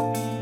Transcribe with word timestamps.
Hello? 0.00 0.39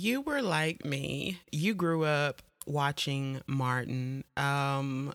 You 0.00 0.22
were 0.22 0.40
like 0.40 0.84
me, 0.84 1.40
you 1.52 1.74
grew 1.74 2.04
up 2.04 2.40
watching 2.66 3.42
Martin. 3.46 4.24
Um, 4.36 5.12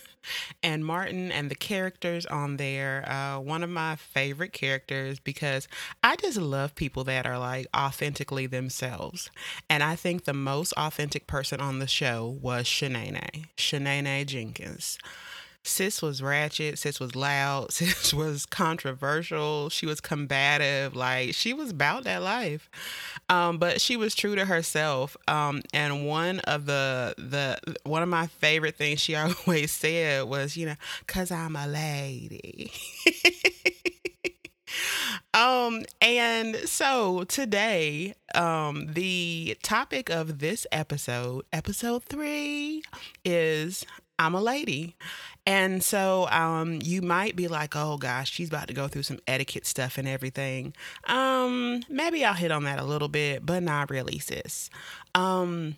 and 0.62 0.84
Martin 0.84 1.32
and 1.32 1.50
the 1.50 1.54
characters 1.54 2.26
on 2.26 2.58
there, 2.58 3.08
uh, 3.10 3.38
one 3.40 3.62
of 3.62 3.70
my 3.70 3.96
favorite 3.96 4.52
characters 4.52 5.18
because 5.18 5.66
I 6.02 6.16
just 6.16 6.36
love 6.36 6.74
people 6.74 7.04
that 7.04 7.26
are 7.26 7.38
like 7.38 7.68
authentically 7.74 8.46
themselves. 8.46 9.30
And 9.70 9.82
I 9.82 9.96
think 9.96 10.24
the 10.24 10.34
most 10.34 10.72
authentic 10.76 11.26
person 11.26 11.60
on 11.60 11.78
the 11.78 11.86
show 11.86 12.38
was 12.42 12.66
Shanae, 12.66 13.46
Shanae 13.56 14.26
Jenkins. 14.26 14.98
Sis 15.64 16.00
was 16.00 16.22
ratchet. 16.22 16.78
Sis 16.78 16.98
was 16.98 17.14
loud. 17.14 17.72
Sis 17.72 18.14
was 18.14 18.46
controversial. 18.46 19.68
She 19.70 19.86
was 19.86 20.00
combative. 20.00 20.96
Like 20.96 21.34
she 21.34 21.52
was 21.52 21.70
about 21.70 22.04
that 22.04 22.22
life, 22.22 22.70
um, 23.28 23.58
but 23.58 23.80
she 23.80 23.96
was 23.96 24.14
true 24.14 24.34
to 24.34 24.44
herself. 24.44 25.16
Um, 25.26 25.62
and 25.72 26.06
one 26.06 26.40
of 26.40 26.66
the 26.66 27.14
the 27.18 27.58
one 27.84 28.02
of 28.02 28.08
my 28.08 28.26
favorite 28.26 28.76
things 28.76 29.00
she 29.00 29.14
always 29.46 29.72
said 29.72 30.24
was, 30.24 30.56
you 30.56 30.66
know, 30.66 30.76
"Cause 31.06 31.30
I'm 31.30 31.56
a 31.56 31.66
lady." 31.66 32.72
um 35.34 35.82
and 36.00 36.56
so 36.56 37.24
today 37.24 38.14
um 38.34 38.86
the 38.92 39.56
topic 39.62 40.10
of 40.10 40.38
this 40.40 40.66
episode 40.70 41.42
episode 41.52 42.02
3 42.04 42.82
is 43.24 43.84
I'm 44.18 44.34
a 44.34 44.40
lady. 44.40 44.96
And 45.48 45.82
so 45.82 46.28
um, 46.28 46.78
you 46.82 47.00
might 47.00 47.34
be 47.34 47.48
like, 47.48 47.74
oh 47.74 47.96
gosh, 47.96 48.30
she's 48.30 48.48
about 48.48 48.68
to 48.68 48.74
go 48.74 48.86
through 48.86 49.04
some 49.04 49.18
etiquette 49.26 49.64
stuff 49.64 49.96
and 49.96 50.06
everything. 50.06 50.74
Um, 51.04 51.82
maybe 51.88 52.22
I'll 52.22 52.34
hit 52.34 52.52
on 52.52 52.64
that 52.64 52.78
a 52.78 52.84
little 52.84 53.08
bit, 53.08 53.46
but 53.46 53.62
not 53.62 53.88
really, 53.88 54.18
sis. 54.18 54.68
Um, 55.14 55.76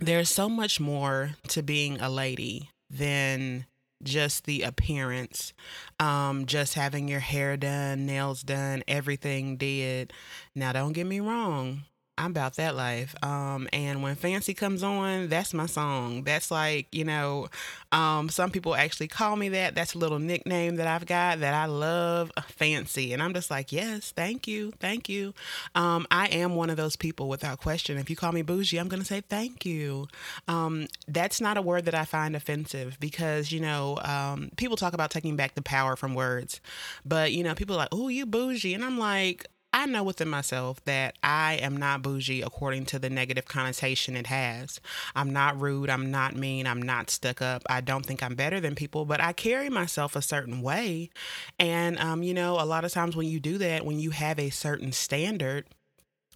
there's 0.00 0.30
so 0.30 0.48
much 0.48 0.80
more 0.80 1.32
to 1.48 1.62
being 1.62 2.00
a 2.00 2.08
lady 2.08 2.70
than 2.88 3.66
just 4.02 4.46
the 4.46 4.62
appearance, 4.62 5.52
um, 6.00 6.46
just 6.46 6.72
having 6.72 7.06
your 7.06 7.20
hair 7.20 7.58
done, 7.58 8.06
nails 8.06 8.42
done, 8.42 8.82
everything 8.88 9.58
did. 9.58 10.14
Now, 10.54 10.72
don't 10.72 10.94
get 10.94 11.06
me 11.06 11.20
wrong. 11.20 11.82
I'm 12.18 12.32
about 12.32 12.56
that 12.56 12.76
life. 12.76 13.14
Um, 13.22 13.68
and 13.72 14.02
when 14.02 14.16
Fancy 14.16 14.52
comes 14.52 14.82
on, 14.82 15.28
that's 15.28 15.54
my 15.54 15.64
song. 15.64 16.24
That's 16.24 16.50
like, 16.50 16.86
you 16.92 17.04
know, 17.04 17.48
um, 17.90 18.28
some 18.28 18.50
people 18.50 18.74
actually 18.74 19.08
call 19.08 19.34
me 19.34 19.48
that. 19.50 19.74
That's 19.74 19.94
a 19.94 19.98
little 19.98 20.18
nickname 20.18 20.76
that 20.76 20.86
I've 20.86 21.06
got 21.06 21.40
that 21.40 21.54
I 21.54 21.64
love 21.64 22.30
Fancy. 22.48 23.14
And 23.14 23.22
I'm 23.22 23.32
just 23.32 23.50
like, 23.50 23.72
yes, 23.72 24.12
thank 24.14 24.46
you. 24.46 24.72
Thank 24.78 25.08
you. 25.08 25.32
Um, 25.74 26.06
I 26.10 26.26
am 26.28 26.54
one 26.54 26.68
of 26.68 26.76
those 26.76 26.96
people 26.96 27.28
without 27.28 27.60
question. 27.60 27.96
If 27.96 28.10
you 28.10 28.16
call 28.16 28.32
me 28.32 28.42
bougie, 28.42 28.78
I'm 28.78 28.88
going 28.88 29.00
to 29.00 29.06
say 29.06 29.22
thank 29.22 29.64
you. 29.64 30.06
Um, 30.48 30.88
that's 31.08 31.40
not 31.40 31.56
a 31.56 31.62
word 31.62 31.86
that 31.86 31.94
I 31.94 32.04
find 32.04 32.36
offensive 32.36 32.98
because, 33.00 33.50
you 33.50 33.60
know, 33.60 33.98
um, 34.02 34.50
people 34.56 34.76
talk 34.76 34.92
about 34.92 35.10
taking 35.10 35.36
back 35.36 35.54
the 35.54 35.62
power 35.62 35.96
from 35.96 36.14
words. 36.14 36.60
But, 37.06 37.32
you 37.32 37.42
know, 37.42 37.54
people 37.54 37.74
are 37.74 37.78
like, 37.78 37.88
oh, 37.92 38.08
you 38.08 38.26
bougie. 38.26 38.74
And 38.74 38.84
I'm 38.84 38.98
like, 38.98 39.46
I 39.72 39.86
know 39.86 40.02
within 40.02 40.28
myself 40.28 40.84
that 40.84 41.16
I 41.22 41.54
am 41.54 41.76
not 41.76 42.02
bougie 42.02 42.42
according 42.42 42.84
to 42.86 42.98
the 42.98 43.08
negative 43.08 43.46
connotation 43.46 44.16
it 44.16 44.26
has. 44.26 44.80
I'm 45.14 45.32
not 45.32 45.60
rude. 45.60 45.88
I'm 45.88 46.10
not 46.10 46.36
mean. 46.36 46.66
I'm 46.66 46.82
not 46.82 47.08
stuck 47.08 47.40
up. 47.40 47.62
I 47.68 47.80
don't 47.80 48.04
think 48.04 48.22
I'm 48.22 48.34
better 48.34 48.60
than 48.60 48.74
people, 48.74 49.06
but 49.06 49.20
I 49.20 49.32
carry 49.32 49.70
myself 49.70 50.14
a 50.14 50.22
certain 50.22 50.60
way. 50.60 51.10
And, 51.58 51.98
um, 51.98 52.22
you 52.22 52.34
know, 52.34 52.60
a 52.60 52.66
lot 52.66 52.84
of 52.84 52.92
times 52.92 53.16
when 53.16 53.28
you 53.28 53.40
do 53.40 53.56
that, 53.58 53.86
when 53.86 53.98
you 53.98 54.10
have 54.10 54.38
a 54.38 54.50
certain 54.50 54.92
standard, 54.92 55.66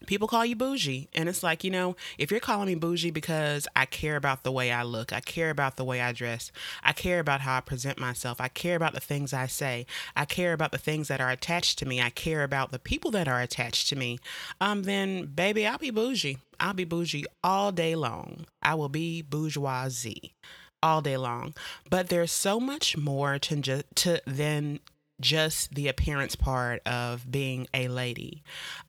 people 0.06 0.28
call 0.28 0.44
you 0.44 0.54
bougie. 0.54 1.08
And 1.14 1.28
it's 1.28 1.42
like 1.42 1.64
you 1.64 1.70
know 1.70 1.96
if 2.18 2.30
you're 2.30 2.40
calling 2.40 2.66
me 2.66 2.74
bougie 2.74 3.10
because 3.10 3.66
i 3.74 3.86
care 3.86 4.16
about 4.16 4.42
the 4.42 4.52
way 4.52 4.70
i 4.70 4.82
look 4.82 5.12
i 5.12 5.20
care 5.20 5.50
about 5.50 5.76
the 5.76 5.84
way 5.84 6.00
i 6.00 6.12
dress 6.12 6.52
i 6.82 6.92
care 6.92 7.18
about 7.18 7.40
how 7.40 7.56
i 7.56 7.60
present 7.60 7.98
myself 7.98 8.40
i 8.40 8.48
care 8.48 8.76
about 8.76 8.92
the 8.92 9.00
things 9.00 9.32
i 9.32 9.46
say 9.46 9.86
i 10.14 10.24
care 10.24 10.52
about 10.52 10.72
the 10.72 10.78
things 10.78 11.08
that 11.08 11.20
are 11.20 11.30
attached 11.30 11.78
to 11.78 11.86
me 11.86 12.00
i 12.00 12.10
care 12.10 12.42
about 12.42 12.72
the 12.72 12.78
people 12.78 13.10
that 13.10 13.28
are 13.28 13.40
attached 13.40 13.88
to 13.88 13.96
me 13.96 14.18
um 14.60 14.82
then 14.82 15.26
baby 15.26 15.66
i'll 15.66 15.78
be 15.78 15.90
bougie. 15.90 16.38
I'll 16.58 16.74
be 16.74 16.84
bougie 16.84 17.24
all 17.42 17.72
day 17.72 17.94
long. 17.94 18.46
I 18.62 18.74
will 18.74 18.88
be 18.88 19.22
bourgeoisie 19.22 20.34
all 20.82 21.02
day 21.02 21.16
long. 21.16 21.54
But 21.88 22.08
there's 22.08 22.32
so 22.32 22.60
much 22.60 22.96
more 22.96 23.38
to 23.38 23.82
to 23.82 24.20
than 24.26 24.80
just 25.20 25.74
the 25.74 25.88
appearance 25.88 26.36
part 26.36 26.82
of 26.86 27.30
being 27.30 27.66
a 27.72 27.88
lady. 27.88 28.42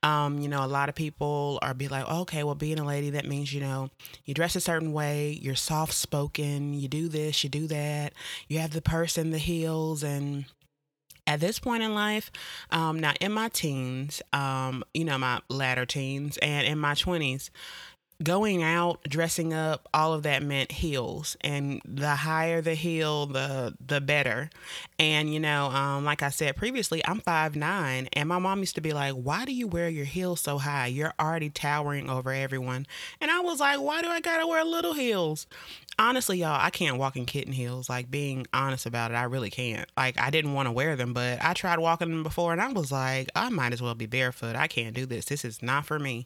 Um, 0.03 0.39
you 0.39 0.49
know, 0.49 0.63
a 0.63 0.67
lot 0.67 0.89
of 0.89 0.95
people 0.95 1.59
are 1.61 1.73
be 1.73 1.87
like, 1.87 2.07
okay, 2.07 2.43
well, 2.43 2.55
being 2.55 2.79
a 2.79 2.85
lady, 2.85 3.11
that 3.11 3.25
means, 3.25 3.53
you 3.53 3.61
know, 3.61 3.89
you 4.25 4.33
dress 4.33 4.55
a 4.55 4.61
certain 4.61 4.91
way, 4.91 5.37
you're 5.41 5.55
soft 5.55 5.93
spoken, 5.93 6.73
you 6.73 6.87
do 6.87 7.07
this, 7.07 7.43
you 7.43 7.49
do 7.49 7.67
that, 7.67 8.13
you 8.47 8.59
have 8.59 8.71
the 8.71 8.81
purse 8.81 9.17
and 9.17 9.33
the 9.33 9.37
heels 9.37 10.03
and 10.03 10.45
at 11.27 11.41
this 11.41 11.59
point 11.59 11.83
in 11.83 11.93
life, 11.93 12.31
um, 12.71 12.99
now 12.99 13.13
in 13.19 13.33
my 13.33 13.49
teens, 13.49 14.21
um, 14.31 14.83
you 14.93 15.03
know, 15.03 15.17
my 15.17 15.41
latter 15.49 15.85
teens 15.85 16.37
and 16.37 16.65
in 16.65 16.79
my 16.79 16.93
20s, 16.93 17.49
going 18.23 18.63
out 18.63 19.03
dressing 19.03 19.53
up 19.53 19.87
all 19.93 20.13
of 20.13 20.23
that 20.23 20.41
meant 20.41 20.71
heels. 20.71 21.37
And 21.41 21.81
the 21.85 22.15
higher 22.15 22.61
the 22.61 22.73
heel 22.73 23.27
the 23.27 23.75
the 23.85 24.01
better. 24.01 24.49
And 24.97 25.31
you 25.31 25.39
know 25.39 25.67
um, 25.67 26.03
like 26.03 26.23
i 26.23 26.29
said 26.29 26.55
previously 26.55 27.05
i'm 27.05 27.19
five 27.19 27.55
nine 27.55 28.09
and 28.13 28.27
my 28.27 28.39
mom 28.39 28.59
used 28.59 28.75
to 28.75 28.81
be 28.81 28.93
like 28.93 29.13
why 29.13 29.45
do 29.45 29.53
you 29.53 29.67
wear 29.67 29.89
your 29.89 30.05
heels 30.05 30.41
so 30.41 30.57
high? 30.57 30.87
You're 30.87 31.13
already 31.19 31.49
towering 31.49 32.09
over 32.09 32.31
everyone. 32.31 32.87
And 33.21 33.29
i 33.29 33.39
was 33.39 33.59
like 33.59 33.79
why 33.79 34.01
do 34.01 34.07
i 34.07 34.19
gotta 34.19 34.47
wear 34.47 34.63
little 34.63 34.93
heels? 34.93 35.45
Honestly 35.99 36.39
y'all 36.39 36.59
i 36.59 36.71
can't 36.71 36.97
walk 36.97 37.15
in 37.15 37.25
kitten 37.25 37.53
heels. 37.53 37.87
Like 37.87 38.09
being 38.09 38.47
honest 38.51 38.87
about 38.87 39.11
it 39.11 39.15
i 39.15 39.23
really 39.23 39.51
can't. 39.51 39.87
Like 39.95 40.19
i 40.19 40.31
didn't 40.31 40.53
want 40.53 40.67
to 40.67 40.71
wear 40.71 40.95
them 40.95 41.13
but 41.13 41.43
i 41.43 41.53
tried 41.53 41.79
walking 41.79 42.09
them 42.09 42.23
before 42.23 42.51
and 42.51 42.61
i 42.61 42.71
was 42.71 42.91
like 42.91 43.29
i 43.35 43.49
might 43.49 43.73
as 43.73 43.81
well 43.81 43.95
be 43.95 44.07
barefoot. 44.07 44.55
I 44.55 44.67
can't 44.67 44.95
do 44.95 45.05
this. 45.05 45.25
This 45.25 45.45
is 45.45 45.61
not 45.61 45.85
for 45.85 45.99
me. 45.99 46.25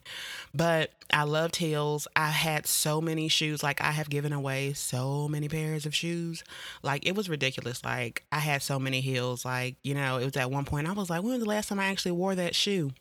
But 0.53 0.91
i 1.13 1.23
loved 1.23 1.57
heels 1.57 1.80
I 2.15 2.29
had 2.29 2.67
so 2.67 3.01
many 3.01 3.27
shoes. 3.27 3.63
Like 3.63 3.81
I 3.81 3.91
have 3.91 4.09
given 4.09 4.33
away 4.33 4.73
so 4.73 5.27
many 5.27 5.47
pairs 5.49 5.85
of 5.85 5.95
shoes. 5.95 6.43
Like 6.83 7.05
it 7.05 7.15
was 7.15 7.29
ridiculous. 7.29 7.83
Like 7.83 8.23
I 8.31 8.39
had 8.39 8.61
so 8.61 8.79
many 8.79 9.01
heels. 9.01 9.45
Like, 9.45 9.75
you 9.83 9.93
know, 9.93 10.17
it 10.17 10.25
was 10.25 10.37
at 10.37 10.51
one 10.51 10.65
point 10.65 10.87
I 10.87 10.93
was 10.93 11.09
like, 11.09 11.23
when 11.23 11.33
was 11.33 11.43
the 11.43 11.49
last 11.49 11.69
time 11.69 11.79
I 11.79 11.85
actually 11.87 12.11
wore 12.13 12.35
that 12.35 12.55
shoe? 12.55 12.91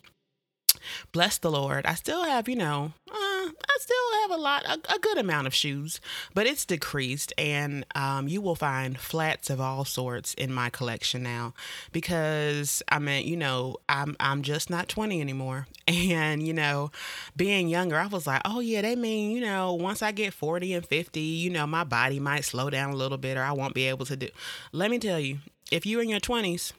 Bless 1.11 1.37
the 1.37 1.51
Lord, 1.51 1.85
I 1.85 1.95
still 1.95 2.23
have, 2.23 2.47
you 2.47 2.55
know, 2.55 2.93
uh, 3.09 3.13
I 3.13 3.77
still 3.79 4.21
have 4.21 4.31
a 4.31 4.41
lot, 4.41 4.65
a, 4.65 4.95
a, 4.95 4.99
good 4.99 5.17
amount 5.17 5.47
of 5.47 5.53
shoes, 5.53 5.99
but 6.33 6.47
it's 6.47 6.65
decreased. 6.65 7.33
And 7.37 7.85
um, 7.95 8.27
you 8.27 8.41
will 8.41 8.55
find 8.55 8.97
flats 8.97 9.49
of 9.49 9.59
all 9.59 9.85
sorts 9.85 10.33
in 10.35 10.53
my 10.53 10.69
collection 10.69 11.23
now 11.23 11.53
because 11.91 12.81
I 12.89 12.99
mean, 12.99 13.27
you 13.27 13.37
know, 13.37 13.77
I'm, 13.89 14.15
I'm 14.19 14.41
just 14.41 14.69
not 14.69 14.87
20 14.87 15.21
anymore. 15.21 15.67
And, 15.91 16.45
you 16.45 16.53
know, 16.53 16.91
being 17.35 17.67
younger, 17.67 17.97
I 17.97 18.07
was 18.07 18.25
like, 18.25 18.41
oh, 18.45 18.59
yeah, 18.59 18.81
they 18.81 18.95
mean, 18.95 19.31
you 19.31 19.41
know, 19.41 19.73
once 19.73 20.01
I 20.01 20.11
get 20.11 20.33
40 20.33 20.73
and 20.73 20.85
50, 20.85 21.19
you 21.19 21.49
know, 21.49 21.67
my 21.67 21.83
body 21.83 22.19
might 22.19 22.45
slow 22.45 22.69
down 22.69 22.91
a 22.91 22.95
little 22.95 23.17
bit 23.17 23.37
or 23.37 23.43
I 23.43 23.51
won't 23.51 23.73
be 23.73 23.87
able 23.87 24.05
to 24.05 24.15
do. 24.15 24.29
Let 24.71 24.89
me 24.89 24.99
tell 24.99 25.19
you, 25.19 25.39
if 25.71 25.85
you're 25.85 26.01
in 26.01 26.09
your 26.09 26.19
20s, 26.19 26.73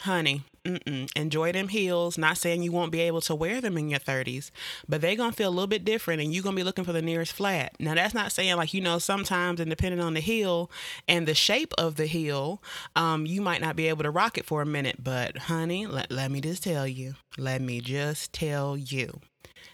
honey, 0.00 0.44
Mm-mm. 0.64 1.10
enjoy 1.16 1.52
them 1.52 1.68
heels. 1.68 2.18
Not 2.18 2.36
saying 2.36 2.62
you 2.62 2.72
won't 2.72 2.92
be 2.92 3.00
able 3.00 3.20
to 3.22 3.34
wear 3.34 3.60
them 3.60 3.78
in 3.78 3.88
your 3.88 4.00
30s, 4.00 4.50
but 4.88 5.00
they're 5.00 5.16
going 5.16 5.30
to 5.30 5.36
feel 5.36 5.48
a 5.48 5.50
little 5.50 5.66
bit 5.66 5.84
different 5.84 6.20
and 6.20 6.32
you're 6.32 6.42
going 6.42 6.54
to 6.54 6.60
be 6.60 6.64
looking 6.64 6.84
for 6.84 6.92
the 6.92 7.02
nearest 7.02 7.32
flat. 7.32 7.74
Now, 7.78 7.94
that's 7.94 8.14
not 8.14 8.32
saying 8.32 8.56
like, 8.56 8.74
you 8.74 8.80
know, 8.80 8.98
sometimes 8.98 9.60
and 9.60 9.70
depending 9.70 10.00
on 10.00 10.14
the 10.14 10.20
heel 10.20 10.70
and 11.08 11.26
the 11.26 11.34
shape 11.34 11.72
of 11.78 11.96
the 11.96 12.06
heel, 12.06 12.62
um, 12.96 13.26
you 13.26 13.40
might 13.40 13.60
not 13.60 13.76
be 13.76 13.88
able 13.88 14.02
to 14.02 14.10
rock 14.10 14.36
it 14.36 14.44
for 14.44 14.62
a 14.62 14.66
minute. 14.66 15.02
But, 15.02 15.36
honey, 15.36 15.86
let, 15.86 16.10
let 16.10 16.30
me 16.30 16.40
just 16.40 16.62
tell 16.62 16.86
you, 16.86 17.14
let 17.38 17.62
me 17.62 17.80
just 17.80 18.32
tell 18.32 18.76
you 18.76 19.20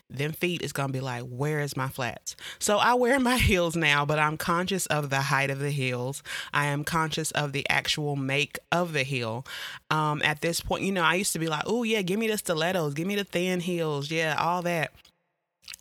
them 0.08 0.32
feet 0.32 0.62
is 0.62 0.72
gonna 0.72 0.92
be 0.92 1.00
like, 1.00 1.24
where 1.24 1.60
is 1.60 1.76
my 1.76 1.88
flats? 1.88 2.36
So 2.58 2.78
I 2.78 2.94
wear 2.94 3.18
my 3.18 3.36
heels 3.38 3.76
now, 3.76 4.04
but 4.04 4.18
I'm 4.18 4.36
conscious 4.36 4.86
of 4.86 5.10
the 5.10 5.22
height 5.22 5.50
of 5.50 5.58
the 5.58 5.70
heels. 5.70 6.22
I 6.52 6.66
am 6.66 6.84
conscious 6.84 7.30
of 7.32 7.52
the 7.52 7.68
actual 7.68 8.16
make 8.16 8.58
of 8.70 8.92
the 8.92 9.02
heel. 9.02 9.44
Um, 9.90 10.22
at 10.22 10.40
this 10.40 10.60
point, 10.60 10.84
you 10.84 10.92
know, 10.92 11.02
I 11.02 11.14
used 11.14 11.32
to 11.32 11.38
be 11.38 11.48
like, 11.48 11.64
oh 11.66 11.82
yeah, 11.82 12.02
give 12.02 12.18
me 12.18 12.28
the 12.28 12.38
stilettos, 12.38 12.94
give 12.94 13.06
me 13.06 13.16
the 13.16 13.24
thin 13.24 13.60
heels, 13.60 14.10
yeah, 14.10 14.36
all 14.38 14.62
that. 14.62 14.92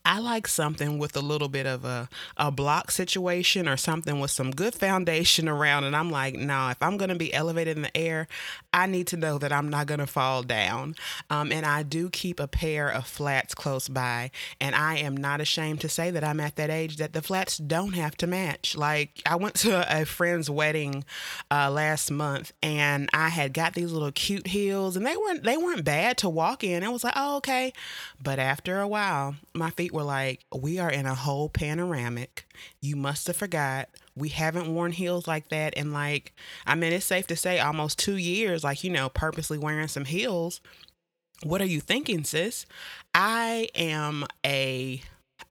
I 0.05 0.19
like 0.19 0.47
something 0.47 0.99
with 0.99 1.17
a 1.17 1.21
little 1.21 1.49
bit 1.49 1.65
of 1.65 1.83
a, 1.83 2.07
a 2.37 2.51
block 2.51 2.91
situation 2.91 3.67
or 3.67 3.75
something 3.75 4.19
with 4.19 4.29
some 4.29 4.51
good 4.51 4.75
foundation 4.75 5.49
around. 5.49 5.83
And 5.83 5.95
I'm 5.95 6.11
like, 6.11 6.35
no, 6.35 6.45
nah, 6.45 6.69
if 6.69 6.77
I'm 6.81 6.97
going 6.97 7.09
to 7.09 7.15
be 7.15 7.33
elevated 7.33 7.75
in 7.75 7.81
the 7.81 7.97
air, 7.97 8.27
I 8.71 8.85
need 8.85 9.07
to 9.07 9.17
know 9.17 9.39
that 9.39 9.51
I'm 9.51 9.67
not 9.67 9.87
going 9.87 9.99
to 10.01 10.05
fall 10.07 10.43
down. 10.43 10.95
Um, 11.31 11.51
and 11.51 11.65
I 11.65 11.81
do 11.81 12.11
keep 12.11 12.39
a 12.39 12.47
pair 12.47 12.87
of 12.87 13.07
flats 13.07 13.55
close 13.55 13.87
by. 13.87 14.29
And 14.61 14.75
I 14.75 14.97
am 14.97 15.17
not 15.17 15.41
ashamed 15.41 15.81
to 15.81 15.89
say 15.89 16.11
that 16.11 16.23
I'm 16.23 16.39
at 16.39 16.55
that 16.57 16.69
age 16.69 16.97
that 16.97 17.13
the 17.13 17.23
flats 17.23 17.57
don't 17.57 17.93
have 17.93 18.15
to 18.17 18.27
match. 18.27 18.77
Like, 18.77 19.23
I 19.25 19.37
went 19.37 19.55
to 19.55 20.01
a 20.01 20.05
friend's 20.05 20.51
wedding 20.51 21.03
uh, 21.49 21.71
last 21.71 22.11
month 22.11 22.53
and 22.61 23.09
I 23.11 23.29
had 23.29 23.53
got 23.53 23.73
these 23.73 23.91
little 23.91 24.11
cute 24.11 24.47
heels 24.47 24.95
and 24.95 25.05
they 25.05 25.17
weren't, 25.17 25.43
they 25.43 25.57
weren't 25.57 25.83
bad 25.83 26.17
to 26.19 26.29
walk 26.29 26.63
in. 26.63 26.83
I 26.83 26.89
was 26.89 27.03
like, 27.03 27.13
oh, 27.15 27.37
okay. 27.37 27.73
But 28.21 28.37
after 28.37 28.79
a 28.79 28.87
while, 28.87 29.35
my 29.55 29.71
feet 29.71 29.94
were 29.95 30.03
like, 30.03 30.45
we 30.53 30.77
are 30.77 30.89
in 30.91 31.05
a 31.05 31.15
whole 31.15 31.49
panoramic. 31.49 32.45
You 32.81 32.95
must 32.95 33.27
have 33.27 33.35
forgot. 33.35 33.89
We 34.15 34.29
haven't 34.29 34.73
worn 34.73 34.91
heels 34.91 35.27
like 35.27 35.49
that 35.49 35.73
in 35.73 35.91
like, 35.91 36.33
I 36.65 36.75
mean, 36.75 36.93
it's 36.93 37.05
safe 37.05 37.27
to 37.27 37.35
say 37.35 37.59
almost 37.59 37.97
two 37.97 38.17
years, 38.17 38.63
like, 38.63 38.83
you 38.83 38.91
know, 38.91 39.09
purposely 39.09 39.57
wearing 39.57 39.87
some 39.87 40.05
heels. 40.05 40.61
What 41.43 41.61
are 41.61 41.65
you 41.65 41.81
thinking, 41.81 42.23
sis? 42.23 42.65
I 43.13 43.69
am 43.75 44.25
a 44.45 45.01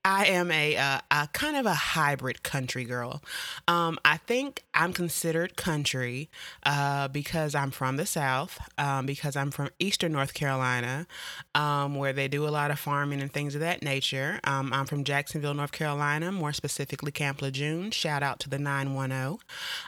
I 0.06 0.26
am 0.26 0.50
a, 0.50 0.76
uh, 0.76 0.98
a 1.10 1.28
kind 1.32 1.56
of 1.56 1.64
a 1.64 1.72
hybrid 1.72 2.42
country 2.42 2.84
girl. 2.84 3.22
Um, 3.66 3.98
I 4.04 4.18
think 4.18 4.62
I'm 4.74 4.92
considered 4.92 5.56
country 5.56 6.28
uh, 6.64 7.08
because 7.08 7.54
I'm 7.54 7.70
from 7.70 7.96
the 7.96 8.04
South, 8.04 8.58
um, 8.76 9.06
because 9.06 9.34
I'm 9.34 9.50
from 9.50 9.70
Eastern 9.78 10.12
North 10.12 10.34
Carolina, 10.34 11.06
um, 11.54 11.94
where 11.94 12.12
they 12.12 12.28
do 12.28 12.46
a 12.46 12.50
lot 12.50 12.70
of 12.70 12.78
farming 12.78 13.22
and 13.22 13.32
things 13.32 13.54
of 13.54 13.62
that 13.62 13.82
nature. 13.82 14.40
Um, 14.44 14.74
I'm 14.74 14.84
from 14.84 15.04
Jacksonville, 15.04 15.54
North 15.54 15.72
Carolina, 15.72 16.30
more 16.32 16.52
specifically 16.52 17.10
Camp 17.10 17.40
Lejeune. 17.40 17.90
Shout 17.90 18.22
out 18.22 18.40
to 18.40 18.50
the 18.50 18.58
910. 18.58 19.38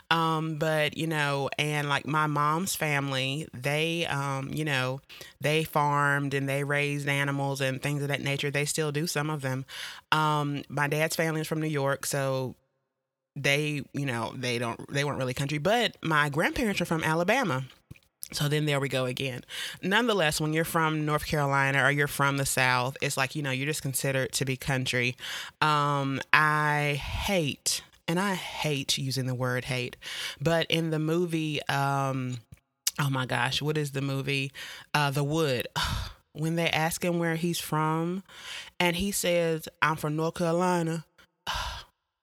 Um, 0.09 0.55
but, 0.55 0.97
you 0.97 1.05
know, 1.05 1.49
and 1.59 1.89
like 1.89 2.07
my 2.07 2.25
mom's 2.25 2.75
family, 2.75 3.47
they, 3.53 4.07
um, 4.07 4.49
you 4.51 4.65
know, 4.65 4.99
they 5.39 5.63
farmed 5.63 6.33
and 6.33 6.49
they 6.49 6.63
raised 6.63 7.07
animals 7.07 7.61
and 7.61 7.81
things 7.83 8.01
of 8.01 8.07
that 8.07 8.21
nature. 8.21 8.49
They 8.49 8.65
still 8.65 8.91
do 8.91 9.05
some 9.05 9.29
of 9.29 9.41
them. 9.41 9.65
Um, 10.11 10.63
my 10.69 10.87
dad's 10.87 11.15
family 11.15 11.41
is 11.41 11.47
from 11.47 11.61
New 11.61 11.67
York, 11.67 12.05
so 12.05 12.55
they, 13.35 13.83
you 13.93 14.05
know, 14.05 14.33
they 14.35 14.57
don't, 14.57 14.79
they 14.91 15.03
weren't 15.03 15.17
really 15.19 15.33
country. 15.33 15.57
But 15.57 15.95
my 16.03 16.29
grandparents 16.29 16.81
are 16.81 16.85
from 16.85 17.03
Alabama. 17.03 17.65
So 18.33 18.49
then 18.49 18.65
there 18.65 18.81
we 18.81 18.89
go 18.89 19.05
again. 19.05 19.41
Nonetheless, 19.81 20.41
when 20.41 20.51
you're 20.51 20.65
from 20.65 21.05
North 21.05 21.25
Carolina 21.25 21.83
or 21.83 21.91
you're 21.91 22.07
from 22.07 22.35
the 22.35 22.45
South, 22.45 22.97
it's 23.01 23.15
like, 23.15 23.35
you 23.35 23.41
know, 23.41 23.51
you're 23.51 23.65
just 23.65 23.81
considered 23.81 24.33
to 24.33 24.43
be 24.43 24.57
country. 24.57 25.15
Um, 25.61 26.19
I 26.33 26.99
hate, 27.01 27.83
and 28.05 28.19
I 28.19 28.35
hate 28.35 28.97
using 28.97 29.27
the 29.27 29.35
word 29.35 29.65
hate, 29.65 29.95
but 30.41 30.67
in 30.69 30.89
the 30.89 30.99
movie, 30.99 31.65
um, 31.69 32.39
oh 32.99 33.09
my 33.09 33.25
gosh, 33.25 33.61
what 33.61 33.77
is 33.77 33.91
the 33.91 34.01
movie? 34.01 34.51
Uh, 34.93 35.09
the 35.09 35.23
Wood. 35.23 35.67
When 36.39 36.55
they 36.55 36.69
ask 36.69 37.03
him 37.03 37.19
where 37.19 37.35
he's 37.35 37.59
from 37.59 38.23
and 38.79 38.95
he 38.95 39.11
says, 39.11 39.67
I'm 39.81 39.95
from 39.95 40.15
North 40.15 40.35
Carolina, 40.35 41.05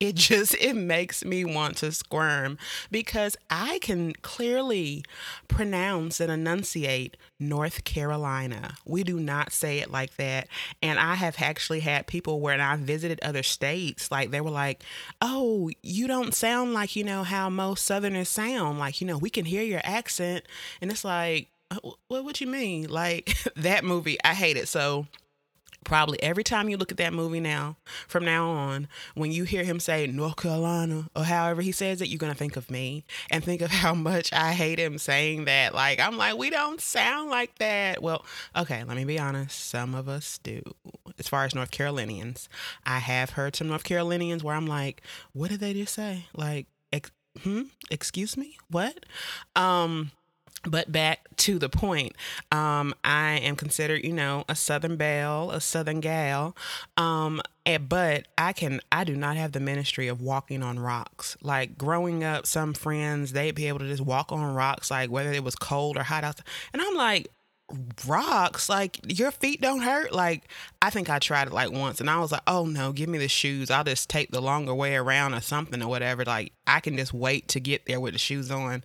it 0.01 0.15
just 0.15 0.55
it 0.61 0.77
makes 0.77 1.25
me 1.25 1.45
want 1.45 1.77
to 1.79 1.93
squirm 1.93 2.59
because 2.91 3.37
I 3.51 3.79
can 3.81 4.13
clearly 4.23 5.05
pronounce 5.49 6.21
and 6.21 6.31
enunciate 6.31 7.17
North 7.41 7.85
Carolina. 7.85 8.77
We 8.85 9.05
do 9.05 9.19
not 9.21 9.53
say 9.53 9.79
it 9.79 9.91
like 9.91 10.17
that. 10.17 10.49
And 10.83 10.99
I 10.99 11.15
have 11.15 11.37
actually 11.41 11.81
had 11.81 12.07
people 12.07 12.41
when 12.41 12.61
I 12.61 12.77
visited 12.77 13.21
other 13.23 13.43
states, 13.43 14.11
like 14.11 14.31
they 14.31 14.41
were 14.41 14.51
like, 14.51 14.83
Oh, 15.21 15.71
you 15.83 16.07
don't 16.07 16.35
sound 16.35 16.75
like, 16.75 16.97
you 16.97 17.05
know, 17.05 17.23
how 17.23 17.49
most 17.49 17.85
Southerners 17.85 18.29
sound. 18.29 18.79
Like, 18.79 19.01
you 19.01 19.07
know, 19.07 19.19
we 19.19 19.31
can 19.31 19.45
hear 19.45 19.63
your 19.63 19.83
accent. 19.85 20.45
And 20.81 20.91
it's 20.91 21.05
like, 21.05 21.49
what 22.09 22.25
what 22.25 22.41
you 22.41 22.47
mean? 22.47 22.89
Like 22.89 23.37
that 23.57 23.85
movie, 23.85 24.19
I 24.25 24.35
hate 24.35 24.57
it. 24.57 24.69
So 24.69 25.07
probably 25.85 26.21
every 26.23 26.45
time 26.45 26.69
you 26.69 26.77
look 26.77 26.91
at 26.91 26.97
that 26.99 27.13
movie 27.13 27.41
now, 27.41 27.77
from 28.09 28.25
now 28.25 28.49
on, 28.49 28.89
when 29.15 29.31
you 29.31 29.45
hear 29.45 29.65
him 29.65 29.79
say 29.79 30.07
North 30.07 30.37
Carolina 30.37 31.09
or 31.15 31.25
however 31.25 31.61
he 31.63 31.73
says 31.73 32.01
it, 32.01 32.09
you're 32.09 32.19
gonna 32.19 32.35
think 32.35 32.57
of 32.57 32.71
me 32.71 33.05
and 33.31 33.45
think 33.45 33.61
of 33.61 33.71
how 33.83 33.95
much 33.95 34.33
I 34.33 34.53
hate 34.53 34.79
him 34.79 34.99
saying 34.99 35.45
that. 35.45 35.75
Like 35.75 36.01
I'm 36.01 36.17
like, 36.17 36.37
we 36.37 36.51
don't 36.51 36.81
sound 36.81 37.31
like 37.31 37.59
that. 37.59 38.03
Well, 38.03 38.25
okay, 38.57 38.83
let 38.85 38.97
me 38.97 39.05
be 39.05 39.19
honest. 39.19 39.59
Some 39.69 39.95
of 39.95 40.09
us 40.09 40.39
do. 40.39 40.63
As 41.19 41.29
far 41.29 41.45
as 41.45 41.55
North 41.55 41.71
Carolinians, 41.71 42.49
I 42.85 42.99
have 42.99 43.31
heard 43.31 43.55
some 43.55 43.69
North 43.69 43.85
Carolinians 43.85 44.43
where 44.43 44.57
I'm 44.57 44.67
like, 44.67 45.03
what 45.33 45.51
did 45.51 45.61
they 45.61 45.75
just 45.75 45.95
say? 45.95 46.27
Like, 46.35 46.67
ex- 46.93 47.13
hmm, 47.43 47.63
excuse 47.91 48.37
me, 48.37 48.57
what? 48.69 49.05
Um 49.55 50.11
but 50.63 50.91
back 50.91 51.27
to 51.37 51.59
the 51.59 51.69
point, 51.69 52.15
um, 52.51 52.95
I 53.05 53.39
am 53.41 53.57
considered, 53.57 54.05
you 54.05 54.13
know, 54.13 54.45
a 54.49 54.55
Southern 54.55 54.97
belle, 54.97 55.51
a 55.51 55.61
Southern 55.61 56.01
gal. 56.01 56.57
Um, 56.97 57.43
and, 57.67 57.89
but 57.89 58.29
I 58.39 58.53
can, 58.53 58.81
I 58.91 59.05
do 59.05 59.17
not 59.17 59.37
have 59.37 59.53
the 59.53 59.61
ministry 59.61 60.09
of 60.09 60.21
walking 60.21 60.63
on 60.63 60.79
rocks. 60.79 61.37
Like 61.43 61.77
growing 61.77 62.25
up, 62.25 62.47
some 62.47 62.73
friends, 62.75 63.33
they'd 63.33 63.55
be 63.55 63.69
able 63.69 63.81
to 63.81 63.89
just 63.89 64.03
walk 64.03 64.33
on 64.33 64.55
rocks, 64.55 64.91
like 64.91 65.11
whether 65.11 65.33
it 65.33 65.45
was 65.45 65.55
cold 65.55 65.97
or 65.97 66.03
hot 66.03 66.25
outside. 66.25 66.47
And 66.73 66.81
I'm 66.81 66.95
like, 66.95 67.29
rocks 68.07 68.69
like 68.69 69.01
your 69.07 69.31
feet 69.31 69.59
don't 69.59 69.81
hurt 69.81 70.13
like 70.13 70.43
i 70.83 70.91
think 70.91 71.09
i 71.09 71.19
tried 71.19 71.49
it 71.49 71.53
like 71.53 71.73
once 71.73 71.99
and 71.99 72.11
i 72.11 72.19
was 72.19 72.31
like 72.31 72.43
oh 72.47 72.67
no 72.67 72.93
give 72.93 73.09
me 73.09 73.17
the 73.17 73.27
shoes 73.27 73.71
i'll 73.71 73.83
just 73.83 74.11
take 74.11 74.31
the 74.31 74.41
longer 74.41 74.75
way 74.75 74.95
around 74.95 75.33
or 75.33 75.41
something 75.41 75.83
or 75.83 75.89
whatever 75.89 76.25
like 76.27 76.53
i 76.67 76.79
can 76.79 76.95
just 76.95 77.15
wait 77.15 77.49
to 77.49 77.59
get 77.59 77.87
there 77.87 77.99
with 77.99 78.13
the 78.13 78.19
shoes 78.19 78.51
on 78.51 78.85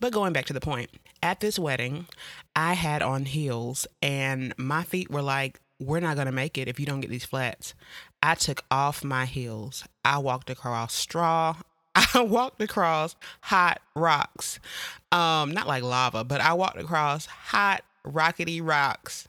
but 0.00 0.12
going 0.12 0.32
back 0.32 0.46
to 0.46 0.52
the 0.52 0.60
point, 0.60 0.90
at 1.22 1.40
this 1.40 1.58
wedding, 1.58 2.06
I 2.54 2.74
had 2.74 3.02
on 3.02 3.24
heels 3.24 3.86
and 4.02 4.54
my 4.58 4.82
feet 4.82 5.10
were 5.10 5.22
like, 5.22 5.60
we're 5.80 6.00
not 6.00 6.14
going 6.14 6.26
to 6.26 6.32
make 6.32 6.56
it 6.56 6.68
if 6.68 6.78
you 6.78 6.86
don't 6.86 7.00
get 7.00 7.10
these 7.10 7.24
flats. 7.24 7.74
I 8.22 8.34
took 8.34 8.64
off 8.70 9.04
my 9.04 9.26
heels. 9.26 9.84
I 10.04 10.18
walked 10.18 10.50
across 10.50 10.94
straw. 10.94 11.56
I 11.94 12.22
walked 12.22 12.62
across 12.62 13.16
hot 13.42 13.80
rocks. 13.94 14.58
Um, 15.12 15.52
not 15.52 15.66
like 15.66 15.82
lava, 15.82 16.24
but 16.24 16.40
I 16.40 16.52
walked 16.54 16.78
across 16.78 17.26
hot, 17.26 17.82
rockety 18.06 18.60
rocks 18.62 19.28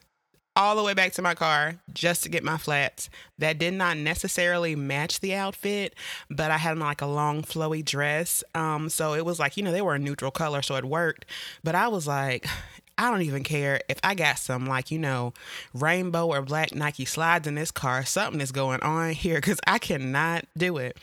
all 0.55 0.75
the 0.75 0.83
way 0.83 0.93
back 0.93 1.11
to 1.13 1.21
my 1.21 1.35
car 1.35 1.75
just 1.93 2.23
to 2.23 2.29
get 2.29 2.43
my 2.43 2.57
flats 2.57 3.09
that 3.37 3.57
did 3.57 3.73
not 3.73 3.97
necessarily 3.97 4.75
match 4.75 5.19
the 5.19 5.33
outfit, 5.33 5.95
but 6.29 6.51
I 6.51 6.57
had 6.57 6.77
like 6.77 7.01
a 7.01 7.05
long 7.07 7.41
flowy 7.41 7.83
dress. 7.83 8.43
Um, 8.53 8.89
so 8.89 9.13
it 9.13 9.25
was 9.25 9.39
like, 9.39 9.57
you 9.57 9.63
know, 9.63 9.71
they 9.71 9.81
were 9.81 9.95
a 9.95 9.99
neutral 9.99 10.31
color, 10.31 10.61
so 10.61 10.75
it 10.75 10.85
worked. 10.85 11.25
But 11.63 11.75
I 11.75 11.87
was 11.87 12.07
like, 12.07 12.47
I 12.97 13.11
don't 13.11 13.23
even 13.23 13.43
care 13.43 13.81
if 13.89 13.99
I 14.03 14.15
got 14.15 14.39
some 14.39 14.67
like, 14.67 14.89
you 14.89 14.97
know, 14.99 15.33
rainbow 15.73 16.27
or 16.27 16.41
black 16.41 16.73
Nike 16.73 17.03
slides 17.03 17.45
in 17.45 17.55
this 17.55 17.69
car. 17.69 18.05
Something 18.05 18.39
is 18.39 18.53
going 18.53 18.79
on 18.81 19.11
here 19.11 19.35
because 19.35 19.59
I 19.67 19.79
cannot 19.79 20.45
do 20.55 20.77
it. 20.77 20.97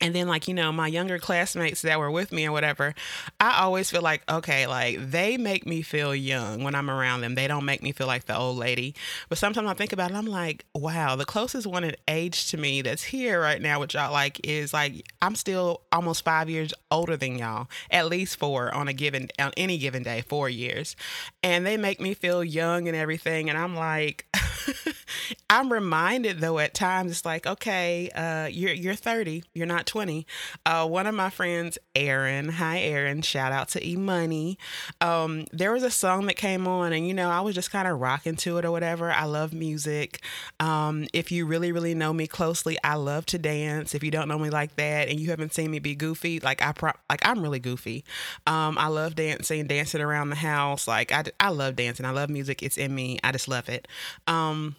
And 0.00 0.14
then 0.14 0.26
like 0.28 0.48
you 0.48 0.54
know 0.54 0.72
my 0.72 0.86
younger 0.86 1.18
classmates 1.18 1.82
that 1.82 1.98
were 1.98 2.10
with 2.10 2.32
me 2.32 2.46
or 2.46 2.52
whatever 2.52 2.94
i 3.40 3.60
always 3.60 3.90
feel 3.90 4.02
like 4.02 4.22
okay 4.30 4.66
like 4.66 4.98
they 5.10 5.36
make 5.36 5.66
me 5.66 5.82
feel 5.82 6.14
young 6.14 6.62
when 6.62 6.74
i'm 6.74 6.90
around 6.90 7.20
them. 7.20 7.34
They 7.34 7.46
don't 7.46 7.64
make 7.64 7.82
me 7.82 7.92
feel 7.92 8.06
like 8.06 8.24
the 8.24 8.36
old 8.36 8.56
lady. 8.56 8.94
But 9.28 9.38
sometimes 9.38 9.68
i 9.68 9.74
think 9.74 9.92
about 9.92 10.10
it 10.10 10.16
i'm 10.16 10.26
like 10.26 10.64
wow 10.74 11.16
the 11.16 11.24
closest 11.24 11.66
one 11.66 11.84
in 11.84 11.96
age 12.08 12.50
to 12.50 12.56
me 12.56 12.82
that's 12.82 13.02
here 13.02 13.40
right 13.40 13.60
now 13.60 13.80
which 13.80 13.94
y'all 13.94 14.12
like 14.12 14.40
is 14.44 14.72
like 14.72 15.06
i'm 15.22 15.34
still 15.34 15.82
almost 15.92 16.24
five 16.24 16.50
years 16.50 16.72
older 16.90 17.16
than 17.16 17.38
y'all 17.38 17.68
at 17.90 18.06
least 18.06 18.38
four 18.38 18.74
on 18.74 18.88
a 18.88 18.92
given 18.92 19.28
on 19.38 19.52
any 19.56 19.78
given 19.78 20.02
day 20.02 20.22
four 20.22 20.48
years. 20.48 20.96
And 21.42 21.66
they 21.66 21.76
make 21.76 22.00
me 22.00 22.14
feel 22.14 22.42
young 22.42 22.88
and 22.88 22.96
everything. 22.96 23.48
And 23.48 23.58
i'm 23.58 23.74
like 23.74 24.26
i'm 25.50 25.72
reminded 25.72 26.40
though 26.40 26.58
at 26.58 26.74
times 26.74 27.10
it's 27.10 27.24
like 27.24 27.46
okay 27.46 28.10
uh 28.14 28.46
you're 28.46 28.72
you're 28.72 28.94
30 28.94 29.44
you're 29.54 29.66
not 29.66 29.86
20. 29.86 30.26
Uh, 30.66 30.86
one 30.86 31.06
of 31.06 31.14
my 31.14 31.30
friends, 31.30 31.78
Aaron, 31.94 32.48
hi 32.48 32.80
Aaron, 32.80 33.22
shout 33.22 33.52
out 33.52 33.68
to 33.70 33.86
E 33.86 33.96
Money. 33.96 34.58
Um, 35.00 35.46
there 35.52 35.72
was 35.72 35.82
a 35.82 35.90
song 35.90 36.26
that 36.26 36.36
came 36.36 36.66
on, 36.66 36.92
and 36.92 37.06
you 37.06 37.14
know, 37.14 37.30
I 37.30 37.40
was 37.40 37.54
just 37.54 37.70
kind 37.70 37.86
of 37.88 38.00
rocking 38.00 38.36
to 38.36 38.58
it 38.58 38.64
or 38.64 38.70
whatever. 38.70 39.10
I 39.10 39.24
love 39.24 39.52
music. 39.52 40.20
Um, 40.60 41.06
if 41.12 41.30
you 41.30 41.46
really, 41.46 41.72
really 41.72 41.94
know 41.94 42.12
me 42.12 42.26
closely, 42.26 42.76
I 42.82 42.96
love 42.96 43.26
to 43.26 43.38
dance. 43.38 43.94
If 43.94 44.02
you 44.02 44.10
don't 44.10 44.28
know 44.28 44.38
me 44.38 44.50
like 44.50 44.76
that, 44.76 45.08
and 45.08 45.20
you 45.20 45.30
haven't 45.30 45.54
seen 45.54 45.70
me 45.70 45.78
be 45.78 45.94
goofy, 45.94 46.40
like 46.40 46.62
I 46.62 46.72
pro- 46.72 46.92
like 47.08 47.24
I'm 47.24 47.42
really 47.42 47.60
goofy. 47.60 48.04
Um, 48.46 48.76
I 48.78 48.88
love 48.88 49.14
dancing, 49.14 49.66
dancing 49.66 50.00
around 50.00 50.30
the 50.30 50.36
house. 50.36 50.88
Like 50.88 51.12
I, 51.12 51.24
I 51.40 51.50
love 51.50 51.76
dancing. 51.76 52.06
I 52.06 52.10
love 52.10 52.28
music. 52.30 52.62
It's 52.62 52.76
in 52.76 52.94
me. 52.94 53.18
I 53.22 53.32
just 53.32 53.48
love 53.48 53.68
it. 53.68 53.86
Um, 54.26 54.43
Um, 54.50 54.76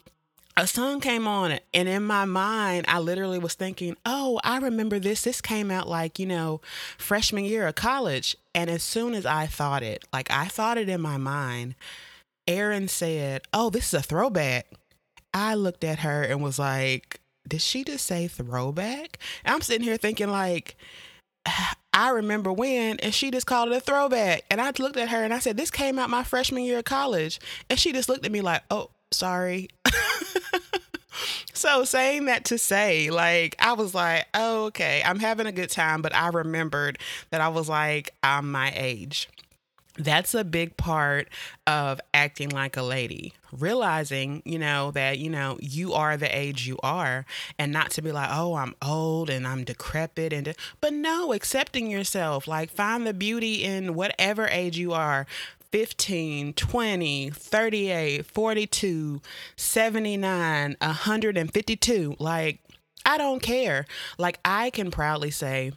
a 0.58 0.66
song 0.66 1.00
came 1.00 1.26
on 1.26 1.58
and 1.74 1.88
in 1.88 2.02
my 2.02 2.24
mind 2.24 2.86
i 2.88 2.98
literally 2.98 3.38
was 3.38 3.54
thinking 3.54 3.94
oh 4.06 4.40
i 4.42 4.58
remember 4.58 4.98
this 4.98 5.22
this 5.22 5.42
came 5.42 5.70
out 5.70 5.86
like 5.86 6.18
you 6.18 6.24
know 6.24 6.60
freshman 6.96 7.44
year 7.44 7.66
of 7.66 7.74
college 7.74 8.36
and 8.54 8.70
as 8.70 8.82
soon 8.82 9.12
as 9.12 9.26
i 9.26 9.46
thought 9.46 9.82
it 9.82 10.04
like 10.12 10.30
i 10.30 10.46
thought 10.46 10.78
it 10.78 10.88
in 10.88 11.00
my 11.00 11.18
mind 11.18 11.74
aaron 12.48 12.88
said 12.88 13.42
oh 13.52 13.68
this 13.68 13.88
is 13.88 14.00
a 14.00 14.02
throwback 14.02 14.66
i 15.34 15.54
looked 15.54 15.84
at 15.84 15.98
her 15.98 16.22
and 16.22 16.42
was 16.42 16.58
like 16.58 17.20
did 17.46 17.60
she 17.60 17.84
just 17.84 18.06
say 18.06 18.26
throwback 18.26 19.18
and 19.44 19.54
i'm 19.54 19.60
sitting 19.60 19.84
here 19.86 19.98
thinking 19.98 20.30
like 20.30 20.76
I 21.92 22.10
remember 22.10 22.52
when, 22.52 23.00
and 23.00 23.14
she 23.14 23.30
just 23.30 23.46
called 23.46 23.72
it 23.72 23.76
a 23.76 23.80
throwback. 23.80 24.44
And 24.50 24.60
I 24.60 24.70
looked 24.78 24.98
at 24.98 25.08
her 25.08 25.24
and 25.24 25.32
I 25.32 25.38
said, 25.38 25.56
This 25.56 25.70
came 25.70 25.98
out 25.98 26.10
my 26.10 26.22
freshman 26.22 26.62
year 26.62 26.78
of 26.78 26.84
college. 26.84 27.40
And 27.70 27.78
she 27.78 27.90
just 27.90 28.10
looked 28.10 28.26
at 28.26 28.32
me 28.32 28.42
like, 28.42 28.62
Oh, 28.70 28.90
sorry. 29.10 29.68
so 31.52 31.84
saying 31.84 32.26
that 32.26 32.44
to 32.46 32.58
say, 32.58 33.10
like, 33.10 33.56
I 33.58 33.72
was 33.72 33.94
like, 33.94 34.26
oh, 34.34 34.66
okay, 34.66 35.02
I'm 35.04 35.18
having 35.18 35.46
a 35.46 35.52
good 35.52 35.70
time, 35.70 36.02
but 36.02 36.14
I 36.14 36.28
remembered 36.28 36.98
that 37.30 37.40
I 37.40 37.48
was 37.48 37.68
like, 37.68 38.14
I'm 38.22 38.50
my 38.50 38.72
age. 38.74 39.28
That's 39.98 40.34
a 40.34 40.44
big 40.44 40.76
part 40.76 41.28
of 41.66 42.02
acting 42.12 42.50
like 42.50 42.76
a 42.76 42.82
lady. 42.82 43.32
Realizing, 43.50 44.42
you 44.44 44.58
know, 44.58 44.90
that, 44.90 45.18
you 45.18 45.30
know, 45.30 45.56
you 45.62 45.94
are 45.94 46.18
the 46.18 46.36
age 46.36 46.66
you 46.66 46.76
are 46.82 47.24
and 47.58 47.72
not 47.72 47.92
to 47.92 48.02
be 48.02 48.12
like, 48.12 48.28
oh, 48.30 48.56
I'm 48.56 48.74
old 48.82 49.30
and 49.30 49.46
I'm 49.46 49.64
decrepit 49.64 50.34
and, 50.34 50.44
de-. 50.44 50.54
but 50.82 50.92
no, 50.92 51.32
accepting 51.32 51.90
yourself. 51.90 52.46
Like, 52.46 52.68
find 52.68 53.06
the 53.06 53.14
beauty 53.14 53.64
in 53.64 53.94
whatever 53.94 54.46
age 54.48 54.76
you 54.76 54.92
are. 54.92 55.26
15, 55.76 56.54
20, 56.54 57.28
38, 57.28 58.24
42, 58.24 59.20
79, 59.56 60.76
152. 60.80 62.16
Like, 62.18 62.60
I 63.04 63.18
don't 63.18 63.42
care. 63.42 63.84
Like, 64.16 64.40
I 64.42 64.70
can 64.70 64.90
proudly 64.90 65.30
say, 65.30 65.72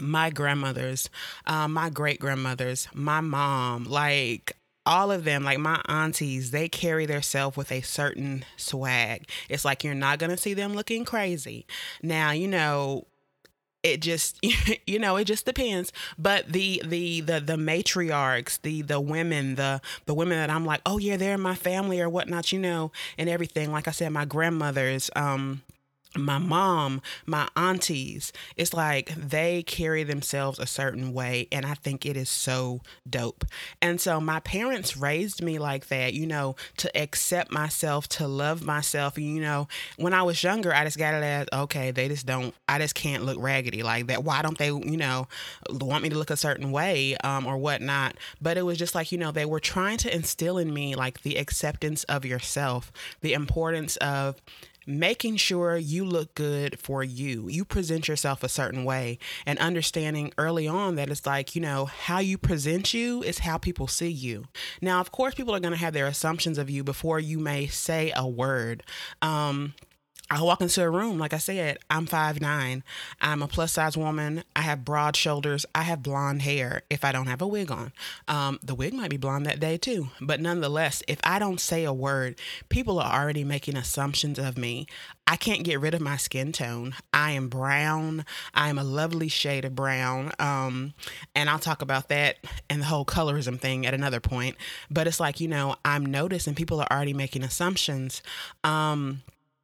my 0.00 0.30
grandmothers, 0.30 1.10
uh, 1.46 1.68
my 1.68 1.90
great 1.90 2.20
grandmothers, 2.20 2.88
my 2.94 3.20
mom, 3.20 3.84
like 3.84 4.56
all 4.86 5.12
of 5.12 5.24
them, 5.24 5.44
like 5.44 5.58
my 5.58 5.82
aunties, 5.86 6.50
they 6.50 6.70
carry 6.70 7.04
themselves 7.04 7.54
with 7.54 7.70
a 7.70 7.82
certain 7.82 8.46
swag. 8.56 9.28
It's 9.50 9.62
like 9.62 9.84
you're 9.84 9.92
not 9.92 10.20
to 10.30 10.38
see 10.38 10.54
them 10.54 10.72
looking 10.72 11.04
crazy. 11.04 11.66
Now, 12.02 12.30
you 12.30 12.48
know, 12.48 13.04
it 13.82 14.00
just 14.00 14.38
you 14.86 14.98
know 14.98 15.16
it 15.16 15.24
just 15.24 15.46
depends. 15.46 15.92
But 16.18 16.52
the 16.52 16.82
the 16.84 17.20
the 17.20 17.40
the 17.40 17.56
matriarchs 17.56 18.60
the 18.62 18.82
the 18.82 19.00
women 19.00 19.54
the 19.54 19.80
the 20.06 20.14
women 20.14 20.38
that 20.38 20.50
i'm 20.50 20.64
like 20.64 20.80
oh 20.86 20.98
yeah 20.98 21.16
they're 21.16 21.34
in 21.34 21.40
my 21.40 21.54
family 21.54 22.00
or 22.00 22.08
whatnot 22.08 22.52
you 22.52 22.58
know 22.58 22.92
and 23.16 23.28
everything. 23.28 23.72
Like 23.72 23.88
i 23.88 23.90
said 23.92 24.10
my 24.12 24.24
grandmothers 24.24 25.10
um 25.16 25.62
my 26.18 26.38
mom, 26.38 27.00
my 27.26 27.48
aunties, 27.56 28.32
it's 28.56 28.74
like 28.74 29.14
they 29.14 29.62
carry 29.62 30.04
themselves 30.04 30.58
a 30.58 30.66
certain 30.66 31.12
way. 31.12 31.48
And 31.52 31.64
I 31.64 31.74
think 31.74 32.04
it 32.04 32.16
is 32.16 32.28
so 32.28 32.80
dope. 33.08 33.44
And 33.80 34.00
so 34.00 34.20
my 34.20 34.40
parents 34.40 34.96
raised 34.96 35.42
me 35.42 35.58
like 35.58 35.88
that, 35.88 36.14
you 36.14 36.26
know, 36.26 36.56
to 36.78 36.96
accept 37.00 37.50
myself, 37.50 38.08
to 38.08 38.26
love 38.26 38.64
myself. 38.64 39.18
You 39.18 39.40
know, 39.40 39.68
when 39.96 40.12
I 40.12 40.22
was 40.22 40.42
younger, 40.42 40.74
I 40.74 40.84
just 40.84 40.98
got 40.98 41.14
it 41.14 41.22
as, 41.22 41.46
okay, 41.52 41.90
they 41.90 42.08
just 42.08 42.26
don't, 42.26 42.54
I 42.68 42.78
just 42.78 42.94
can't 42.94 43.24
look 43.24 43.38
raggedy 43.40 43.82
like 43.82 44.06
that. 44.08 44.24
Why 44.24 44.42
don't 44.42 44.58
they, 44.58 44.68
you 44.68 44.96
know, 44.96 45.28
want 45.70 46.02
me 46.02 46.08
to 46.10 46.18
look 46.18 46.30
a 46.30 46.36
certain 46.36 46.70
way 46.70 47.16
um, 47.18 47.46
or 47.46 47.56
whatnot? 47.56 48.16
But 48.40 48.56
it 48.56 48.62
was 48.62 48.78
just 48.78 48.94
like, 48.94 49.12
you 49.12 49.18
know, 49.18 49.30
they 49.30 49.44
were 49.44 49.60
trying 49.60 49.98
to 49.98 50.14
instill 50.14 50.58
in 50.58 50.72
me 50.72 50.94
like 50.94 51.22
the 51.22 51.36
acceptance 51.36 52.04
of 52.04 52.24
yourself, 52.24 52.92
the 53.20 53.32
importance 53.32 53.96
of, 53.96 54.36
making 54.88 55.36
sure 55.36 55.76
you 55.76 56.02
look 56.02 56.34
good 56.34 56.80
for 56.80 57.04
you. 57.04 57.46
You 57.48 57.64
present 57.66 58.08
yourself 58.08 58.42
a 58.42 58.48
certain 58.48 58.84
way 58.84 59.18
and 59.44 59.58
understanding 59.58 60.32
early 60.38 60.66
on 60.66 60.94
that 60.94 61.10
it's 61.10 61.26
like, 61.26 61.54
you 61.54 61.60
know, 61.60 61.84
how 61.84 62.20
you 62.20 62.38
present 62.38 62.94
you 62.94 63.22
is 63.22 63.40
how 63.40 63.58
people 63.58 63.86
see 63.86 64.08
you. 64.08 64.46
Now, 64.80 65.00
of 65.00 65.12
course, 65.12 65.34
people 65.34 65.54
are 65.54 65.60
going 65.60 65.74
to 65.74 65.78
have 65.78 65.92
their 65.92 66.06
assumptions 66.06 66.56
of 66.56 66.70
you 66.70 66.82
before 66.82 67.20
you 67.20 67.38
may 67.38 67.66
say 67.66 68.12
a 68.16 68.26
word. 68.26 68.82
Um, 69.20 69.74
I 70.30 70.42
walk 70.42 70.60
into 70.60 70.82
a 70.82 70.90
room, 70.90 71.18
like 71.18 71.32
I 71.32 71.38
said, 71.38 71.78
I'm 71.88 72.04
five 72.06 72.40
nine. 72.40 72.84
I'm 73.20 73.42
a 73.42 73.48
plus 73.48 73.72
size 73.72 73.96
woman. 73.96 74.44
I 74.54 74.60
have 74.60 74.84
broad 74.84 75.16
shoulders. 75.16 75.64
I 75.74 75.82
have 75.82 76.02
blonde 76.02 76.42
hair 76.42 76.82
if 76.90 77.02
I 77.04 77.12
don't 77.12 77.28
have 77.28 77.40
a 77.40 77.46
wig 77.46 77.70
on. 77.70 77.92
Um, 78.26 78.58
the 78.62 78.74
wig 78.74 78.92
might 78.92 79.10
be 79.10 79.16
blonde 79.16 79.46
that 79.46 79.58
day 79.58 79.78
too. 79.78 80.08
But 80.20 80.40
nonetheless, 80.40 81.02
if 81.08 81.18
I 81.24 81.38
don't 81.38 81.60
say 81.60 81.84
a 81.84 81.92
word, 81.94 82.38
people 82.68 82.98
are 82.98 83.20
already 83.20 83.42
making 83.42 83.76
assumptions 83.76 84.38
of 84.38 84.58
me. 84.58 84.86
I 85.26 85.36
can't 85.36 85.64
get 85.64 85.80
rid 85.80 85.94
of 85.94 86.00
my 86.00 86.16
skin 86.16 86.52
tone. 86.52 86.94
I 87.12 87.32
am 87.32 87.48
brown. 87.48 88.26
I 88.54 88.68
am 88.68 88.78
a 88.78 88.84
lovely 88.84 89.28
shade 89.28 89.64
of 89.64 89.74
brown. 89.74 90.32
Um, 90.38 90.94
and 91.34 91.48
I'll 91.48 91.58
talk 91.58 91.80
about 91.80 92.08
that 92.08 92.36
and 92.68 92.82
the 92.82 92.86
whole 92.86 93.04
colorism 93.04 93.58
thing 93.58 93.86
at 93.86 93.94
another 93.94 94.20
point. 94.20 94.56
But 94.90 95.06
it's 95.06 95.20
like, 95.20 95.40
you 95.40 95.48
know, 95.48 95.76
I'm 95.84 96.04
noticing 96.04 96.54
people 96.54 96.80
are 96.80 96.88
already 96.90 97.14
making 97.14 97.44
assumptions. 97.44 98.22
Um, 98.64 99.22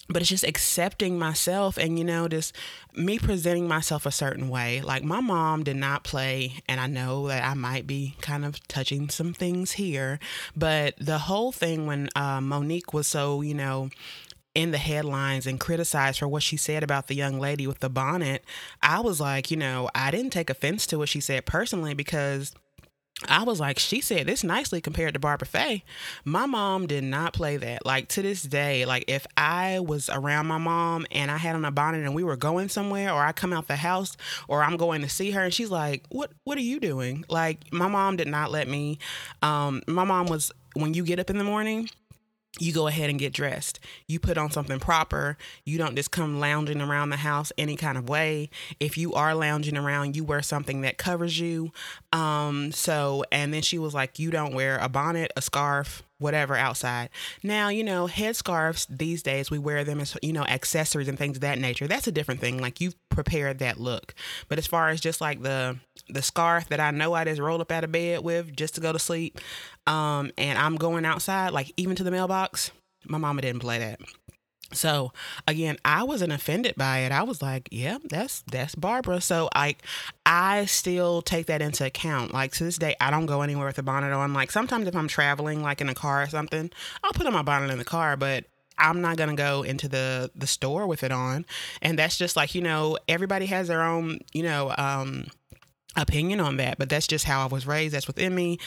but 0.08 0.22
it's 0.22 0.30
just 0.30 0.44
accepting 0.44 1.18
myself 1.18 1.76
and 1.76 1.98
you 1.98 2.04
know 2.04 2.28
just 2.28 2.54
me 2.94 3.18
presenting 3.18 3.66
myself 3.66 4.06
a 4.06 4.10
certain 4.12 4.48
way. 4.48 4.80
Like 4.80 5.02
my 5.02 5.20
mom 5.20 5.64
did 5.64 5.76
not 5.76 6.04
play 6.04 6.54
and 6.68 6.80
i 6.80 6.86
know 6.86 7.28
that 7.28 7.44
i 7.44 7.54
might 7.54 7.86
be 7.86 8.14
kind 8.20 8.44
of 8.44 8.66
touching 8.68 9.08
some 9.08 9.32
things 9.32 9.72
here 9.72 10.18
but 10.56 10.94
the 10.98 11.18
whole 11.18 11.52
thing 11.52 11.86
when 11.86 12.08
uh, 12.14 12.40
Mo'Nique 12.40 12.92
was 12.92 13.06
so 13.06 13.40
you 13.40 13.54
know 13.54 13.90
in 14.54 14.70
the 14.70 14.78
headlines 14.78 15.46
and 15.46 15.58
criticized 15.58 16.20
for 16.20 16.28
what 16.28 16.42
she 16.42 16.56
said 16.56 16.84
about 16.84 17.08
the 17.08 17.14
young 17.14 17.40
lady 17.40 17.66
with 17.66 17.80
the 17.80 17.90
bonnet 17.90 18.44
i 18.82 19.00
was 19.00 19.20
like 19.20 19.50
you 19.50 19.56
know 19.56 19.88
i 19.94 20.10
didn't 20.10 20.30
take 20.30 20.50
offense 20.50 20.86
to 20.86 20.98
what 20.98 21.08
she 21.08 21.20
said 21.20 21.44
personally 21.44 21.94
because 21.94 22.54
I 23.28 23.44
was 23.44 23.60
like, 23.60 23.78
she 23.78 24.00
said 24.00 24.26
this 24.26 24.42
nicely 24.42 24.80
compared 24.80 25.14
to 25.14 25.20
Barbara 25.20 25.46
Fay. 25.46 25.84
My 26.24 26.46
mom 26.46 26.86
did 26.86 27.04
not 27.04 27.32
play 27.32 27.56
that. 27.56 27.86
Like 27.86 28.08
to 28.08 28.22
this 28.22 28.42
day, 28.42 28.84
like 28.84 29.04
if 29.06 29.24
I 29.36 29.78
was 29.80 30.10
around 30.10 30.46
my 30.46 30.58
mom 30.58 31.06
and 31.12 31.30
I 31.30 31.38
had 31.38 31.54
on 31.54 31.64
a 31.64 31.70
bonnet 31.70 32.04
and 32.04 32.14
we 32.14 32.24
were 32.24 32.36
going 32.36 32.68
somewhere, 32.68 33.12
or 33.12 33.24
I 33.24 33.32
come 33.32 33.52
out 33.52 33.68
the 33.68 33.76
house, 33.76 34.16
or 34.48 34.64
I'm 34.64 34.76
going 34.76 35.02
to 35.02 35.08
see 35.08 35.30
her, 35.30 35.42
and 35.42 35.54
she's 35.54 35.70
like, 35.70 36.04
"What? 36.08 36.32
What 36.42 36.58
are 36.58 36.62
you 36.62 36.80
doing?" 36.80 37.24
Like 37.28 37.72
my 37.72 37.86
mom 37.86 38.16
did 38.16 38.28
not 38.28 38.50
let 38.50 38.66
me. 38.66 38.98
Um, 39.42 39.82
my 39.86 40.04
mom 40.04 40.26
was 40.26 40.50
when 40.74 40.92
you 40.92 41.04
get 41.04 41.20
up 41.20 41.30
in 41.30 41.38
the 41.38 41.44
morning 41.44 41.88
you 42.60 42.72
go 42.72 42.86
ahead 42.86 43.10
and 43.10 43.18
get 43.18 43.32
dressed. 43.32 43.80
You 44.06 44.20
put 44.20 44.38
on 44.38 44.50
something 44.50 44.78
proper. 44.78 45.36
You 45.64 45.78
don't 45.78 45.96
just 45.96 46.10
come 46.10 46.38
lounging 46.38 46.80
around 46.80 47.10
the 47.10 47.16
house 47.16 47.52
any 47.58 47.76
kind 47.76 47.98
of 47.98 48.08
way. 48.08 48.50
If 48.78 48.96
you 48.96 49.12
are 49.14 49.34
lounging 49.34 49.76
around, 49.76 50.14
you 50.14 50.24
wear 50.24 50.42
something 50.42 50.82
that 50.82 50.96
covers 50.96 51.38
you. 51.40 51.72
Um, 52.12 52.70
so, 52.70 53.24
and 53.32 53.52
then 53.52 53.62
she 53.62 53.78
was 53.78 53.94
like, 53.94 54.18
you 54.18 54.30
don't 54.30 54.54
wear 54.54 54.78
a 54.78 54.88
bonnet, 54.88 55.32
a 55.36 55.42
scarf, 55.42 56.02
whatever 56.18 56.56
outside. 56.56 57.10
Now, 57.42 57.68
you 57.68 57.82
know, 57.82 58.06
headscarves 58.06 58.86
these 58.88 59.22
days, 59.22 59.50
we 59.50 59.58
wear 59.58 59.82
them 59.82 60.00
as, 60.00 60.16
you 60.22 60.32
know, 60.32 60.44
accessories 60.44 61.08
and 61.08 61.18
things 61.18 61.38
of 61.38 61.40
that 61.40 61.58
nature. 61.58 61.88
That's 61.88 62.06
a 62.06 62.12
different 62.12 62.40
thing. 62.40 62.60
Like 62.60 62.80
you've 62.80 62.94
prepared 63.08 63.58
that 63.58 63.80
look. 63.80 64.14
But 64.48 64.58
as 64.58 64.66
far 64.66 64.90
as 64.90 65.00
just 65.00 65.20
like 65.20 65.42
the, 65.42 65.78
the 66.08 66.22
scarf 66.22 66.68
that 66.68 66.80
I 66.80 66.90
know 66.90 67.14
I 67.14 67.24
just 67.24 67.40
rolled 67.40 67.60
up 67.60 67.72
out 67.72 67.84
of 67.84 67.92
bed 67.92 68.22
with 68.22 68.54
just 68.56 68.74
to 68.76 68.80
go 68.80 68.92
to 68.92 68.98
sleep, 68.98 69.40
um, 69.86 70.30
and 70.36 70.58
I'm 70.58 70.76
going 70.76 71.04
outside, 71.04 71.52
like 71.52 71.72
even 71.76 71.96
to 71.96 72.04
the 72.04 72.10
mailbox, 72.10 72.70
my 73.06 73.18
mama 73.18 73.42
didn't 73.42 73.60
play 73.60 73.78
that. 73.78 74.00
So 74.72 75.12
again, 75.46 75.76
I 75.84 76.02
wasn't 76.02 76.32
offended 76.32 76.74
by 76.76 77.00
it. 77.00 77.12
I 77.12 77.22
was 77.22 77.42
like, 77.42 77.68
yeah, 77.70 77.98
that's 78.04 78.42
that's 78.50 78.74
Barbara. 78.74 79.20
So 79.20 79.48
I 79.54 79.76
I 80.26 80.64
still 80.66 81.22
take 81.22 81.46
that 81.46 81.62
into 81.62 81.86
account. 81.86 82.34
Like 82.34 82.52
to 82.52 82.64
this 82.64 82.78
day, 82.78 82.96
I 83.00 83.10
don't 83.10 83.26
go 83.26 83.42
anywhere 83.42 83.66
with 83.66 83.78
a 83.78 83.82
bonnet 83.82 84.12
on. 84.12 84.32
Like 84.32 84.50
sometimes 84.50 84.86
if 84.88 84.96
I'm 84.96 85.08
traveling, 85.08 85.62
like 85.62 85.80
in 85.80 85.88
a 85.88 85.94
car 85.94 86.22
or 86.22 86.26
something, 86.26 86.70
I'll 87.02 87.12
put 87.12 87.26
on 87.26 87.32
my 87.32 87.42
bonnet 87.42 87.70
in 87.70 87.78
the 87.78 87.84
car, 87.84 88.16
but 88.16 88.44
I'm 88.76 89.00
not 89.00 89.16
gonna 89.16 89.36
go 89.36 89.62
into 89.62 89.88
the 89.88 90.30
the 90.34 90.46
store 90.46 90.86
with 90.86 91.02
it 91.02 91.12
on. 91.12 91.44
And 91.80 91.98
that's 91.98 92.18
just 92.18 92.36
like, 92.36 92.54
you 92.54 92.62
know, 92.62 92.98
everybody 93.08 93.46
has 93.46 93.68
their 93.68 93.82
own, 93.82 94.20
you 94.32 94.42
know, 94.42 94.74
um 94.76 95.26
opinion 95.96 96.40
on 96.40 96.56
that 96.56 96.78
but 96.78 96.88
that's 96.88 97.06
just 97.06 97.24
how 97.24 97.42
i 97.42 97.46
was 97.46 97.66
raised 97.66 97.94
that's 97.94 98.06
within 98.06 98.34
me. 98.34 98.58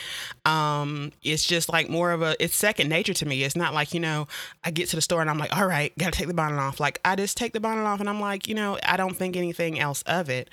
Um 0.46 1.12
it's 1.22 1.44
just 1.44 1.70
like 1.70 1.90
more 1.90 2.12
of 2.12 2.22
a 2.22 2.42
it's 2.44 2.56
second 2.56 2.90
nature 2.90 3.14
to 3.14 3.26
me. 3.26 3.44
It's 3.44 3.56
not 3.56 3.74
like 3.74 3.94
you 3.94 4.00
know 4.00 4.28
i 4.64 4.72
get 4.72 4.90
to 4.90 4.96
the 4.96 5.02
store 5.02 5.22
and 5.22 5.30
i'm 5.30 5.38
like 5.38 5.56
all 5.56 5.68
right 5.68 5.96
gotta 5.98 6.12
take 6.12 6.28
the 6.28 6.34
bonnet 6.34 6.60
off. 6.60 6.80
Like 6.80 7.00
i 7.06 7.16
just 7.16 7.38
take 7.38 7.54
the 7.54 7.60
bonnet 7.60 7.84
off 7.84 8.00
and 8.00 8.10
i'm 8.10 8.20
like 8.20 8.48
you 8.48 8.56
know 8.56 8.78
i 8.84 8.98
don't 8.98 9.16
think 9.16 9.36
anything 9.36 9.80
else 9.80 10.02
of 10.04 10.30
it. 10.30 10.50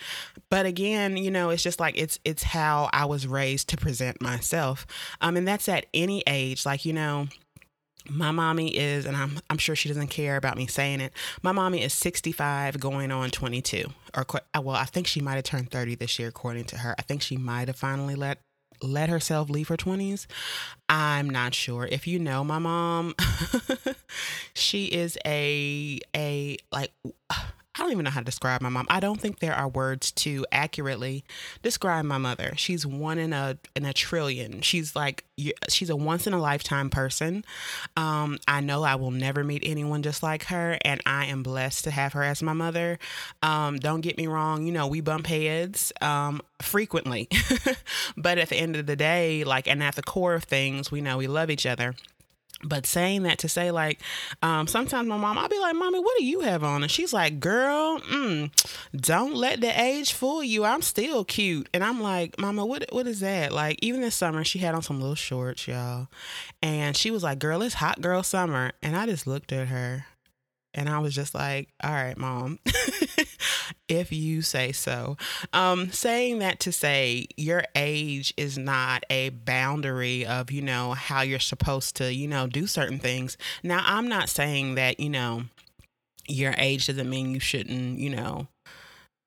But 0.51 0.67
again 0.67 1.17
you 1.17 1.31
know 1.31 1.51
it's 1.51 1.63
just 1.63 1.81
like 1.81 1.97
it's 1.97 2.19
it's 2.25 2.43
how 2.43 2.91
i 2.93 3.05
was 3.05 3.27
raised 3.27 3.69
to 3.71 3.77
present 3.77 4.21
myself. 4.21 4.87
Um 5.21 5.37
and 5.37 5.47
that's 5.47 5.69
at 5.69 5.87
any 5.95 6.23
age 6.27 6.67
like 6.67 6.85
you 6.85 6.93
know 6.93 7.29
my 8.09 8.31
mommy 8.31 8.77
is 8.77 9.07
and 9.07 9.17
I'm 9.17 9.39
I'm 9.51 9.59
sure 9.59 9.75
she 9.75 9.89
doesn't 9.89 10.09
care 10.09 10.37
about 10.37 10.57
me 10.57 10.67
saying 10.67 11.01
it. 11.01 11.13
My 11.43 11.53
mommy 11.53 11.83
is 11.83 11.93
65 11.95 12.79
going 12.79 13.11
on 13.11 13.31
22 13.31 13.87
or 14.17 14.27
uh, 14.33 14.61
well, 14.63 14.77
I 14.77 14.85
think 14.85 15.07
she 15.07 15.21
might 15.21 15.35
have 15.35 15.45
turned 15.45 15.71
30 15.71 15.97
this 15.97 16.19
year 16.19 16.29
according 16.29 16.65
to 16.67 16.79
her. 16.79 16.95
I 16.99 17.03
think 17.03 17.23
she 17.23 17.37
might 17.37 17.69
have 17.69 17.77
finally 17.77 18.15
let 18.15 18.39
let 18.83 19.09
herself 19.09 19.49
leave 19.49 19.69
her 19.69 19.77
20s. 19.77 20.27
I'm 20.89 21.31
not 21.31 21.55
sure. 21.55 21.87
If 21.91 22.07
you 22.07 22.19
know 22.19 22.45
my 22.45 22.59
mom, 22.59 23.15
she 24.55 24.87
is 24.87 25.17
a 25.25 26.01
a 26.15 26.57
like 26.73 26.93
I 27.77 27.83
don't 27.83 27.93
even 27.93 28.05
know 28.05 28.11
how 28.11 28.21
to 28.21 28.25
describe 28.25 28.61
my 28.61 28.69
mom. 28.69 28.87
I 28.89 29.01
don't 29.01 29.21
think 29.21 29.41
there 29.41 29.55
are 29.55 29.69
words 29.69 30.13
to 30.13 30.47
accurately 30.53 31.25
describe 31.63 32.05
my 32.05 32.19
mother. 32.19 32.53
She's 32.57 32.87
one 32.87 33.19
in 33.19 33.33
a 33.33 33.59
in 33.75 33.85
a 33.85 33.93
trillion. 33.93 34.61
She's 34.61 34.95
like 34.95 35.25
she's 35.69 35.91
a 35.91 35.97
once 35.97 36.29
in 36.29 36.35
a 36.35 36.41
lifetime 36.41 36.89
person. 36.89 37.45
Um, 37.97 38.39
I 38.47 38.61
know 38.61 38.85
I 38.85 38.95
will 38.95 39.11
never 39.11 39.43
meet 39.43 39.65
anyone 39.67 40.03
just 40.05 40.23
like 40.23 40.45
her, 40.45 40.79
and 40.85 41.01
I 41.05 41.27
am 41.27 41.43
blessed 41.43 41.85
to 41.85 41.91
have 41.91 42.13
her 42.13 42.23
as 42.23 42.43
my 42.43 42.53
mother. 42.53 42.99
Um, 43.43 43.79
don't 43.79 44.03
get 44.03 44.17
me 44.17 44.29
wrong. 44.29 44.65
You 44.67 44.73
know 44.73 44.87
we 44.87 45.01
bump 45.01 45.27
heads 45.27 45.93
um, 46.01 46.43
frequently, 46.63 47.29
but 48.17 48.39
at 48.39 48.51
the 48.51 48.57
end 48.57 48.77
of 48.77 48.87
the 48.87 48.97
day, 48.97 49.43
like 49.43 49.67
and 49.67 49.83
at 49.83 49.97
the 49.97 50.03
core 50.03 50.35
of 50.35 50.45
things, 50.45 50.93
we 50.93 51.01
know 51.01 51.19
we 51.19 51.27
love 51.27 51.51
each 51.51 51.67
other 51.67 51.95
but 52.65 52.87
saying 52.87 53.25
that 53.25 53.39
to 53.39 53.49
say 53.49 53.71
like 53.71 54.01
um, 54.43 54.67
sometimes 54.67 55.09
my 55.09 55.17
mom 55.17 55.39
i'll 55.39 55.49
be 55.49 55.59
like 55.59 55.75
mommy 55.75 55.99
what 55.99 56.17
do 56.19 56.25
you 56.25 56.41
have 56.41 56.65
on? 56.65 56.83
And 56.83 56.91
she's 56.91 57.13
like 57.13 57.41
girl 57.41 58.01
mm, 58.01 58.51
don't 58.97 59.35
let 59.35 59.61
the 59.61 59.81
age 59.81 60.13
fool 60.13 60.43
you. 60.43 60.65
I'm 60.65 60.83
still 60.83 61.25
cute. 61.25 61.69
And 61.75 61.85
i'm 61.85 62.01
like 62.01 62.39
mama 62.39 62.65
what 62.65 62.85
what 62.91 63.07
is 63.07 63.21
that? 63.21 63.53
Like 63.53 63.79
even 63.83 64.01
this 64.01 64.15
summer 64.15 64.45
she 64.45 64.59
had 64.59 64.75
on 64.75 64.83
some 64.83 65.01
little 65.01 65.15
shorts 65.15 65.67
y'all. 65.69 66.09
And 66.63 66.97
she 66.97 67.11
was 67.11 67.23
like 67.23 67.39
girl 67.39 67.63
it's 67.63 67.75
hot 67.75 68.01
girl 68.01 68.23
summer. 68.23 68.73
And 68.83 68.97
i 68.97 69.07
just 69.07 69.27
looked 69.27 69.53
at 69.53 69.69
her. 69.69 70.07
And 70.77 70.89
I 70.89 70.99
was 70.99 71.15
just 71.15 71.37
like, 71.37 71.69
all 71.85 71.93
right, 71.93 72.19
mom, 72.19 72.59
if 73.89 74.13
you 74.13 74.43
say 74.43 74.73
so. 74.73 75.17
Um, 75.53 75.91
saying 75.91 76.39
that 76.41 76.61
to 76.61 76.73
say 76.73 77.27
your 77.37 77.65
age 77.75 78.35
is 78.37 78.59
not 78.59 79.05
a 79.11 79.31
boundary 79.31 80.27
of, 80.27 80.51
you 80.51 80.63
know, 80.63 80.93
how 80.93 81.23
you're 81.23 81.39
supposed 81.39 81.97
to, 81.97 82.13
you 82.13 82.29
know, 82.29 82.47
do 82.47 82.67
certain 82.67 82.99
things. 82.99 83.37
Now, 83.63 83.83
I'm 83.85 84.09
not 84.09 84.29
saying 84.29 84.75
that, 84.77 85.01
you 85.01 85.11
know, 85.11 85.45
your 86.27 86.55
age 86.59 86.87
doesn't 86.87 87.09
mean 87.09 87.33
you 87.33 87.41
shouldn't, 87.41 87.99
you 87.99 88.11
know, 88.11 88.49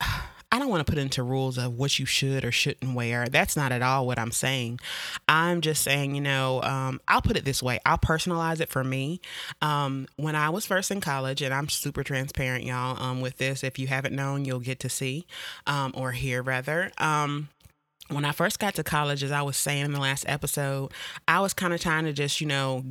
I 0.51 0.59
don't 0.59 0.69
want 0.69 0.85
to 0.85 0.89
put 0.89 0.99
into 0.99 1.23
rules 1.23 1.57
of 1.57 1.73
what 1.73 1.99
you 1.99 2.05
should 2.05 2.45
or 2.45 2.51
shouldn't 2.51 2.95
wear. 2.95 3.27
That's 3.27 3.57
not 3.57 3.71
at 3.71 3.81
all 3.81 4.07
what 4.07 4.17
I'm 4.17 4.31
saying. 4.31 4.79
I'm 5.27 5.59
just 5.61 5.83
saying, 5.83 6.15
you 6.15 6.21
know, 6.21 6.61
um, 6.63 7.01
I'll 7.07 7.21
put 7.21 7.35
it 7.35 7.43
this 7.43 7.61
way. 7.61 7.79
I'll 7.85 7.97
personalize 7.97 8.61
it 8.61 8.69
for 8.69 8.83
me. 8.83 9.19
Um, 9.61 10.07
when 10.15 10.35
I 10.35 10.49
was 10.49 10.65
first 10.65 10.89
in 10.89 11.01
college, 11.01 11.41
and 11.41 11.53
I'm 11.53 11.67
super 11.67 12.01
transparent, 12.03 12.63
y'all, 12.63 13.01
um, 13.01 13.19
with 13.19 13.37
this. 13.37 13.63
If 13.63 13.77
you 13.77 13.87
haven't 13.87 14.15
known, 14.15 14.45
you'll 14.45 14.59
get 14.59 14.79
to 14.81 14.89
see 14.89 15.27
um, 15.65 15.91
or 15.95 16.13
hear 16.13 16.41
rather. 16.41 16.91
Um, 16.97 17.49
when 18.09 18.23
I 18.23 18.31
first 18.31 18.59
got 18.59 18.75
to 18.75 18.83
college, 18.83 19.23
as 19.23 19.31
I 19.31 19.41
was 19.41 19.57
saying 19.57 19.83
in 19.83 19.91
the 19.91 19.99
last 19.99 20.23
episode, 20.29 20.93
I 21.27 21.41
was 21.41 21.53
kind 21.53 21.73
of 21.73 21.81
trying 21.81 22.05
to 22.05 22.13
just, 22.13 22.39
you 22.39 22.47
know, 22.47 22.85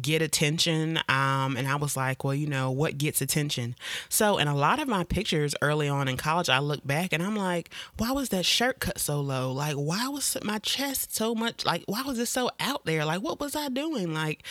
get 0.00 0.22
attention. 0.22 0.98
Um, 1.08 1.56
and 1.56 1.66
I 1.66 1.76
was 1.76 1.96
like, 1.96 2.24
well, 2.24 2.34
you 2.34 2.46
know, 2.46 2.70
what 2.70 2.98
gets 2.98 3.20
attention? 3.20 3.74
So, 4.08 4.38
in 4.38 4.48
a 4.48 4.54
lot 4.54 4.80
of 4.80 4.88
my 4.88 5.04
pictures 5.04 5.54
early 5.62 5.88
on 5.88 6.08
in 6.08 6.16
college, 6.16 6.48
I 6.48 6.58
look 6.58 6.86
back 6.86 7.12
and 7.12 7.22
I'm 7.22 7.36
like, 7.36 7.70
why 7.96 8.12
was 8.12 8.28
that 8.30 8.44
shirt 8.44 8.80
cut 8.80 8.98
so 8.98 9.20
low? 9.20 9.52
Like, 9.52 9.74
why 9.74 10.08
was 10.08 10.36
my 10.42 10.58
chest 10.58 11.14
so 11.14 11.34
much? 11.34 11.64
Like, 11.64 11.84
why 11.86 12.02
was 12.02 12.18
it 12.18 12.26
so 12.26 12.50
out 12.60 12.84
there? 12.84 13.04
Like, 13.04 13.22
what 13.22 13.40
was 13.40 13.56
I 13.56 13.68
doing? 13.68 14.14
Like, 14.14 14.42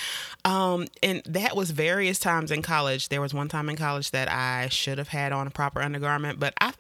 um, 0.46 0.88
and 1.02 1.22
that 1.26 1.56
was 1.56 1.72
various 1.72 2.20
times 2.20 2.52
in 2.52 2.62
college. 2.62 3.10
There 3.10 3.22
was 3.22 3.34
one 3.34 3.48
time 3.48 3.70
in 3.70 3.76
college 3.76 4.12
that 4.12 4.30
I 4.32 4.70
should 4.70 4.98
have 4.98 5.10
had 5.10 5.32
on 5.32 5.48
a 5.48 5.52
proper 5.52 5.82
undergarment, 5.82 6.40
but 6.40 6.54
I 6.60 6.74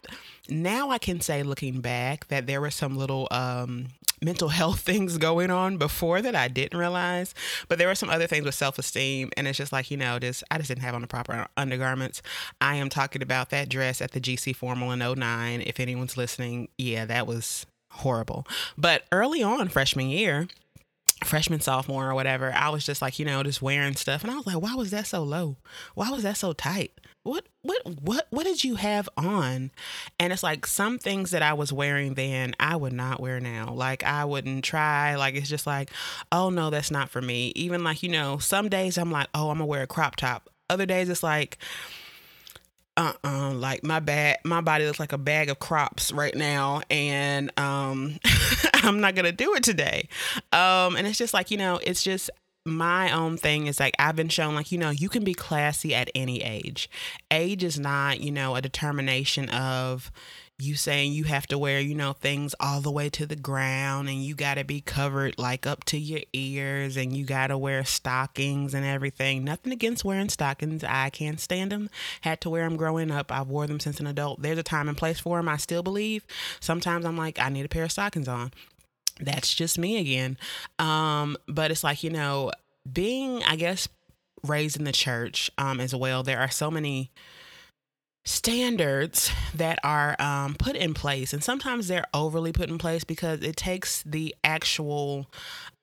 now 0.49 0.89
I 0.89 0.97
can 0.97 1.19
say 1.19 1.43
looking 1.43 1.81
back 1.81 2.27
that 2.27 2.47
there 2.47 2.61
were 2.61 2.71
some 2.71 2.97
little 2.97 3.27
um 3.31 3.87
mental 4.21 4.49
health 4.49 4.80
things 4.88 5.17
going 5.17 5.51
on 5.51 5.77
before 5.77 6.21
that 6.21 6.36
I 6.36 6.47
didn't 6.47 6.77
realize. 6.77 7.34
But 7.67 7.77
there 7.77 7.88
were 7.88 7.95
some 7.95 8.10
other 8.10 8.27
things 8.27 8.45
with 8.45 8.56
self 8.56 8.80
esteem. 8.80 9.32
And 9.38 9.47
it's 9.47 9.58
just 9.58 9.71
like, 9.71 9.91
you 9.91 9.97
know, 9.97 10.19
just 10.19 10.43
I 10.51 10.58
just 10.58 10.69
didn't 10.69 10.84
have 10.84 10.95
on 10.95 11.01
the 11.01 11.08
proper 11.08 11.47
undergarments. 11.56 12.21
I 12.62 12.75
am 12.75 12.89
talking 12.89 13.21
about 13.21 13.49
that 13.49 13.69
dress 13.69 14.01
at 14.01 14.12
the 14.12 14.21
GC 14.21 14.56
Formal 14.56 14.91
in 14.91 14.99
09. 14.99 15.62
If 15.62 15.80
anyone's 15.80 16.17
listening, 16.17 16.69
yeah, 16.77 17.06
that 17.06 17.27
was 17.27 17.65
horrible. 17.91 18.47
But 18.77 19.03
early 19.12 19.43
on, 19.43 19.69
freshman 19.69 20.10
year, 20.10 20.47
freshman 21.23 21.60
sophomore 21.60 22.10
or 22.10 22.13
whatever 22.13 22.53
i 22.53 22.69
was 22.69 22.86
just 22.86 23.01
like 23.01 23.17
you 23.17 23.25
know 23.25 23.41
just 23.41 23.60
wearing 23.60 23.95
stuff 23.95 24.23
and 24.23 24.32
i 24.32 24.36
was 24.36 24.45
like 24.45 24.62
why 24.62 24.75
was 24.75 24.91
that 24.91 25.08
so 25.08 25.23
low 25.23 25.58
why 25.95 26.12
was 26.12 26.21
that 26.23 26.38
so 26.38 26.53
tight 26.53 26.91
what 27.27 27.45
what 27.61 27.81
what 28.01 28.27
what 28.29 28.45
did 28.45 28.63
you 28.63 28.75
have 28.75 29.09
on? 29.17 29.71
And 30.19 30.31
it's 30.31 30.43
like 30.43 30.65
some 30.65 30.97
things 30.97 31.31
that 31.31 31.41
i 31.41 31.53
was 31.53 31.73
wearing 31.73 32.13
then 32.13 32.55
i 32.59 32.75
would 32.75 32.93
not 32.93 33.19
wear 33.19 33.39
now. 33.39 33.73
Like 33.73 34.03
i 34.03 34.23
wouldn't 34.23 34.63
try. 34.63 35.15
Like 35.15 35.35
it's 35.35 35.49
just 35.49 35.67
like 35.67 35.91
oh 36.31 36.49
no 36.49 36.69
that's 36.69 36.89
not 36.89 37.09
for 37.09 37.21
me. 37.21 37.51
Even 37.55 37.83
like 37.83 38.01
you 38.01 38.09
know 38.09 38.37
some 38.37 38.69
days 38.69 38.97
i'm 38.97 39.11
like 39.11 39.27
oh 39.33 39.49
i'm 39.49 39.57
gonna 39.57 39.65
wear 39.65 39.83
a 39.83 39.87
crop 39.87 40.15
top. 40.15 40.49
Other 40.69 40.85
days 40.85 41.09
it's 41.09 41.23
like 41.23 41.57
uh-uh 42.95 43.51
like 43.53 43.83
my 43.83 43.99
bad 43.99 44.37
my 44.43 44.61
body 44.61 44.85
looks 44.85 44.99
like 44.99 45.13
a 45.13 45.19
bag 45.19 45.49
of 45.49 45.59
crops 45.59 46.11
right 46.11 46.33
now 46.33 46.81
and 46.89 47.51
um 47.59 48.17
i'm 48.73 49.01
not 49.01 49.15
gonna 49.15 49.31
do 49.31 49.53
it 49.53 49.63
today. 49.63 50.07
Um 50.53 50.95
and 50.95 51.05
it's 51.05 51.17
just 51.17 51.33
like 51.33 51.51
you 51.51 51.57
know 51.57 51.77
it's 51.83 52.01
just 52.01 52.29
my 52.67 53.12
own 53.12 53.38
thing 53.38 53.67
is 53.67 53.80
like 53.80 53.95
I've 53.97 54.15
been 54.15 54.30
shown 54.30 54.53
like 54.53 54.71
you 54.71 54.77
know 54.77 54.89
you 54.89 55.10
can 55.10 55.23
be 55.23 55.34
classy 55.34 55.95
at 55.95 56.12
any 56.13 56.43
age. 56.43 56.89
Age 57.32 57.63
is 57.63 57.80
not, 57.80 58.19
you 58.19 58.32
know, 58.32 58.56
a 58.56 58.62
determination 58.62 59.49
of 59.49 60.12
you 60.60 60.75
saying 60.75 61.13
you 61.13 61.23
have 61.25 61.45
to 61.45 61.58
wear, 61.58 61.80
you 61.80 61.93
know, 61.93 62.13
things 62.13 62.56
all 62.60 62.82
the 62.82 62.91
way 62.91 63.10
to 63.10 63.27
the 63.27 63.36
ground 63.36 64.10
and 64.10 64.23
you 64.23 64.34
got 64.34 64.56
to 64.56 64.63
be 64.63 64.82
covered 64.82 65.38
like 65.38 65.67
up 65.67 65.84
to 65.84 65.99
your 65.99 66.21
ears 66.34 66.97
and 66.97 67.15
you 67.15 67.25
got 67.25 67.47
to 67.47 67.58
wear 67.58 67.86
stockings 67.86 68.73
and 68.73 68.84
everything. 68.84 69.43
Nothing 69.43 69.71
against 69.71 70.03
wearing 70.03 70.30
stockings. 70.30 70.84
I 70.84 71.12
can't 71.12 71.39
stand 71.39 71.71
them. 71.71 71.91
Had 72.21 72.41
to 72.41 72.49
wear 72.49 72.67
them 72.67 72.75
growing 72.75 73.12
up. 73.12 73.32
I've 73.32 73.47
wore 73.47 73.67
them 73.67 73.80
since 73.80 73.99
an 73.99 74.08
adult. 74.08 74.41
There's 74.41 74.58
a 74.58 74.63
time 74.63 74.89
and 74.89 74.97
place 74.97 75.19
for 75.19 75.38
them. 75.38 75.47
I 75.47 75.58
still 75.58 75.84
believe. 75.84 76.25
Sometimes 76.60 77.06
I'm 77.06 77.17
like, 77.17 77.39
I 77.39 77.49
need 77.49 77.65
a 77.65 77.69
pair 77.69 77.84
of 77.84 77.91
stockings 77.91 78.27
on 78.27 78.51
that's 79.19 79.53
just 79.53 79.77
me 79.77 79.97
again. 79.97 80.38
Um, 80.80 81.38
but 81.47 81.71
it's 81.71 81.84
like, 81.84 82.03
you 82.03 82.10
know, 82.10 82.51
being, 82.91 83.43
I 83.43 83.56
guess, 83.56 83.88
raised 84.43 84.77
in 84.77 84.84
the 84.84 84.91
church 84.91 85.51
um, 85.58 85.80
as 85.80 85.93
well, 85.93 86.23
there 86.23 86.39
are 86.39 86.49
so 86.49 86.71
many 86.71 87.12
standards 88.27 89.32
that 89.56 89.80
are 89.86 90.21
um, 90.21 90.53
put 90.53 90.75
in 90.75 90.93
place 90.93 91.32
and 91.32 91.41
sometimes 91.41 91.88
they're 91.88 92.03
overly 92.13 92.51
put 92.51 92.69
in 92.69 92.77
place 92.77 93.06
because 93.06 93.41
it 93.41 93.56
takes 93.56 94.03
the 94.03 94.36
actual 94.43 95.27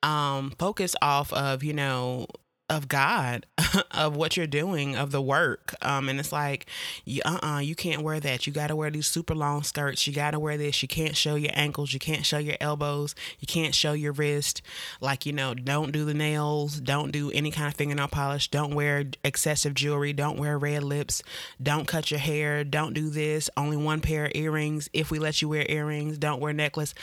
um, 0.03 0.53
focus 0.59 0.95
off 1.01 1.33
of 1.33 1.63
you 1.63 1.73
know 1.73 2.27
of 2.69 2.87
God, 2.87 3.45
of 3.91 4.15
what 4.15 4.35
you're 4.35 4.47
doing, 4.47 4.95
of 4.95 5.11
the 5.11 5.21
work. 5.21 5.75
Um, 5.81 6.09
and 6.09 6.19
it's 6.19 6.31
like, 6.31 6.65
you, 7.03 7.21
uh-uh, 7.23 7.59
you 7.59 7.75
can't 7.75 8.01
wear 8.01 8.19
that. 8.19 8.47
You 8.47 8.53
got 8.53 8.67
to 8.67 8.75
wear 8.75 8.89
these 8.89 9.07
super 9.07 9.35
long 9.35 9.63
skirts. 9.63 10.07
You 10.07 10.13
got 10.13 10.31
to 10.31 10.39
wear 10.39 10.57
this. 10.57 10.81
You 10.81 10.87
can't 10.87 11.15
show 11.15 11.35
your 11.35 11.51
ankles. 11.53 11.93
You 11.93 11.99
can't 11.99 12.25
show 12.25 12.39
your 12.39 12.57
elbows. 12.59 13.13
You 13.39 13.47
can't 13.47 13.75
show 13.75 13.93
your 13.93 14.13
wrist. 14.13 14.61
Like, 14.99 15.25
you 15.25 15.33
know, 15.33 15.53
don't 15.53 15.91
do 15.91 16.05
the 16.05 16.13
nails. 16.13 16.79
Don't 16.79 17.11
do 17.11 17.31
any 17.31 17.51
kind 17.51 17.67
of 17.67 17.75
fingernail 17.75 18.07
polish. 18.07 18.49
Don't 18.49 18.73
wear 18.73 19.05
excessive 19.23 19.73
jewelry. 19.73 20.13
Don't 20.13 20.39
wear 20.39 20.57
red 20.57 20.83
lips. 20.83 21.21
Don't 21.61 21.87
cut 21.87 22.09
your 22.09 22.19
hair. 22.19 22.63
Don't 22.63 22.93
do 22.93 23.09
this. 23.09 23.49
Only 23.55 23.77
one 23.77 24.01
pair 24.01 24.25
of 24.25 24.31
earrings. 24.33 24.89
If 24.91 25.11
we 25.11 25.19
let 25.19 25.41
you 25.41 25.49
wear 25.49 25.65
earrings, 25.69 26.17
don't 26.17 26.41
wear 26.41 26.53
necklace 26.53 26.93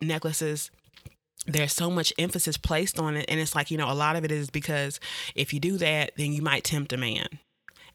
necklaces 0.00 0.70
there's 1.46 1.72
so 1.72 1.90
much 1.90 2.12
emphasis 2.18 2.56
placed 2.56 2.98
on 2.98 3.16
it 3.16 3.24
and 3.28 3.40
it's 3.40 3.54
like 3.54 3.70
you 3.70 3.76
know 3.76 3.90
a 3.90 3.94
lot 3.94 4.16
of 4.16 4.24
it 4.24 4.30
is 4.30 4.50
because 4.50 5.00
if 5.34 5.52
you 5.52 5.60
do 5.60 5.76
that 5.76 6.12
then 6.16 6.32
you 6.32 6.42
might 6.42 6.64
tempt 6.64 6.92
a 6.92 6.96
man 6.96 7.26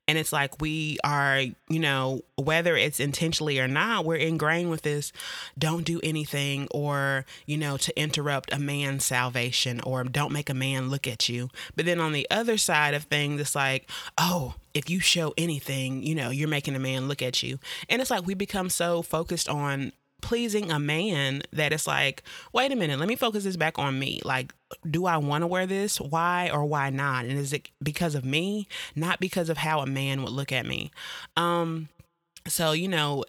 And 0.10 0.18
it's 0.18 0.32
like 0.32 0.62
we 0.62 0.98
are, 1.04 1.42
you 1.68 1.80
know, 1.80 2.22
whether 2.38 2.78
it's 2.78 3.02
intentionally 3.02 3.60
or 3.60 3.68
not, 3.68 4.06
we're 4.06 4.16
ingrained 4.16 4.70
with 4.70 4.84
this 4.84 5.12
don't 5.58 5.84
do 5.84 6.00
anything 6.02 6.68
or, 6.72 7.26
you 7.46 7.58
know, 7.58 7.76
to 7.78 8.00
interrupt 8.00 8.54
a 8.54 8.60
man's 8.60 9.04
salvation 9.04 9.82
or 9.82 10.06
don't 10.06 10.32
make 10.32 10.50
a 10.50 10.54
man 10.54 10.90
look 10.90 11.08
at 11.08 11.28
you. 11.28 11.50
But 11.76 11.86
then 11.86 12.00
on 12.00 12.14
the 12.14 12.26
other 12.32 12.58
side 12.58 12.94
of 12.94 13.04
things, 13.04 13.42
it's 13.42 13.56
like, 13.56 13.90
oh, 14.18 14.56
if 14.74 14.90
you 14.90 15.02
show 15.02 15.34
anything, 15.38 16.04
you 16.04 16.16
know, 16.16 16.30
you're 16.30 16.48
making 16.48 16.76
a 16.76 16.80
man 16.80 17.10
look 17.10 17.22
at 17.22 17.44
you. 17.44 17.60
And 17.90 18.02
it's 18.02 18.12
like 18.12 18.26
we 18.26 18.34
become 18.34 18.70
so 18.70 19.02
focused 19.02 19.50
on 19.50 19.92
pleasing 20.22 20.72
a 20.72 20.80
man 20.80 21.44
that 21.52 21.74
it's 21.74 21.88
like, 21.88 22.24
wait 22.54 22.72
a 22.72 22.76
minute, 22.76 23.00
let 23.00 23.08
me 23.08 23.16
focus 23.16 23.44
this 23.44 23.58
back 23.58 23.78
on 23.78 23.98
me. 23.98 24.20
Like, 24.24 24.54
do 24.90 25.06
I 25.06 25.18
want 25.18 25.44
to 25.44 25.48
wear 25.48 25.66
this? 25.66 26.00
Why 26.02 26.50
or 26.52 26.66
why 26.66 26.90
not? 26.90 27.26
And 27.26 27.38
is 27.38 27.54
it 27.54 27.70
because 27.82 28.16
of 28.16 28.26
me, 28.26 28.68
not 28.96 29.20
because 29.20 29.50
of 29.50 29.58
how 29.58 29.80
a 29.80 29.86
man 29.86 30.24
would 30.24 30.32
look 30.32 30.52
at 30.52 30.66
me? 30.66 30.92
Um, 31.36 31.90
so 32.48 32.72
you 32.72 32.88
know, 32.88 33.24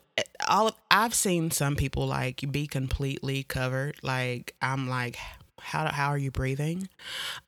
all 0.49 0.69
of, 0.69 0.75
I've 0.91 1.15
seen 1.15 1.51
some 1.51 1.77
people 1.77 2.07
like 2.07 2.45
be 2.51 2.67
completely 2.67 3.43
covered. 3.43 3.97
Like 4.03 4.55
I'm 4.63 4.89
like, 4.89 5.19
how 5.61 5.91
how 5.91 6.09
are 6.09 6.19
you 6.19 6.31
breathing? 6.31 6.89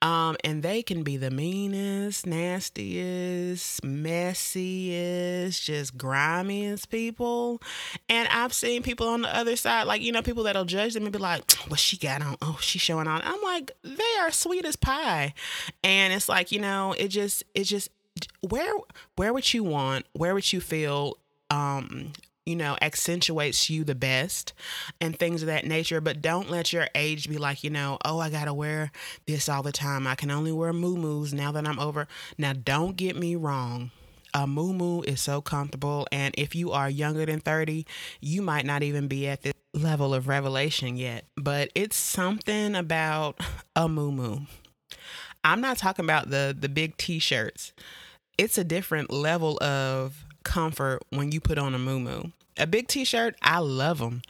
Um, 0.03 0.37
and 0.45 0.63
they 0.63 0.83
can 0.83 1.03
be 1.03 1.17
the 1.17 1.31
meanest, 1.31 2.27
nastiest, 2.27 3.83
messiest, 3.83 5.63
just 5.63 5.97
grimiest 5.97 6.91
people. 6.91 7.61
And 8.09 8.29
I've 8.29 8.53
seen 8.53 8.83
people 8.83 9.09
on 9.09 9.23
the 9.23 9.37
other 9.37 9.57
side, 9.57 9.85
like 9.85 10.03
you 10.03 10.13
know, 10.13 10.23
people 10.23 10.45
that'll 10.45 10.65
judge 10.65 10.95
them 10.95 11.05
and 11.05 11.13
be 11.13 11.19
like, 11.19 11.51
"What 11.69 11.81
she 11.81 11.97
got 11.97 12.23
on? 12.23 12.37
Oh, 12.43 12.59
she's 12.61 12.83
showing 12.83 13.07
on." 13.07 13.23
I'm 13.25 13.43
like, 13.43 13.73
they 13.83 14.21
are 14.21 14.31
sweet 14.31 14.65
as 14.65 14.77
pie, 14.77 15.35
and 15.83 16.13
it's 16.13 16.29
like 16.29 16.53
you 16.53 16.61
know, 16.61 16.95
it 16.99 17.09
just 17.09 17.45
it 17.55 17.65
just 17.65 17.91
where 18.49 18.75
where 19.17 19.33
would 19.33 19.53
you 19.53 19.65
want? 19.65 20.07
Where 20.13 20.35
would 20.35 20.53
you 20.53 20.61
feel? 20.61 21.17
Um, 21.51 22.13
you 22.51 22.57
know, 22.57 22.77
accentuates 22.83 23.71
you 23.71 23.85
the 23.85 23.95
best 23.95 24.53
and 25.01 25.19
things 25.19 25.43
of 25.43 25.47
that 25.47 25.65
nature. 25.65 26.01
But 26.01 26.21
don't 26.21 26.51
let 26.51 26.73
your 26.73 26.89
age 26.95 27.29
be 27.29 27.39
like, 27.39 27.63
you 27.65 27.71
know, 27.71 27.99
oh, 28.05 28.19
I 28.19 28.29
got 28.29 28.47
to 28.47 28.53
wear 28.55 28.91
this 29.27 29.49
all 29.49 29.63
the 29.63 29.73
time. 29.73 30.07
I 30.07 30.17
can 30.17 30.31
only 30.31 30.53
wear 30.53 30.73
moo 30.73 31.27
now 31.33 31.53
that 31.53 31.67
I'm 31.67 31.79
over. 31.79 32.09
Now, 32.37 32.53
don't 32.53 32.97
get 32.97 33.17
me 33.17 33.37
wrong. 33.37 33.93
A 34.35 34.47
moo 34.47 35.03
is 35.03 35.21
so 35.21 35.41
comfortable. 35.41 36.07
And 36.13 36.35
if 36.37 36.55
you 36.55 36.73
are 36.73 36.91
younger 36.91 37.25
than 37.25 37.41
30, 37.41 37.87
you 38.21 38.43
might 38.43 38.67
not 38.67 38.83
even 38.83 39.09
be 39.09 39.29
at 39.29 39.43
this 39.43 39.55
level 39.73 40.13
of 40.13 40.29
revelation 40.29 40.97
yet. 40.97 41.25
But 41.37 41.71
it's 41.75 41.97
something 41.97 42.75
about 42.75 43.41
a 43.77 43.89
moo 43.89 44.41
I'm 45.45 45.61
not 45.61 45.79
talking 45.79 46.05
about 46.05 46.31
the 46.31 46.57
the 46.59 46.69
big 46.69 46.97
t-shirts. 46.97 47.73
It's 48.37 48.59
a 48.59 48.65
different 48.65 49.11
level 49.11 49.63
of 49.63 50.25
comfort 50.45 51.03
when 51.11 51.33
you 51.33 51.41
put 51.41 51.59
on 51.59 51.75
a 51.75 51.79
moo 51.79 52.31
a 52.61 52.67
big 52.67 52.89
t-shirt 52.89 53.35
i 53.43 53.59
love 53.59 53.99
them 53.99 54.23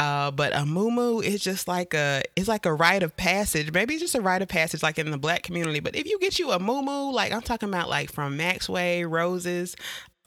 uh, 0.00 0.30
but 0.32 0.52
a 0.54 0.66
moo 0.66 1.20
is 1.20 1.40
just 1.40 1.68
like 1.68 1.94
a 1.94 2.22
it's 2.34 2.48
like 2.48 2.66
a 2.66 2.74
rite 2.74 3.04
of 3.04 3.16
passage. 3.16 3.72
Maybe 3.72 3.94
it's 3.94 4.02
just 4.02 4.16
a 4.16 4.20
rite 4.20 4.42
of 4.42 4.48
passage 4.48 4.82
like 4.82 4.98
in 4.98 5.08
the 5.12 5.18
black 5.18 5.44
community. 5.44 5.78
But 5.78 5.94
if 5.94 6.06
you 6.06 6.18
get 6.18 6.40
you 6.40 6.50
a 6.50 6.58
moo 6.58 7.12
like 7.12 7.32
i'm 7.32 7.42
talking 7.42 7.68
about 7.68 7.88
like 7.88 8.10
from 8.10 8.36
maxway 8.36 9.04
roses 9.04 9.76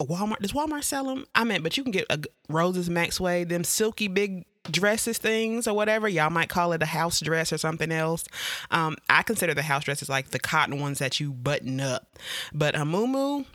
walmart 0.01 0.39
does 0.39 0.53
walmart 0.53 0.83
sell 0.83 1.05
them 1.05 1.25
i 1.35 1.43
meant 1.43 1.63
but 1.63 1.75
you 1.75 1.83
can 1.83 1.91
get 1.91 2.05
a 2.09 2.19
roses 2.49 2.89
maxway 2.89 3.43
them 3.43 3.63
silky 3.63 4.07
big 4.07 4.45
dresses 4.71 5.17
things 5.17 5.67
or 5.67 5.73
whatever. 5.73 6.07
Y'all 6.07 6.29
might 6.29 6.49
call 6.49 6.73
it 6.73 6.83
a 6.83 6.87
house 6.87 7.19
dress 7.19 7.51
or 7.51 7.57
something 7.57 7.91
else. 7.91 8.25
Um, 8.71 8.95
i 9.09 9.23
consider 9.23 9.53
the 9.53 9.61
house 9.61 9.83
dresses 9.83 10.09
like 10.09 10.29
the 10.29 10.39
cotton 10.39 10.79
ones 10.79 10.99
that 10.99 11.19
you 11.19 11.31
button 11.31 11.79
up. 11.79 12.17
But 12.53 12.75
a 12.75 12.85
moo 12.85 13.45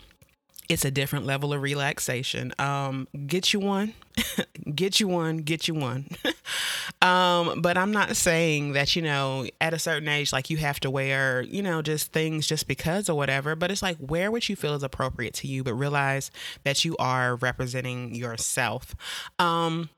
it's 0.72 0.84
a 0.86 0.90
different 0.90 1.26
level 1.26 1.52
of 1.52 1.60
relaxation. 1.60 2.52
Um, 2.58 3.06
get 3.26 3.52
you 3.52 3.60
one, 3.60 3.92
get 4.74 5.00
you 5.00 5.06
one, 5.06 5.38
get 5.38 5.68
you 5.68 5.74
one. 5.74 6.06
um, 7.02 7.60
but 7.60 7.76
I'm 7.76 7.92
not 7.92 8.16
saying 8.16 8.72
that, 8.72 8.96
you 8.96 9.02
know, 9.02 9.46
at 9.60 9.74
a 9.74 9.78
certain 9.78 10.08
age, 10.08 10.32
like 10.32 10.48
you 10.48 10.56
have 10.56 10.80
to 10.80 10.90
wear, 10.90 11.42
you 11.42 11.62
know, 11.62 11.82
just 11.82 12.12
things 12.12 12.46
just 12.46 12.66
because 12.66 13.10
or 13.10 13.16
whatever. 13.16 13.54
But 13.54 13.70
it's 13.70 13.82
like 13.82 13.98
wear 14.00 14.30
what 14.30 14.48
you 14.48 14.56
feel 14.56 14.74
is 14.74 14.82
appropriate 14.82 15.34
to 15.34 15.46
you, 15.46 15.62
but 15.62 15.74
realize 15.74 16.30
that 16.64 16.84
you 16.84 16.96
are 16.98 17.36
representing 17.36 18.14
yourself. 18.14 18.96
Um, 19.38 19.90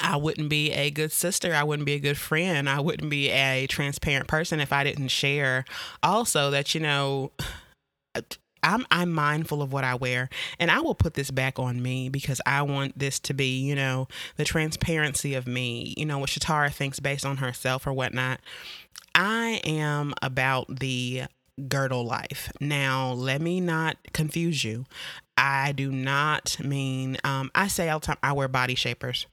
I 0.00 0.16
wouldn't 0.16 0.50
be 0.50 0.72
a 0.72 0.90
good 0.90 1.12
sister. 1.12 1.54
I 1.54 1.62
wouldn't 1.62 1.86
be 1.86 1.94
a 1.94 2.00
good 2.00 2.18
friend. 2.18 2.68
I 2.68 2.80
wouldn't 2.80 3.10
be 3.10 3.30
a 3.30 3.66
transparent 3.66 4.26
person 4.26 4.60
if 4.60 4.72
I 4.72 4.84
didn't 4.84 5.08
share 5.08 5.64
also 6.02 6.50
that, 6.50 6.74
you 6.74 6.80
know, 6.80 7.32
I'm 8.62 8.86
I'm 8.90 9.10
mindful 9.10 9.62
of 9.62 9.72
what 9.72 9.84
I 9.84 9.94
wear 9.94 10.28
and 10.58 10.70
I 10.70 10.80
will 10.80 10.94
put 10.94 11.14
this 11.14 11.30
back 11.30 11.58
on 11.58 11.82
me 11.82 12.08
because 12.08 12.40
I 12.46 12.62
want 12.62 12.98
this 12.98 13.18
to 13.20 13.34
be, 13.34 13.58
you 13.60 13.74
know, 13.74 14.08
the 14.36 14.44
transparency 14.44 15.34
of 15.34 15.46
me, 15.46 15.94
you 15.96 16.06
know, 16.06 16.18
what 16.18 16.30
Shatara 16.30 16.72
thinks 16.72 17.00
based 17.00 17.26
on 17.26 17.38
herself 17.38 17.86
or 17.86 17.92
whatnot. 17.92 18.40
I 19.14 19.60
am 19.64 20.14
about 20.22 20.80
the 20.80 21.24
girdle 21.68 22.04
life. 22.04 22.50
Now, 22.60 23.12
let 23.12 23.40
me 23.40 23.60
not 23.60 23.96
confuse 24.12 24.64
you. 24.64 24.86
I 25.36 25.72
do 25.72 25.90
not 25.90 26.56
mean 26.60 27.18
um, 27.24 27.50
I 27.54 27.68
say 27.68 27.88
all 27.88 28.00
the 28.00 28.06
time 28.06 28.18
I 28.22 28.32
wear 28.32 28.48
body 28.48 28.74
shapers. 28.74 29.26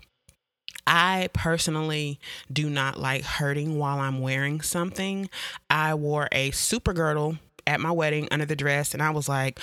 I 0.87 1.29
personally 1.33 2.19
do 2.51 2.67
not 2.69 2.99
like 2.99 3.23
hurting 3.23 3.77
while 3.77 3.99
I'm 3.99 4.21
wearing 4.21 4.61
something. 4.61 5.29
I 5.69 5.93
wore 5.93 6.27
a 6.31 6.49
super 6.51 6.93
girdle 6.93 7.37
at 7.69 7.79
my 7.79 7.91
wedding 7.91 8.27
under 8.31 8.45
the 8.45 8.55
dress 8.55 8.93
and 8.93 9.01
I 9.01 9.11
was 9.11 9.29
like, 9.29 9.59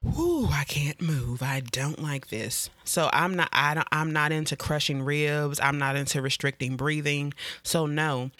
Whoo, 0.00 0.46
I 0.46 0.62
can't 0.62 1.00
move. 1.00 1.42
I 1.42 1.58
don't 1.58 2.00
like 2.00 2.28
this. 2.28 2.70
So 2.84 3.10
I'm 3.12 3.34
not 3.34 3.48
I 3.52 3.74
don't 3.74 3.88
I'm 3.90 4.12
not 4.12 4.30
into 4.30 4.54
crushing 4.54 5.02
ribs. 5.02 5.58
I'm 5.58 5.78
not 5.78 5.96
into 5.96 6.22
restricting 6.22 6.76
breathing. 6.76 7.34
So 7.64 7.86
no. 7.86 8.30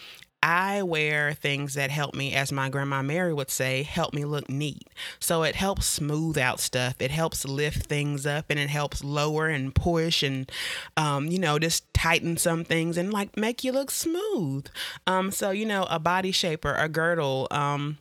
I 0.40 0.84
wear 0.84 1.32
things 1.32 1.74
that 1.74 1.90
help 1.90 2.14
me, 2.14 2.32
as 2.32 2.52
my 2.52 2.68
grandma 2.68 3.02
Mary 3.02 3.34
would 3.34 3.50
say, 3.50 3.82
help 3.82 4.14
me 4.14 4.24
look 4.24 4.48
neat. 4.48 4.86
So 5.18 5.42
it 5.42 5.56
helps 5.56 5.86
smooth 5.86 6.38
out 6.38 6.60
stuff. 6.60 6.94
It 7.00 7.10
helps 7.10 7.44
lift 7.44 7.86
things 7.86 8.24
up 8.24 8.46
and 8.48 8.58
it 8.58 8.70
helps 8.70 9.02
lower 9.02 9.48
and 9.48 9.74
push 9.74 10.22
and, 10.22 10.50
um, 10.96 11.26
you 11.26 11.40
know, 11.40 11.58
just 11.58 11.92
tighten 11.92 12.36
some 12.36 12.62
things 12.62 12.96
and 12.96 13.12
like 13.12 13.36
make 13.36 13.64
you 13.64 13.72
look 13.72 13.90
smooth. 13.90 14.68
Um, 15.08 15.32
so, 15.32 15.50
you 15.50 15.66
know, 15.66 15.88
a 15.90 15.98
body 15.98 16.30
shaper, 16.30 16.74
a 16.74 16.88
girdle, 16.88 17.48
um, 17.50 17.98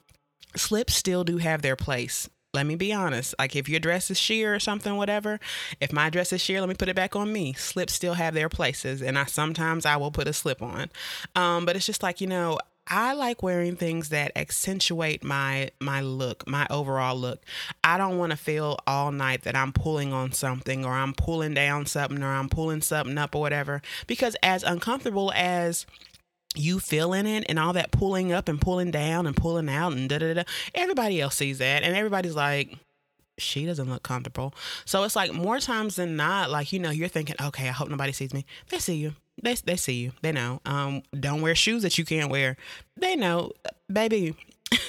slips 0.58 0.96
still 0.96 1.24
do 1.24 1.38
have 1.38 1.62
their 1.62 1.76
place. 1.76 2.30
Let 2.54 2.66
me 2.66 2.76
be 2.76 2.94
honest. 2.94 3.36
Like 3.38 3.56
if 3.56 3.70
your 3.70 3.80
dress 3.80 4.10
is 4.10 4.18
sheer 4.18 4.56
or 4.56 4.60
something, 4.60 4.96
whatever. 4.96 5.40
If 5.80 5.94
my 5.94 6.10
dress 6.10 6.34
is 6.34 6.42
sheer, 6.42 6.60
let 6.60 6.70
me 6.70 6.76
put 6.76 6.90
it 6.90 6.96
back 6.96 7.16
on 7.16 7.32
me. 7.32 7.54
Slips 7.54 7.94
still 7.94 8.16
have 8.16 8.34
their 8.34 8.50
places, 8.50 9.02
and 9.02 9.18
I 9.18 9.26
sometimes 9.26 9.86
I 9.86 9.98
will 9.98 10.12
put 10.12 10.28
a 10.28 10.34
slip 10.34 10.62
on. 10.62 10.90
Um, 11.36 11.66
but 11.66 11.76
it's 11.76 11.86
just 11.86 12.02
like 12.02 12.20
you 12.20 12.28
know, 12.28 12.58
I 12.88 13.14
like 13.14 13.44
wearing 13.44 13.76
things 13.76 14.10
that 14.10 14.32
accentuate 14.36 15.24
my 15.24 15.72
my 15.82 16.02
look, 16.02 16.48
my 16.48 16.66
overall 16.70 17.18
look. 17.18 17.44
I 17.84 17.98
don't 17.98 18.18
want 18.18 18.32
to 18.32 18.38
feel 18.38 18.80
all 18.88 19.12
night 19.12 19.44
that 19.44 19.56
I'm 19.56 19.74
pulling 19.74 20.14
on 20.14 20.32
something 20.32 20.86
or 20.86 20.94
I'm 20.94 21.14
pulling 21.14 21.54
down 21.54 21.86
something 21.86 22.24
or 22.24 22.28
I'm 22.28 22.50
pulling 22.50 22.82
something 22.82 23.18
up 23.18 23.36
or 23.36 23.42
whatever 23.42 23.82
because 24.08 24.36
as 24.42 24.64
uncomfortable 24.64 25.34
as 25.36 25.86
you 26.60 26.80
feeling 26.80 27.26
it 27.26 27.46
and 27.50 27.60
all 27.60 27.74
that 27.74 27.92
pulling 27.92 28.32
up 28.32 28.50
and 28.50 28.60
pulling 28.60 28.92
down 28.92 29.28
and 29.28 29.36
pulling 29.36 29.70
out 29.70 29.94
and 29.94 30.10
da 30.10 30.20
da 30.20 30.34
da. 30.34 30.44
Everybody 30.76 31.22
else 31.22 31.36
sees 31.36 31.60
that 31.60 31.84
and 31.84 31.96
everybody's 31.96 32.36
like, 32.36 32.78
she 33.38 33.66
doesn't 33.66 33.90
look 33.90 34.04
comfortable. 34.04 34.54
So 34.86 35.04
it's 35.04 35.16
like 35.16 35.34
more 35.34 35.60
times 35.60 35.96
than 35.96 36.16
not, 36.16 36.50
like, 36.50 36.74
you 36.74 36.80
know, 36.80 36.90
you're 36.90 37.08
thinking, 37.08 37.36
okay, 37.42 37.70
I 37.70 37.72
hope 37.72 37.90
nobody 37.90 38.12
sees 38.12 38.34
me. 38.34 38.46
They 38.70 38.80
see 38.80 38.96
you. 38.96 39.14
They, 39.42 39.54
they 39.54 39.76
see 39.76 39.94
you. 39.94 40.12
They 40.22 40.32
know. 40.32 40.62
Um, 40.66 41.04
don't 41.18 41.42
wear 41.42 41.54
shoes 41.54 41.84
that 41.84 41.98
you 41.98 42.06
can't 42.06 42.32
wear. 42.32 42.58
They 42.96 43.16
know, 43.16 43.52
baby. 43.92 44.36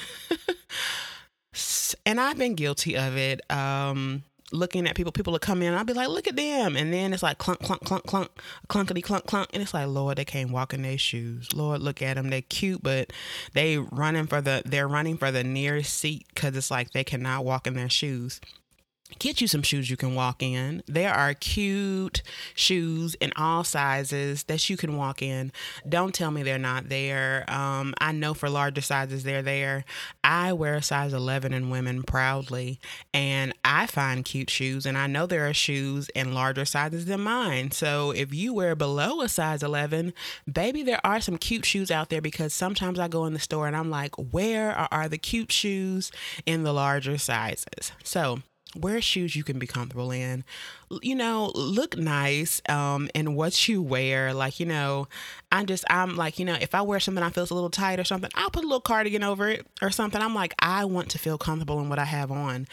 and 2.07 2.21
I've 2.21 2.39
been 2.39 2.55
guilty 2.55 2.97
of 2.97 3.17
it. 3.17 3.41
Um, 3.51 4.23
looking 4.53 4.87
at 4.87 4.95
people. 4.95 5.13
People 5.13 5.33
will 5.33 5.39
come 5.39 5.63
in, 5.63 5.75
I'll 5.75 5.85
be 5.85 5.93
like, 5.93 6.09
look 6.09 6.27
at 6.27 6.37
them. 6.37 6.77
And 6.77 6.93
then 6.93 7.13
it's 7.13 7.23
like 7.23 7.39
clunk, 7.39 7.61
clunk, 7.61 7.85
clunk, 7.85 8.05
clunk, 8.07 8.31
clunkety, 8.69 9.03
clunk, 9.03 9.27
clunk. 9.27 9.51
And 9.53 9.63
it's 9.63 9.75
like, 9.75 9.87
Lord, 9.89 10.19
they 10.19 10.25
can't 10.25 10.51
walk 10.51 10.75
in 10.75 10.83
their 10.83 10.99
shoes. 10.99 11.53
Lord, 11.55 11.81
look 11.81 12.03
at 12.03 12.15
them. 12.15 12.31
They're 12.31 12.43
cute, 12.43 12.83
but 12.83 13.13
they 13.53 13.79
running 13.79 14.27
for 14.27 14.41
the, 14.41 14.63
they're 14.65 14.89
running 14.89 15.17
for 15.17 15.31
the 15.31 15.45
nearest 15.45 15.95
seat 15.95 16.27
because 16.35 16.57
it's 16.57 16.71
like 16.71 16.93
they 16.93 17.05
cannot 17.05 17.45
walk 17.45 17.67
in 17.67 17.75
their 17.75 17.91
shoes 17.91 18.41
get 19.19 19.41
you 19.41 19.49
some 19.49 19.63
shoes 19.63 19.91
you 19.91 19.97
can 19.97 20.15
walk 20.15 20.43
in. 20.43 20.83
There 20.87 21.13
are 21.13 21.35
cute 21.35 22.23
shoes 22.55 23.15
in 23.17 23.33
all 23.37 23.65
sizes 23.65 24.45
that 24.45 24.69
you 24.69 24.77
can 24.77 24.97
walk 24.97 25.23
in. 25.23 25.53
Don't 25.89 26.15
tell 26.15 26.31
me 26.31 26.43
they're 26.43 26.59
not 26.59 26.89
there. 26.89 27.45
Um, 27.49 27.95
I 28.01 28.13
know 28.13 28.35
for 28.35 28.49
larger 28.49 28.81
sizes 28.81 29.25
they're 29.25 29.43
there. 29.43 29.85
I 30.23 30.53
wear 30.53 30.75
a 30.75 30.83
size 30.83 31.13
11 31.13 31.53
in 31.53 31.71
women 31.71 32.03
proudly, 32.03 32.79
and 33.15 33.53
I 33.65 33.87
find 33.87 34.25
cute 34.25 34.51
shoes, 34.51 34.87
and 34.87 34.99
I 34.99 35.07
know 35.07 35.27
there 35.27 35.49
are 35.49 35.55
shoes 35.55 36.09
in 36.11 36.35
larger 36.35 36.65
sizes 36.65 37.07
than 37.07 37.21
mine. 37.21 37.71
So 37.71 38.11
if 38.11 38.33
you 38.35 38.53
wear 38.53 38.75
below 38.75 39.21
a 39.21 39.29
size 39.29 39.63
11, 39.63 40.13
baby, 40.51 40.83
there 40.83 41.01
are 41.05 41.21
some 41.21 41.39
cute 41.39 41.65
shoes 41.65 41.91
out 41.91 42.11
there 42.11 42.21
because 42.21 42.53
sometimes 42.53 42.99
I 42.99 43.09
go 43.09 43.25
in 43.25 43.33
the 43.33 43.41
store 43.41 43.67
and 43.67 43.77
I'm 43.77 43.91
like, 43.91 44.15
where 44.17 44.73
are, 44.73 44.89
are 44.91 45.09
the 45.09 45.19
cute 45.19 45.53
shoes 45.53 46.13
in 46.47 46.63
the 46.63 46.73
larger 46.73 47.19
sizes? 47.19 47.93
So 48.05 48.41
wear 48.77 49.01
shoes 49.01 49.35
you 49.35 49.45
can 49.45 49.59
be 49.59 49.67
comfortable 49.67 50.11
in. 50.11 50.45
You 51.03 51.15
know 51.15 51.53
look 51.55 51.97
nice 51.97 52.61
um 52.69 53.09
and 53.15 53.37
what 53.37 53.69
you 53.69 53.83
wear. 53.83 54.33
Like 54.35 54.61
you 54.61 54.67
know 54.67 55.09
i'm 55.51 55.67
just 55.67 55.85
i'm 55.89 56.17
like 56.17 56.39
you 56.39 56.45
know 56.45 56.57
if 56.61 56.75
i 56.75 56.83
wear 56.83 57.01
something 57.01 57.25
i 57.25 57.31
feels 57.31 57.51
a 57.51 57.55
little 57.55 57.71
tight 57.71 57.99
or 57.99 58.05
something 58.05 58.31
i'll 58.35 58.51
put 58.51 58.65
a 58.65 58.67
little 58.67 58.81
cardigan 58.81 59.23
over 59.25 59.49
it 59.49 59.67
or 59.81 59.91
something. 59.91 60.21
I'm 60.21 60.35
like 60.35 60.55
i 60.59 60.85
want 60.85 61.11
to 61.11 61.19
feel 61.19 61.39
comfortable 61.39 61.81
in 61.81 61.89
what 61.89 61.99
i 61.99 62.05
have 62.05 62.31
on. 62.31 62.67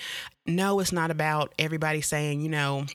No 0.46 0.80
it's 0.80 0.92
not 0.92 1.12
about 1.12 1.54
everybody 1.58 2.02
saying 2.02 2.42
you 2.42 2.50
know 2.50 2.86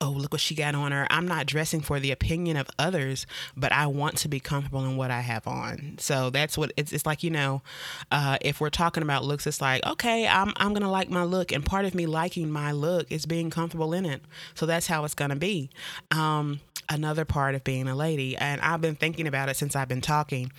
oh, 0.00 0.10
look 0.10 0.32
what 0.32 0.40
she 0.40 0.54
got 0.54 0.74
on 0.74 0.92
her. 0.92 1.06
I'm 1.10 1.26
not 1.26 1.46
dressing 1.46 1.80
for 1.80 2.00
the 2.00 2.10
opinion 2.10 2.56
of 2.56 2.68
others, 2.78 3.26
but 3.56 3.72
I 3.72 3.86
want 3.86 4.18
to 4.18 4.28
be 4.28 4.40
comfortable 4.40 4.84
in 4.84 4.96
what 4.96 5.10
I 5.10 5.20
have 5.20 5.46
on. 5.46 5.96
So 5.98 6.30
that's 6.30 6.56
what 6.56 6.72
it's, 6.76 6.92
it's 6.92 7.06
like, 7.06 7.22
you 7.22 7.30
know, 7.30 7.62
uh, 8.10 8.38
if 8.40 8.60
we're 8.60 8.70
talking 8.70 9.02
about 9.02 9.24
looks, 9.24 9.46
it's 9.46 9.60
like, 9.60 9.84
okay, 9.86 10.26
I'm, 10.26 10.52
I'm 10.56 10.70
going 10.70 10.82
to 10.82 10.88
like 10.88 11.10
my 11.10 11.24
look. 11.24 11.52
And 11.52 11.64
part 11.64 11.84
of 11.84 11.94
me 11.94 12.06
liking 12.06 12.50
my 12.50 12.72
look 12.72 13.10
is 13.10 13.26
being 13.26 13.50
comfortable 13.50 13.92
in 13.92 14.06
it. 14.06 14.22
So 14.54 14.66
that's 14.66 14.86
how 14.86 15.04
it's 15.04 15.14
going 15.14 15.30
to 15.30 15.36
be. 15.36 15.70
Um, 16.10 16.60
another 16.88 17.24
part 17.24 17.54
of 17.54 17.64
being 17.64 17.88
a 17.88 17.96
lady, 17.96 18.36
and 18.36 18.60
I've 18.60 18.80
been 18.80 18.94
thinking 18.94 19.26
about 19.26 19.48
it 19.48 19.56
since 19.56 19.74
I've 19.74 19.88
been 19.88 20.00
talking. 20.00 20.52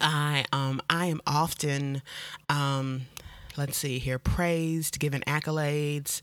I 0.00 0.44
um 0.52 0.82
I 0.90 1.06
am 1.06 1.20
often 1.26 2.02
um 2.48 3.06
let's 3.56 3.76
see 3.76 3.98
here, 3.98 4.18
praised, 4.18 4.98
given 4.98 5.22
accolades, 5.26 6.20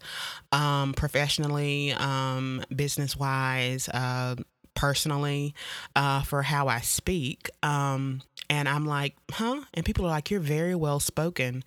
um, 0.52 0.94
professionally, 0.94 1.94
um, 1.94 2.64
business 2.76 3.16
wise, 3.18 3.90
uh, 3.90 4.36
personally, 4.76 5.54
uh, 5.96 6.22
for 6.24 6.42
how 6.42 6.68
I 6.68 6.82
speak. 6.82 7.50
Um, 7.62 8.22
and 8.50 8.68
I'm 8.68 8.86
like, 8.86 9.16
huh? 9.32 9.62
And 9.74 9.86
people 9.86 10.06
are 10.06 10.10
like, 10.10 10.30
you're 10.30 10.40
very 10.40 10.76
well 10.76 11.00
spoken. 11.00 11.64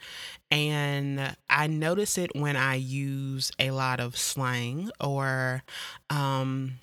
And 0.50 1.37
I 1.48 1.66
notice 1.66 2.18
it 2.18 2.31
when 2.35 2.57
I 2.57 2.74
use 2.74 3.50
a 3.59 3.70
lot 3.70 4.00
of 4.00 4.16
slang 4.16 4.90
or, 5.00 5.62
um, 6.11 6.79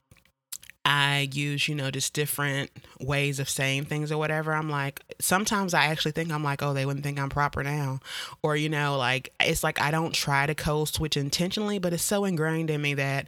I 0.86 1.30
use, 1.32 1.67
you 1.67 1.76
know, 1.76 1.91
just 1.91 2.13
different 2.13 2.69
ways 3.00 3.39
of 3.39 3.50
saying 3.50 3.86
things 3.86 4.12
or 4.12 4.17
whatever. 4.17 4.54
I'm 4.54 4.69
like, 4.69 5.02
sometimes 5.19 5.74
I 5.74 5.86
actually 5.86 6.12
think 6.12 6.32
I'm 6.32 6.43
like, 6.43 6.62
oh, 6.62 6.74
they 6.74 6.86
wouldn't 6.86 7.06
think 7.06 7.19
I'm 7.19 7.30
proper 7.30 7.63
now. 7.63 8.00
Or, 8.41 8.58
you 8.58 8.67
know, 8.67 8.98
like, 8.98 9.32
it's 9.39 9.63
like 9.63 9.80
I 9.80 9.91
don't 9.91 10.13
try 10.13 10.46
to 10.46 10.54
code 10.54 10.89
switch 10.89 11.15
intentionally, 11.15 11.80
but 11.80 11.93
it's 11.93 12.04
so 12.04 12.26
ingrained 12.26 12.69
in 12.69 12.82
me 12.82 12.96
that 12.96 13.28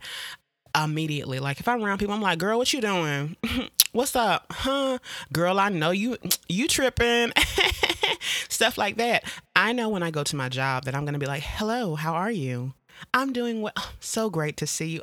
immediately, 0.75 1.39
like, 1.39 1.61
if 1.61 1.67
I'm 1.67 1.81
around 1.83 1.99
people, 1.99 2.13
I'm 2.13 2.21
like, 2.21 2.39
girl, 2.39 2.57
what 2.57 2.73
you 2.73 2.81
doing? 2.81 3.37
What's 3.93 4.15
up? 4.17 4.47
Huh? 4.51 4.97
Girl, 5.31 5.57
I 5.57 5.69
know 5.69 5.91
you, 5.91 6.17
you 6.49 6.67
tripping. 6.67 7.31
Stuff 8.49 8.77
like 8.77 8.97
that. 8.97 9.23
I 9.55 9.71
know 9.71 9.87
when 9.87 10.03
I 10.03 10.11
go 10.11 10.23
to 10.23 10.35
my 10.35 10.49
job 10.49 10.83
that 10.83 10.95
I'm 10.95 11.05
going 11.05 11.13
to 11.13 11.19
be 11.19 11.25
like, 11.25 11.43
hello, 11.43 11.95
how 11.95 12.13
are 12.13 12.31
you? 12.31 12.73
I'm 13.13 13.33
doing 13.33 13.61
well. 13.61 13.73
So 13.99 14.29
great 14.29 14.57
to 14.57 14.67
see 14.67 14.87
you. 14.87 15.01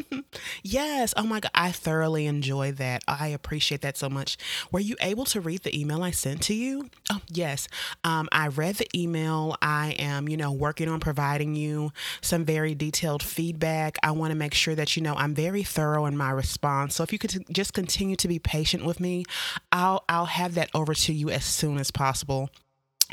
yes. 0.62 1.12
Oh 1.16 1.24
my 1.24 1.40
God. 1.40 1.50
I 1.54 1.72
thoroughly 1.72 2.26
enjoy 2.26 2.72
that. 2.72 3.02
I 3.06 3.28
appreciate 3.28 3.82
that 3.82 3.96
so 3.96 4.08
much. 4.08 4.36
Were 4.72 4.80
you 4.80 4.96
able 5.00 5.24
to 5.26 5.40
read 5.40 5.62
the 5.62 5.78
email 5.78 6.02
I 6.02 6.10
sent 6.10 6.42
to 6.44 6.54
you? 6.54 6.90
Oh, 7.10 7.20
yes. 7.28 7.68
Um, 8.02 8.28
I 8.32 8.48
read 8.48 8.76
the 8.76 8.88
email. 8.94 9.56
I 9.60 9.94
am, 9.98 10.28
you 10.28 10.36
know, 10.36 10.52
working 10.52 10.88
on 10.88 11.00
providing 11.00 11.54
you 11.54 11.92
some 12.20 12.44
very 12.44 12.74
detailed 12.74 13.22
feedback. 13.22 13.98
I 14.02 14.12
want 14.12 14.30
to 14.30 14.36
make 14.36 14.54
sure 14.54 14.74
that, 14.74 14.96
you 14.96 15.02
know, 15.02 15.14
I'm 15.14 15.34
very 15.34 15.62
thorough 15.62 16.06
in 16.06 16.16
my 16.16 16.30
response. 16.30 16.96
So 16.96 17.02
if 17.02 17.12
you 17.12 17.18
could 17.18 17.44
just 17.52 17.74
continue 17.74 18.16
to 18.16 18.28
be 18.28 18.38
patient 18.38 18.84
with 18.84 19.00
me, 19.00 19.24
I'll, 19.70 20.04
I'll 20.08 20.26
have 20.26 20.54
that 20.54 20.70
over 20.74 20.94
to 20.94 21.12
you 21.12 21.30
as 21.30 21.44
soon 21.44 21.78
as 21.78 21.90
possible. 21.90 22.50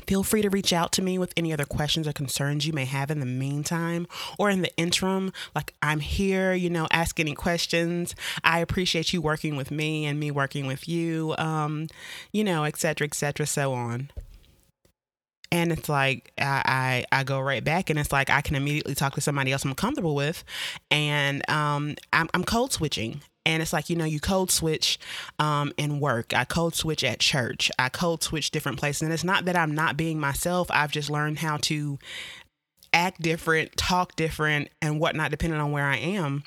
Feel 0.05 0.23
free 0.23 0.41
to 0.41 0.49
reach 0.49 0.71
out 0.71 0.91
to 0.93 1.01
me 1.01 1.17
with 1.17 1.33
any 1.35 1.51
other 1.51 1.65
questions 1.65 2.07
or 2.07 2.13
concerns 2.13 2.65
you 2.65 2.73
may 2.73 2.85
have 2.85 3.11
in 3.11 3.19
the 3.19 3.25
meantime 3.25 4.07
or 4.37 4.49
in 4.49 4.61
the 4.61 4.75
interim. 4.77 5.33
Like, 5.53 5.73
I'm 5.81 5.99
here, 5.99 6.53
you 6.53 6.69
know, 6.69 6.87
ask 6.91 7.19
any 7.19 7.33
questions. 7.33 8.15
I 8.43 8.59
appreciate 8.59 9.11
you 9.11 9.21
working 9.21 9.55
with 9.55 9.71
me 9.71 10.05
and 10.05 10.19
me 10.19 10.31
working 10.31 10.67
with 10.67 10.87
you, 10.87 11.35
um, 11.37 11.87
you 12.31 12.43
know, 12.43 12.63
et 12.63 12.77
cetera, 12.77 13.05
et 13.05 13.13
cetera, 13.15 13.45
so 13.45 13.73
on. 13.73 14.11
And 15.49 15.71
it's 15.71 15.87
like 15.87 16.33
I, 16.37 17.05
I, 17.11 17.19
I 17.19 17.23
go 17.23 17.39
right 17.39 17.63
back, 17.63 17.89
and 17.89 17.97
it's 17.97 18.11
like 18.11 18.29
I 18.29 18.41
can 18.41 18.55
immediately 18.55 18.95
talk 18.95 19.15
to 19.15 19.21
somebody 19.21 19.53
else 19.53 19.63
I'm 19.63 19.75
comfortable 19.75 20.13
with, 20.13 20.43
and 20.91 21.49
um, 21.49 21.95
I'm, 22.11 22.27
I'm 22.33 22.43
code 22.43 22.73
switching 22.73 23.21
and 23.47 23.61
it's 23.61 23.71
like, 23.71 23.89
you 23.89 23.95
know, 23.95 24.05
you 24.05 24.19
code 24.19 24.51
switch 24.51 24.99
um, 25.39 25.71
in 25.77 26.01
work. 26.01 26.33
I 26.35 26.43
code 26.43 26.75
switch 26.75 27.01
at 27.01 27.19
church. 27.19 27.71
I 27.79 27.87
code 27.87 28.21
switch 28.21 28.51
different 28.51 28.77
places. 28.77 29.03
And 29.03 29.13
it's 29.13 29.23
not 29.23 29.45
that 29.45 29.55
I'm 29.55 29.73
not 29.73 29.95
being 29.95 30.19
myself. 30.19 30.67
I've 30.69 30.91
just 30.91 31.09
learned 31.09 31.39
how 31.39 31.55
to 31.57 31.97
act 32.91 33.21
different, 33.21 33.77
talk 33.77 34.17
different, 34.17 34.67
and 34.81 34.99
whatnot, 34.99 35.31
depending 35.31 35.61
on 35.61 35.71
where 35.71 35.85
I 35.85 35.95
am 35.95 36.43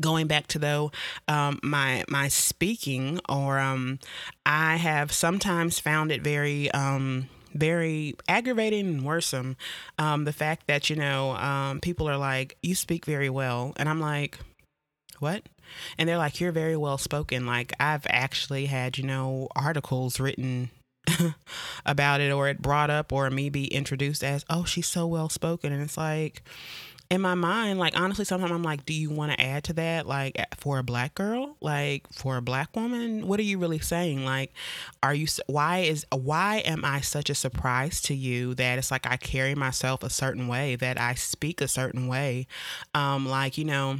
going 0.00 0.26
back 0.26 0.46
to 0.46 0.58
though 0.58 0.90
um, 1.28 1.60
my 1.62 2.02
my 2.08 2.26
speaking 2.26 3.20
or 3.28 3.58
um, 3.58 3.98
i 4.46 4.76
have 4.76 5.12
sometimes 5.12 5.78
found 5.78 6.10
it 6.10 6.22
very 6.22 6.70
um, 6.70 7.28
very 7.52 8.14
aggravating 8.26 8.86
and 8.86 9.04
worrisome 9.04 9.54
um, 9.98 10.24
the 10.24 10.32
fact 10.32 10.66
that 10.66 10.88
you 10.88 10.96
know 10.96 11.32
um, 11.32 11.78
people 11.78 12.08
are 12.08 12.16
like 12.16 12.56
you 12.62 12.74
speak 12.74 13.04
very 13.04 13.28
well 13.28 13.74
and 13.76 13.86
i'm 13.86 14.00
like 14.00 14.38
what 15.18 15.42
and 15.98 16.08
they're 16.08 16.18
like, 16.18 16.40
you're 16.40 16.52
very 16.52 16.76
well 16.76 16.98
spoken. 16.98 17.46
Like, 17.46 17.72
I've 17.80 18.06
actually 18.08 18.66
had, 18.66 18.98
you 18.98 19.04
know, 19.04 19.48
articles 19.56 20.20
written 20.20 20.70
about 21.86 22.20
it 22.20 22.32
or 22.32 22.48
it 22.48 22.62
brought 22.62 22.90
up 22.90 23.12
or 23.12 23.28
me 23.30 23.50
be 23.50 23.66
introduced 23.66 24.22
as, 24.22 24.44
oh, 24.48 24.64
she's 24.64 24.86
so 24.86 25.06
well 25.06 25.28
spoken. 25.28 25.72
And 25.72 25.82
it's 25.82 25.96
like, 25.96 26.42
in 27.12 27.20
my 27.20 27.34
mind, 27.34 27.78
like 27.78 27.94
honestly, 27.94 28.24
sometimes 28.24 28.50
I'm 28.50 28.62
like, 28.62 28.86
do 28.86 28.94
you 28.94 29.10
want 29.10 29.32
to 29.32 29.40
add 29.40 29.64
to 29.64 29.74
that? 29.74 30.06
Like 30.06 30.34
for 30.56 30.78
a 30.78 30.82
black 30.82 31.14
girl, 31.14 31.58
like 31.60 32.10
for 32.10 32.38
a 32.38 32.42
black 32.42 32.74
woman, 32.74 33.26
what 33.28 33.38
are 33.38 33.42
you 33.42 33.58
really 33.58 33.80
saying? 33.80 34.24
Like, 34.24 34.54
are 35.02 35.12
you, 35.12 35.26
why 35.46 35.80
is, 35.80 36.06
why 36.10 36.62
am 36.64 36.86
I 36.86 37.02
such 37.02 37.28
a 37.28 37.34
surprise 37.34 38.00
to 38.02 38.14
you 38.14 38.54
that 38.54 38.78
it's 38.78 38.90
like 38.90 39.06
I 39.06 39.18
carry 39.18 39.54
myself 39.54 40.02
a 40.02 40.08
certain 40.08 40.48
way, 40.48 40.74
that 40.76 40.98
I 40.98 41.12
speak 41.12 41.60
a 41.60 41.68
certain 41.68 42.06
way? 42.06 42.46
Um, 42.94 43.28
like, 43.28 43.58
you 43.58 43.66
know, 43.66 43.98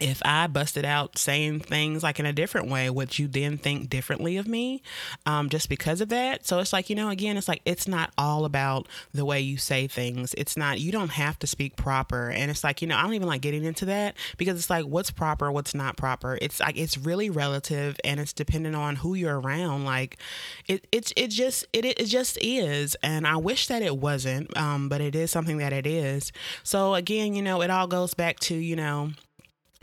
if 0.00 0.20
I 0.24 0.46
busted 0.48 0.84
out 0.84 1.18
saying 1.18 1.60
things 1.60 2.02
like 2.02 2.18
in 2.18 2.26
a 2.26 2.32
different 2.32 2.68
way, 2.68 2.90
would 2.90 3.18
you 3.18 3.28
then 3.28 3.58
think 3.58 3.88
differently 3.88 4.36
of 4.36 4.48
me 4.48 4.82
um, 5.24 5.48
just 5.48 5.68
because 5.68 6.00
of 6.00 6.08
that? 6.08 6.46
So 6.46 6.58
it's 6.58 6.72
like, 6.72 6.90
you 6.90 6.96
know, 6.96 7.10
again, 7.10 7.36
it's 7.36 7.48
like, 7.48 7.62
it's 7.64 7.86
not 7.86 8.12
all 8.18 8.44
about 8.44 8.88
the 9.12 9.24
way 9.24 9.40
you 9.40 9.56
say 9.56 9.86
things. 9.86 10.34
It's 10.36 10.56
not, 10.56 10.80
you 10.80 10.90
don't 10.90 11.10
have 11.10 11.38
to 11.40 11.46
speak 11.46 11.76
proper. 11.76 12.30
And 12.30 12.50
it's 12.50 12.64
like, 12.64 12.82
you 12.82 12.88
know, 12.88 12.96
I 12.96 13.02
don't 13.02 13.14
even 13.14 13.28
like 13.28 13.40
getting 13.40 13.64
into 13.64 13.84
that 13.86 14.16
because 14.36 14.58
it's 14.58 14.70
like, 14.70 14.84
what's 14.84 15.10
proper, 15.10 15.50
what's 15.52 15.74
not 15.74 15.96
proper. 15.96 16.38
It's 16.42 16.60
like, 16.60 16.76
it's 16.76 16.98
really 16.98 17.30
relative 17.30 17.98
and 18.04 18.18
it's 18.18 18.32
dependent 18.32 18.74
on 18.74 18.96
who 18.96 19.14
you're 19.14 19.38
around. 19.38 19.84
Like, 19.84 20.18
it, 20.66 20.86
it, 20.90 21.12
it 21.16 21.28
just, 21.28 21.66
it, 21.72 21.84
it 21.84 22.06
just 22.06 22.36
is. 22.42 22.96
And 23.02 23.26
I 23.26 23.36
wish 23.36 23.68
that 23.68 23.82
it 23.82 23.96
wasn't, 23.96 24.56
um, 24.56 24.88
but 24.88 25.00
it 25.00 25.14
is 25.14 25.30
something 25.30 25.58
that 25.58 25.72
it 25.72 25.86
is. 25.86 26.32
So 26.62 26.94
again, 26.94 27.34
you 27.34 27.42
know, 27.42 27.62
it 27.62 27.70
all 27.70 27.86
goes 27.86 28.14
back 28.14 28.40
to, 28.40 28.54
you 28.54 28.76
know, 28.76 29.10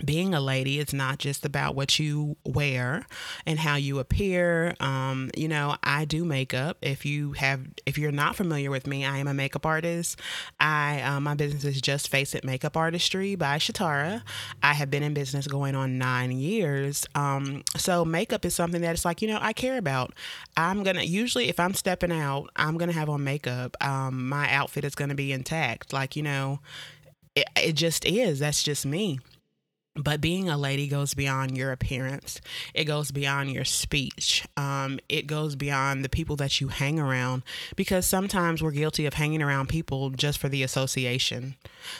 being 0.06 0.34
a 0.34 0.42
lady 0.42 0.80
it's 0.80 0.94
not 0.94 1.18
just 1.18 1.46
about 1.46 1.76
what 1.76 2.00
you 2.00 2.38
wear 2.46 3.06
and 3.46 3.60
how 3.60 3.76
you 3.76 4.00
appear. 4.00 4.76
Um, 4.80 5.30
you 5.36 5.48
know 5.48 5.76
i 5.84 6.06
do 6.06 6.26
makeup. 6.26 6.78
If 6.82 7.06
you 7.06 7.34
have 7.34 7.62
if 7.86 7.98
you're 7.98 8.12
not 8.12 8.36
familiar 8.36 8.72
with 8.72 8.88
me 8.88 9.06
i 9.06 9.18
am 9.18 9.28
a 9.28 9.34
makeup 9.34 9.66
artist. 9.66 10.20
I 10.60 11.02
um, 11.02 11.24
my 11.24 11.36
business 11.36 11.64
is 11.64 11.82
just 11.82 12.10
face 12.10 12.36
it 12.36 12.44
makeup 12.44 12.78
artistry 12.78 13.36
by 13.36 13.58
shatara. 13.58 14.22
I 14.64 14.74
have 14.74 14.90
been 14.90 15.04
in 15.04 15.14
business 15.14 15.48
going 15.48 15.76
on 15.76 15.98
nine 15.98 16.32
years. 16.32 17.06
Um, 17.16 17.64
so 17.78 18.06
makeup 18.06 18.46
is 18.46 18.56
something 18.56 18.82
that 18.82 18.94
it's 18.94 19.06
like 19.06 19.22
you 19.22 19.28
know 19.28 19.40
i 19.42 19.54
care 19.54 19.78
about. 19.78 20.14
I'm 20.58 20.84
gonna 20.84 21.04
usually 21.04 21.50
if 21.50 21.60
i'm 21.60 21.74
stepping 21.74 22.12
out 22.12 22.50
i'm 22.56 22.78
gonna 22.78 22.92
have 22.92 23.10
on 23.10 23.24
makeup. 23.24 23.78
Um, 23.82 24.28
my 24.30 24.52
outfit 24.52 24.86
is 24.86 24.96
gonna 24.96 25.16
be 25.16 25.32
intact. 25.32 25.94
Like 25.94 26.16
you 26.16 26.24
know 26.24 26.60
it, 27.36 27.48
it 27.56 27.74
just 27.74 28.06
is. 28.06 28.40
That's 28.40 28.64
just 28.64 28.86
me 28.86 29.20
but 29.96 30.22
being 30.22 30.48
a 30.48 30.58
lady 30.58 30.88
goes 30.88 31.14
beyond 31.14 31.58
your 31.58 31.72
appearance. 31.72 32.40
It 32.74 32.86
goes 32.86 33.12
beyond 33.12 33.52
your 33.52 33.66
speech. 33.66 34.48
Um, 34.56 35.00
it 35.10 35.28
goes 35.28 35.56
beyond 35.56 36.06
the 36.06 36.10
people 36.10 36.38
that 36.38 36.62
you 36.62 36.70
hang 36.70 36.98
around 36.98 37.44
because 37.76 38.06
sometimes 38.06 38.64
we're 38.64 38.72
guilty 38.72 39.06
of 39.06 39.16
hanging 39.16 39.42
around 39.42 39.68
people 39.68 40.10
just 40.12 40.40
for 40.40 40.48
the 40.48 40.64
association. 40.64 41.56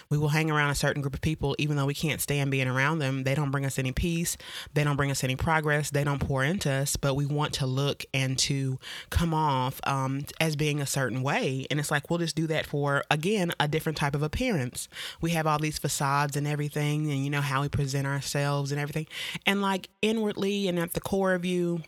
We 0.10 0.18
will 0.18 0.30
hang 0.30 0.50
around 0.50 0.70
a 0.70 0.76
certain 0.76 1.02
group 1.02 1.16
of 1.16 1.22
people 1.22 1.56
even 1.60 1.76
though 1.76 1.86
we 1.86 1.94
can't 1.94 2.22
stand 2.22 2.50
being 2.50 2.68
around 2.68 3.00
them. 3.00 3.24
They 3.24 3.36
don't 3.36 3.52
bring 3.52 3.66
us 3.66 3.78
any 3.78 3.92
peace. 3.92 4.38
They 4.74 4.86
don't 4.86 4.96
bring 4.96 5.12
us 5.12 5.24
any 5.24 5.36
progress. 5.36 5.90
They 5.90 6.06
don't 6.06 6.20
pour 6.20 6.46
into 6.46 6.72
us, 6.72 6.96
but 6.96 7.16
we 7.16 7.26
want 7.26 7.54
to 7.56 7.66
look 7.66 8.06
and 8.14 8.38
to 8.40 8.80
come 9.10 9.34
off 9.34 9.82
um, 9.84 10.26
as 10.40 10.56
being 10.56 10.80
a 10.80 10.86
certain 10.86 11.24
way. 11.24 11.66
And 11.70 11.80
it's 11.80 11.92
like, 11.92 12.10
we'll 12.10 12.20
just 12.20 12.36
do 12.38 12.48
that 12.48 12.66
for, 12.66 13.04
again, 13.12 13.52
a 13.60 13.68
different 13.68 13.98
type 13.98 14.16
of 14.16 14.24
appearance. 14.24 14.88
We 15.20 15.32
have 15.32 15.46
all 15.46 15.60
these 15.60 15.78
facades 15.78 16.38
and 16.38 16.48
everything, 16.48 17.12
and 17.12 17.24
you 17.24 17.30
know 17.30 17.42
how 17.42 17.62
we 17.62 17.70
ourselves 18.06 18.72
and 18.72 18.80
everything. 18.80 19.08
And 19.46 19.62
like 19.62 19.90
inwardly 20.02 20.68
and 20.68 20.80
at 20.80 20.94
the 20.94 21.02
core 21.02 21.34
of 21.34 21.46
you, 21.46 21.82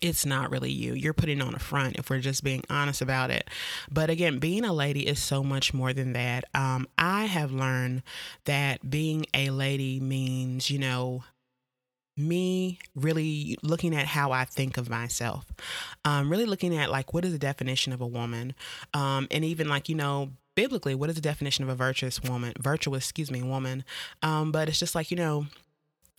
it's 0.00 0.26
not 0.26 0.50
really 0.50 0.70
you. 0.70 0.92
You're 0.94 1.14
putting 1.14 1.40
on 1.40 1.54
a 1.54 1.58
front 1.58 1.96
if 1.96 2.10
we're 2.10 2.20
just 2.20 2.44
being 2.44 2.62
honest 2.68 3.00
about 3.00 3.30
it. 3.30 3.48
But 3.90 4.10
again, 4.10 4.38
being 4.38 4.64
a 4.64 4.72
lady 4.72 5.06
is 5.06 5.18
so 5.18 5.42
much 5.42 5.72
more 5.72 5.92
than 5.92 6.12
that. 6.12 6.44
Um, 6.54 6.86
I 6.98 7.24
have 7.24 7.52
learned 7.52 8.02
that 8.44 8.88
being 8.88 9.26
a 9.32 9.50
lady 9.50 10.00
means, 10.00 10.70
you 10.70 10.78
know, 10.78 11.24
me 12.16 12.78
really 12.94 13.58
looking 13.62 13.94
at 13.94 14.06
how 14.06 14.32
I 14.32 14.44
think 14.44 14.76
of 14.78 14.88
myself, 14.88 15.46
um, 16.04 16.30
really 16.30 16.46
looking 16.46 16.76
at 16.76 16.90
like 16.90 17.12
what 17.12 17.24
is 17.24 17.32
the 17.32 17.38
definition 17.38 17.92
of 17.92 18.00
a 18.00 18.06
woman, 18.06 18.54
um, 18.94 19.28
and 19.30 19.44
even 19.44 19.68
like 19.68 19.88
you 19.88 19.94
know 19.94 20.30
biblically 20.56 20.96
what 20.96 21.08
is 21.08 21.14
the 21.14 21.20
definition 21.20 21.62
of 21.62 21.70
a 21.70 21.76
virtuous 21.76 22.20
woman, 22.22 22.52
virtuous 22.58 23.04
excuse 23.04 23.30
me 23.30 23.42
woman, 23.42 23.84
um, 24.22 24.50
but 24.50 24.68
it's 24.68 24.80
just 24.80 24.96
like 24.96 25.12
you 25.12 25.16
know 25.16 25.46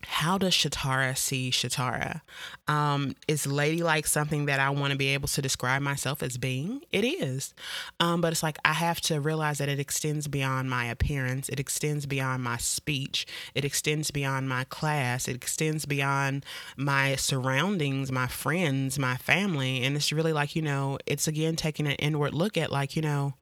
how 0.05 0.37
does 0.37 0.53
Shatara 0.53 1.17
see 1.17 1.49
Shatara? 1.49 2.21
Um, 2.67 3.15
is 3.27 3.47
ladylike 3.47 4.05
something 4.05 4.45
that 4.45 4.59
I 4.59 4.69
want 4.69 4.91
to 4.91 4.97
be 4.97 5.07
able 5.07 5.27
to 5.29 5.41
describe 5.41 5.81
myself 5.81 6.21
as 6.21 6.37
being? 6.37 6.81
It 6.91 7.03
is. 7.03 7.55
Um, 7.99 8.21
but 8.21 8.31
it's 8.31 8.43
like 8.43 8.57
I 8.63 8.73
have 8.73 9.01
to 9.01 9.19
realize 9.19 9.57
that 9.57 9.69
it 9.69 9.79
extends 9.79 10.27
beyond 10.27 10.69
my 10.69 10.85
appearance, 10.85 11.49
it 11.49 11.59
extends 11.59 12.05
beyond 12.05 12.43
my 12.43 12.57
speech, 12.57 13.25
it 13.55 13.65
extends 13.65 14.11
beyond 14.11 14.47
my 14.47 14.65
class, 14.65 15.27
it 15.27 15.35
extends 15.35 15.85
beyond 15.85 16.45
my 16.75 17.15
surroundings, 17.15 18.11
my 18.11 18.27
friends, 18.27 18.99
my 18.99 19.17
family. 19.17 19.83
And 19.83 19.95
it's 19.95 20.11
really 20.11 20.33
like, 20.33 20.55
you 20.55 20.61
know, 20.61 20.99
it's 21.07 21.27
again 21.27 21.55
taking 21.55 21.87
an 21.87 21.93
inward 21.93 22.35
look 22.35 22.55
at, 22.55 22.71
like, 22.71 22.95
you 22.95 23.01
know, 23.01 23.33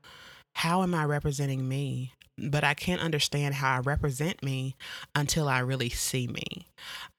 how 0.56 0.84
am 0.84 0.96
I 0.96 1.06
representing 1.06 1.68
me? 1.68 2.14
but 2.38 2.64
I 2.64 2.74
can't 2.74 3.02
understand 3.02 3.56
how 3.56 3.76
I 3.76 3.80
represent 3.80 4.44
me 4.44 4.76
until 5.16 5.48
I 5.48 5.60
really 5.60 5.90
see 5.90 6.28
me. 6.28 6.68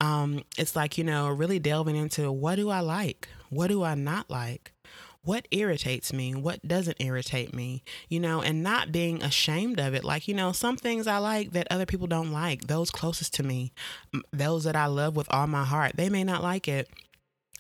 Um, 0.01 0.43
it's 0.59 0.77
like, 0.77 0.99
you 0.99 1.05
know, 1.05 1.29
really 1.29 1.59
delving 1.59 1.97
into 1.97 2.31
what 2.31 2.57
do 2.57 2.69
I 2.69 2.81
like? 2.81 3.29
What 3.49 3.69
do 3.69 3.83
I 3.83 3.95
not 3.95 4.29
like? 4.29 4.73
What 5.23 5.49
irritates 5.51 6.13
me? 6.13 6.35
What 6.35 6.69
doesn't 6.69 7.01
irritate 7.01 7.55
me? 7.55 7.83
You 8.09 8.21
know, 8.21 8.43
and 8.43 8.63
not 8.63 8.93
being 8.93 9.23
ashamed 9.23 9.81
of 9.81 9.95
it. 9.95 10.05
Like, 10.05 10.29
you 10.29 10.35
know, 10.35 10.53
some 10.53 10.77
things 10.77 11.07
I 11.07 11.19
like 11.19 11.53
that 11.53 11.67
other 11.71 11.87
people 11.87 12.07
don't 12.07 12.31
like, 12.31 12.67
those 12.67 12.91
closest 12.91 13.35
to 13.35 13.43
me, 13.43 13.73
those 14.33 14.65
that 14.65 14.77
I 14.77 14.87
love 14.87 15.17
with 15.17 15.27
all 15.31 15.47
my 15.47 15.65
heart, 15.65 15.93
they 15.97 16.11
may 16.11 16.23
not 16.23 16.43
like 16.43 16.69
it 16.69 16.89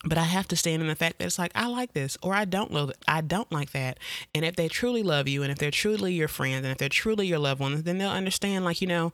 but 0.05 0.19
I 0.19 0.25
have 0.25 0.49
to 0.49 0.57
stand 0.57 0.83
in 0.83 0.89
the 0.89 0.95
fact 0.95 1.19
that 1.19 1.27
it's 1.27 1.39
like 1.39 1.53
I 1.55 1.67
like 1.67 1.93
this 1.93 2.17
or 2.23 2.35
I 2.35 2.45
don't 2.45 2.73
love. 2.73 2.93
I 3.09 3.21
don't 3.21 3.51
like 3.51 3.73
that. 3.73 3.99
And 4.35 4.45
if 4.45 4.57
they 4.57 4.69
truly 4.69 5.03
love 5.03 5.29
you 5.29 5.43
and 5.43 5.51
if 5.51 5.59
they're 5.59 5.71
truly 5.71 6.15
your 6.15 6.29
friends 6.29 6.65
and 6.65 6.73
if 6.73 6.79
they're 6.79 6.89
truly 6.89 7.27
your 7.27 7.39
loved 7.39 7.61
ones, 7.61 7.83
then 7.83 7.99
they'll 7.99 8.11
understand 8.11 8.65
like, 8.65 8.81
you 8.81 8.87
know, 8.87 9.13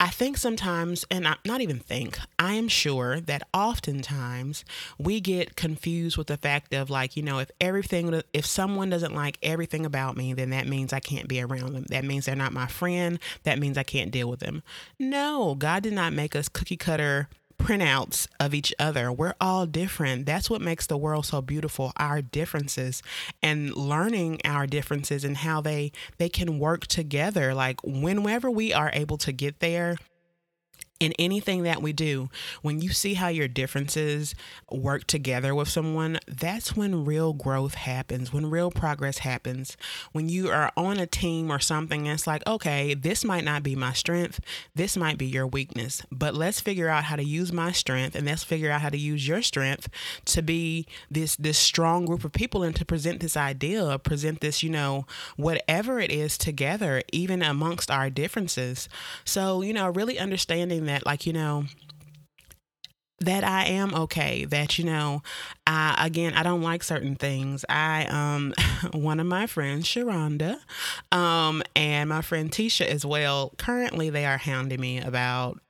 I 0.00 0.10
think 0.10 0.36
sometimes, 0.36 1.04
and 1.10 1.26
I, 1.26 1.34
not 1.44 1.60
even 1.60 1.80
think, 1.80 2.20
I 2.38 2.54
am 2.54 2.68
sure 2.68 3.18
that 3.18 3.42
oftentimes 3.52 4.64
we 4.96 5.20
get 5.20 5.56
confused 5.56 6.16
with 6.16 6.28
the 6.28 6.36
fact 6.36 6.72
of 6.72 6.88
like, 6.88 7.16
you 7.16 7.22
know, 7.24 7.40
if 7.40 7.50
everything, 7.60 8.22
if 8.32 8.46
someone 8.46 8.90
doesn't 8.90 9.14
like 9.14 9.38
everything 9.42 9.84
about 9.84 10.16
me, 10.16 10.34
then 10.34 10.50
that 10.50 10.68
means 10.68 10.92
I 10.92 11.00
can't 11.00 11.26
be 11.26 11.40
around 11.40 11.72
them. 11.72 11.84
That 11.88 12.04
means 12.04 12.26
they're 12.26 12.36
not 12.36 12.52
my 12.52 12.68
friend. 12.68 13.18
That 13.42 13.58
means 13.58 13.76
I 13.76 13.82
can't 13.82 14.12
deal 14.12 14.30
with 14.30 14.38
them. 14.38 14.62
No, 15.00 15.56
God 15.56 15.82
did 15.82 15.94
not 15.94 16.12
make 16.12 16.36
us 16.36 16.48
cookie 16.48 16.76
cutter 16.76 17.28
printouts 17.58 18.26
of 18.40 18.54
each 18.54 18.72
other. 18.78 19.12
We're 19.12 19.34
all 19.40 19.66
different. 19.66 20.26
That's 20.26 20.48
what 20.48 20.60
makes 20.60 20.86
the 20.86 20.96
world 20.96 21.26
so 21.26 21.42
beautiful, 21.42 21.92
our 21.96 22.22
differences 22.22 23.02
and 23.42 23.74
learning 23.76 24.40
our 24.44 24.66
differences 24.66 25.24
and 25.24 25.38
how 25.38 25.60
they 25.60 25.92
they 26.18 26.28
can 26.28 26.58
work 26.58 26.86
together. 26.86 27.54
Like 27.54 27.82
whenever 27.82 28.50
we 28.50 28.72
are 28.72 28.90
able 28.94 29.18
to 29.18 29.32
get 29.32 29.60
there, 29.60 29.96
in 31.00 31.12
anything 31.18 31.62
that 31.62 31.80
we 31.80 31.92
do, 31.92 32.28
when 32.62 32.80
you 32.80 32.90
see 32.90 33.14
how 33.14 33.28
your 33.28 33.48
differences 33.48 34.34
work 34.70 35.06
together 35.06 35.54
with 35.54 35.68
someone, 35.68 36.18
that's 36.26 36.76
when 36.76 37.04
real 37.04 37.32
growth 37.32 37.74
happens, 37.74 38.32
when 38.32 38.50
real 38.50 38.70
progress 38.70 39.18
happens. 39.18 39.76
When 40.12 40.28
you 40.28 40.50
are 40.50 40.72
on 40.76 40.98
a 40.98 41.06
team 41.06 41.52
or 41.52 41.60
something, 41.60 42.06
it's 42.06 42.26
like, 42.26 42.44
okay, 42.46 42.94
this 42.94 43.24
might 43.24 43.44
not 43.44 43.62
be 43.62 43.76
my 43.76 43.92
strength, 43.92 44.40
this 44.74 44.96
might 44.96 45.18
be 45.18 45.26
your 45.26 45.46
weakness, 45.46 46.02
but 46.10 46.34
let's 46.34 46.60
figure 46.60 46.88
out 46.88 47.04
how 47.04 47.16
to 47.16 47.24
use 47.24 47.52
my 47.52 47.70
strength 47.70 48.16
and 48.16 48.26
let's 48.26 48.44
figure 48.44 48.70
out 48.70 48.80
how 48.80 48.88
to 48.88 48.98
use 48.98 49.26
your 49.28 49.42
strength 49.42 49.88
to 50.24 50.42
be 50.42 50.86
this 51.10 51.36
this 51.36 51.58
strong 51.58 52.06
group 52.06 52.24
of 52.24 52.32
people 52.32 52.62
and 52.62 52.74
to 52.74 52.84
present 52.84 53.20
this 53.20 53.36
idea, 53.36 53.98
present 53.98 54.40
this, 54.40 54.62
you 54.62 54.70
know, 54.70 55.06
whatever 55.36 56.00
it 56.00 56.10
is 56.10 56.36
together, 56.36 57.02
even 57.12 57.42
amongst 57.42 57.90
our 57.90 58.10
differences. 58.10 58.88
So, 59.24 59.62
you 59.62 59.72
know, 59.72 59.88
really 59.88 60.18
understanding 60.18 60.87
that, 60.88 61.06
like, 61.06 61.26
you 61.26 61.32
know, 61.32 61.64
that 63.20 63.42
I 63.44 63.66
am 63.66 63.94
okay. 63.94 64.44
That 64.44 64.78
you 64.78 64.84
know, 64.84 65.22
I 65.66 65.96
again 66.06 66.34
I 66.34 66.42
don't 66.42 66.62
like 66.62 66.82
certain 66.82 67.16
things. 67.16 67.64
I 67.68 68.06
um 68.06 68.54
one 68.92 69.20
of 69.20 69.26
my 69.26 69.46
friends, 69.46 69.86
Sharonda, 69.86 70.58
um, 71.12 71.62
and 71.74 72.08
my 72.08 72.22
friend 72.22 72.50
Tisha 72.50 72.86
as 72.86 73.04
well. 73.04 73.52
Currently, 73.58 74.10
they 74.10 74.24
are 74.24 74.38
hounding 74.38 74.80
me 74.80 74.98
about 75.00 75.60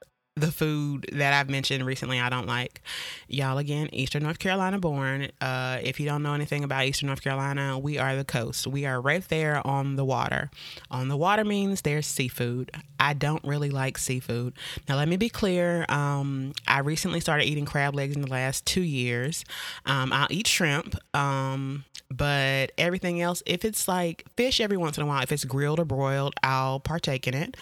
the 0.41 0.53
food 0.53 1.07
that 1.13 1.33
I've 1.33 1.51
mentioned 1.51 1.85
recently 1.85 2.21
I 2.21 2.29
don't 2.29 2.47
like. 2.47 2.81
Y'all 3.29 3.59
again, 3.59 3.89
Eastern 3.93 4.23
North 4.23 4.39
Carolina 4.39 4.79
born. 4.79 5.31
Uh, 5.41 5.79
if 5.83 6.01
you 6.01 6.07
don't 6.07 6.23
know 6.23 6.35
anything 6.35 6.65
about 6.65 6.85
Eastern 6.85 7.09
North 7.09 7.23
Carolina, 7.23 7.79
we 7.79 7.99
are 7.99 8.17
the 8.17 8.25
coast. 8.25 8.67
We 8.67 8.87
are 8.87 9.01
right 9.01 9.27
there 9.29 9.67
on 9.67 9.97
the 9.97 10.05
water. 10.05 10.51
On 10.91 11.09
the 11.09 11.17
water 11.17 11.45
means 11.45 11.83
there's 11.83 12.07
seafood. 12.07 12.71
I 13.01 13.15
don't 13.15 13.45
really 13.45 13.71
like 13.71 13.99
seafood. 13.99 14.55
Now 14.89 14.97
let 14.97 15.09
me 15.09 15.17
be 15.17 15.29
clear. 15.29 15.85
Um, 15.89 16.53
I 16.67 16.81
recently 16.81 17.21
started 17.21 17.45
eating 17.45 17.65
crab 17.67 17.95
legs 17.95 18.17
in 18.17 18.23
the 18.23 18.31
last 18.31 18.67
two 18.67 18.83
years. 18.83 19.45
Um, 19.87 20.13
I'll 20.13 20.29
eat 20.31 20.47
shrimp. 20.47 20.95
Um, 21.15 21.85
but 22.11 22.73
everything 22.79 23.21
else, 23.21 23.43
if 23.45 23.65
it's 23.65 23.87
like 23.87 24.25
fish 24.37 24.61
every 24.61 24.77
once 24.77 24.97
in 24.97 25.03
a 25.03 25.07
while, 25.07 25.23
if 25.23 25.31
it's 25.31 25.45
grilled 25.45 25.79
or 25.79 25.85
broiled, 25.85 26.35
I'll 26.43 26.81
partake 26.81 27.27
in 27.27 27.35
it. 27.35 27.57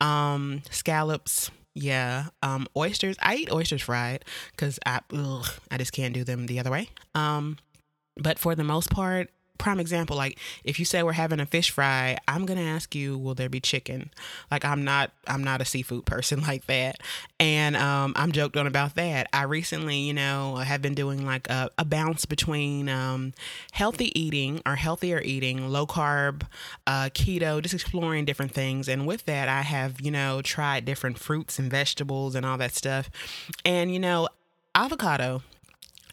Um, 0.00 0.62
scallops 0.70 1.50
yeah, 1.74 2.26
um, 2.42 2.66
oysters. 2.76 3.16
I 3.20 3.36
eat 3.36 3.52
oysters 3.52 3.82
fried 3.82 4.24
because 4.50 4.78
I 4.84 5.00
ugh, 5.14 5.48
I 5.70 5.78
just 5.78 5.92
can't 5.92 6.14
do 6.14 6.24
them 6.24 6.46
the 6.46 6.58
other 6.58 6.70
way. 6.70 6.88
Um, 7.14 7.58
but 8.16 8.38
for 8.38 8.54
the 8.54 8.64
most 8.64 8.90
part, 8.90 9.30
prime 9.62 9.80
example, 9.80 10.16
like 10.16 10.38
if 10.64 10.78
you 10.78 10.84
say 10.84 11.02
we're 11.02 11.12
having 11.12 11.40
a 11.40 11.46
fish 11.46 11.70
fry, 11.70 12.18
I'm 12.26 12.44
gonna 12.44 12.60
ask 12.60 12.94
you, 12.94 13.16
will 13.16 13.34
there 13.34 13.48
be 13.48 13.60
chicken? 13.60 14.10
Like 14.50 14.64
I'm 14.64 14.84
not 14.84 15.12
I'm 15.26 15.44
not 15.44 15.60
a 15.60 15.64
seafood 15.64 16.04
person 16.12 16.40
like 16.42 16.66
that. 16.66 16.96
And 17.38 17.76
um, 17.76 18.12
I'm 18.16 18.32
joked 18.32 18.56
on 18.56 18.66
about 18.66 18.96
that. 18.96 19.28
I 19.32 19.44
recently, 19.44 19.98
you 19.98 20.12
know, 20.12 20.56
have 20.56 20.82
been 20.82 20.94
doing 20.94 21.24
like 21.24 21.48
a, 21.48 21.70
a 21.78 21.84
bounce 21.84 22.26
between 22.26 22.88
um, 22.88 23.32
healthy 23.72 24.18
eating 24.20 24.60
or 24.66 24.76
healthier 24.76 25.20
eating, 25.24 25.68
low 25.68 25.86
carb, 25.86 26.42
uh, 26.86 27.10
keto, 27.14 27.62
just 27.62 27.74
exploring 27.74 28.24
different 28.24 28.52
things. 28.52 28.88
And 28.88 29.06
with 29.06 29.24
that, 29.26 29.48
I 29.48 29.62
have, 29.62 30.00
you 30.00 30.10
know, 30.10 30.42
tried 30.42 30.84
different 30.84 31.18
fruits 31.18 31.58
and 31.58 31.70
vegetables 31.70 32.34
and 32.34 32.44
all 32.44 32.58
that 32.58 32.74
stuff. 32.74 33.10
And, 33.64 33.92
you 33.92 34.00
know, 34.00 34.28
avocado 34.74 35.42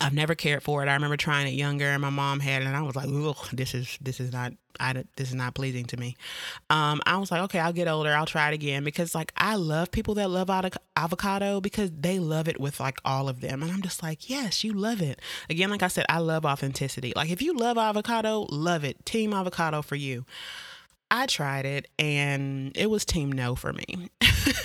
I've 0.01 0.13
never 0.13 0.33
cared 0.33 0.63
for 0.63 0.81
it. 0.81 0.87
I 0.87 0.93
remember 0.93 1.17
trying 1.17 1.47
it 1.47 1.55
younger, 1.55 1.87
and 1.87 2.01
my 2.01 2.09
mom 2.09 2.39
had 2.39 2.61
it, 2.61 2.65
and 2.65 2.75
I 2.75 2.81
was 2.81 2.95
like, 2.95 3.09
"Ugh, 3.09 3.49
this 3.51 3.73
is 3.73 3.97
this 4.01 4.19
is 4.19 4.31
not 4.31 4.53
I 4.79 4.93
this 5.17 5.29
is 5.29 5.35
not 5.35 5.55
pleasing 5.55 5.85
to 5.85 5.97
me." 5.97 6.15
Um, 6.69 7.01
I 7.05 7.17
was 7.17 7.31
like, 7.31 7.41
"Okay, 7.43 7.59
I'll 7.59 7.73
get 7.73 7.87
older. 7.87 8.13
I'll 8.13 8.25
try 8.25 8.49
it 8.49 8.53
again." 8.53 8.83
Because 8.83 9.13
like 9.13 9.33
I 9.35 9.55
love 9.55 9.91
people 9.91 10.15
that 10.15 10.29
love 10.29 10.49
avocado 10.95 11.59
because 11.59 11.91
they 11.91 12.17
love 12.17 12.47
it 12.47 12.59
with 12.59 12.79
like 12.79 12.99
all 13.03 13.27
of 13.27 13.41
them, 13.41 13.61
and 13.61 13.71
I'm 13.71 13.81
just 13.81 14.01
like, 14.01 14.29
"Yes, 14.29 14.63
you 14.63 14.71
love 14.73 15.01
it." 15.01 15.21
Again, 15.49 15.69
like 15.69 15.83
I 15.83 15.89
said, 15.89 16.05
I 16.07 16.19
love 16.19 16.45
authenticity. 16.45 17.11
Like 17.15 17.29
if 17.29 17.41
you 17.41 17.53
love 17.53 17.77
avocado, 17.77 18.47
love 18.49 18.85
it. 18.85 19.05
Team 19.05 19.33
avocado 19.33 19.81
for 19.81 19.95
you. 19.95 20.25
I 21.11 21.25
tried 21.25 21.65
it 21.65 21.87
and 21.97 22.75
it 22.77 22.89
was 22.89 23.03
team 23.03 23.31
no 23.31 23.55
for 23.55 23.73
me. 23.73 24.09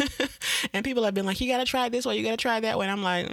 and 0.73 0.85
people 0.85 1.05
have 1.05 1.15
been 1.15 1.27
like, 1.27 1.41
"You 1.41 1.49
got 1.49 1.59
to 1.59 1.65
try 1.65 1.89
this 1.89 2.05
way. 2.05 2.17
You 2.17 2.25
got 2.25 2.33
to 2.33 2.37
try 2.37 2.61
that 2.61 2.79
way." 2.79 2.87
And 2.87 2.93
I'm 2.93 3.03
like, 3.03 3.31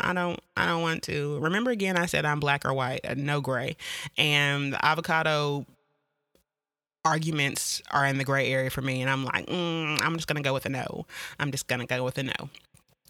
"I 0.00 0.12
don't. 0.12 0.40
I 0.56 0.66
don't 0.66 0.82
want 0.82 1.02
to." 1.04 1.38
Remember 1.38 1.70
again, 1.70 1.96
I 1.96 2.06
said 2.06 2.24
I'm 2.24 2.40
black 2.40 2.64
or 2.64 2.74
white, 2.74 3.00
uh, 3.04 3.14
no 3.16 3.40
gray, 3.40 3.76
and 4.16 4.72
the 4.72 4.84
avocado 4.84 5.66
arguments 7.04 7.80
are 7.90 8.06
in 8.06 8.18
the 8.18 8.24
gray 8.24 8.52
area 8.52 8.70
for 8.70 8.82
me. 8.82 9.00
And 9.00 9.10
I'm 9.10 9.24
like, 9.24 9.46
mm, 9.46 10.02
I'm 10.02 10.14
just 10.16 10.26
gonna 10.26 10.42
go 10.42 10.52
with 10.52 10.66
a 10.66 10.68
no. 10.68 11.06
I'm 11.38 11.50
just 11.50 11.66
gonna 11.68 11.86
go 11.86 12.04
with 12.04 12.18
a 12.18 12.22
no. 12.24 12.50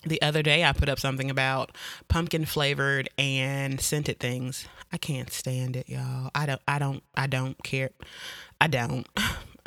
The 0.04 0.22
other 0.22 0.42
day, 0.42 0.64
I 0.64 0.72
put 0.72 0.88
up 0.88 1.00
something 1.00 1.28
about 1.28 1.72
pumpkin 2.06 2.44
flavored 2.44 3.08
and 3.18 3.80
scented 3.80 4.20
things. 4.20 4.68
I 4.92 4.96
can't 4.96 5.32
stand 5.32 5.74
it, 5.74 5.88
y'all. 5.88 6.30
I 6.34 6.46
don't. 6.46 6.62
I 6.68 6.78
don't. 6.78 7.02
I 7.16 7.26
don't 7.26 7.62
care. 7.64 7.90
I 8.60 8.68
don't. 8.68 9.06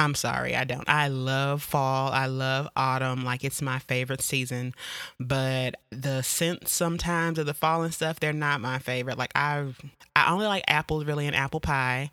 I'm 0.02 0.16
sorry, 0.16 0.56
I 0.56 0.64
don't. 0.64 0.90
I 0.90 1.10
love 1.10 1.62
fall. 1.62 2.12
I 2.12 2.26
love 2.26 2.68
autumn. 2.76 3.24
Like 3.24 3.44
it's 3.44 3.62
my 3.62 3.78
favorite 3.78 4.22
season. 4.22 4.74
But 5.20 5.76
the 5.92 6.24
scents 6.24 6.72
sometimes 6.72 7.38
of 7.38 7.46
the 7.46 7.54
fall 7.54 7.84
and 7.84 7.94
stuff, 7.94 8.20
they're 8.20 8.34
not 8.34 8.62
my 8.62 8.80
favorite. 8.80 9.20
Like 9.20 9.32
I 9.36 9.76
I 10.16 10.32
only 10.32 10.48
like 10.48 10.64
apples 10.68 11.06
really 11.06 11.28
in 11.28 11.36
apple 11.36 11.60
pie, 11.60 12.10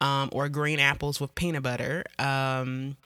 um, 0.00 0.28
or 0.32 0.48
green 0.48 0.78
apples 0.78 1.20
with 1.20 1.34
peanut 1.34 1.64
butter. 1.64 2.04
Um, 2.16 2.96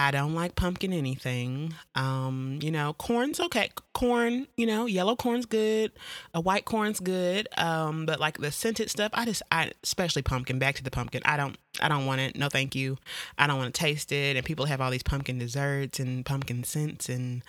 I 0.00 0.10
don't 0.12 0.34
like 0.34 0.56
pumpkin 0.56 0.94
anything. 0.94 1.74
Um, 1.94 2.58
you 2.62 2.70
know, 2.70 2.94
corn's 2.94 3.38
okay. 3.38 3.68
Corn, 3.92 4.46
you 4.56 4.64
know, 4.64 4.86
yellow 4.86 5.14
corn's 5.14 5.44
good. 5.44 5.92
A 6.32 6.40
white 6.40 6.64
corn's 6.64 7.00
good. 7.00 7.48
Um, 7.58 8.06
but 8.06 8.18
like 8.18 8.38
the 8.38 8.50
scented 8.50 8.88
stuff, 8.88 9.10
I 9.12 9.26
just 9.26 9.42
I 9.52 9.72
especially 9.84 10.22
pumpkin, 10.22 10.58
back 10.58 10.76
to 10.76 10.82
the 10.82 10.90
pumpkin. 10.90 11.20
I 11.26 11.36
don't 11.36 11.58
I 11.82 11.90
don't 11.90 12.06
want 12.06 12.22
it. 12.22 12.34
No 12.34 12.48
thank 12.48 12.74
you. 12.74 12.96
I 13.36 13.46
don't 13.46 13.58
want 13.58 13.74
to 13.74 13.78
taste 13.78 14.10
it. 14.10 14.36
And 14.36 14.46
people 14.46 14.64
have 14.64 14.80
all 14.80 14.90
these 14.90 15.02
pumpkin 15.02 15.38
desserts 15.38 16.00
and 16.00 16.24
pumpkin 16.24 16.64
scents 16.64 17.10
and 17.10 17.42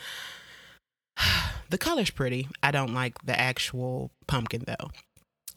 the 1.69 1.77
color's 1.77 2.09
pretty. 2.09 2.49
I 2.61 2.71
don't 2.71 2.93
like 2.93 3.17
the 3.25 3.39
actual 3.39 4.11
pumpkin 4.27 4.65
though. 4.67 4.91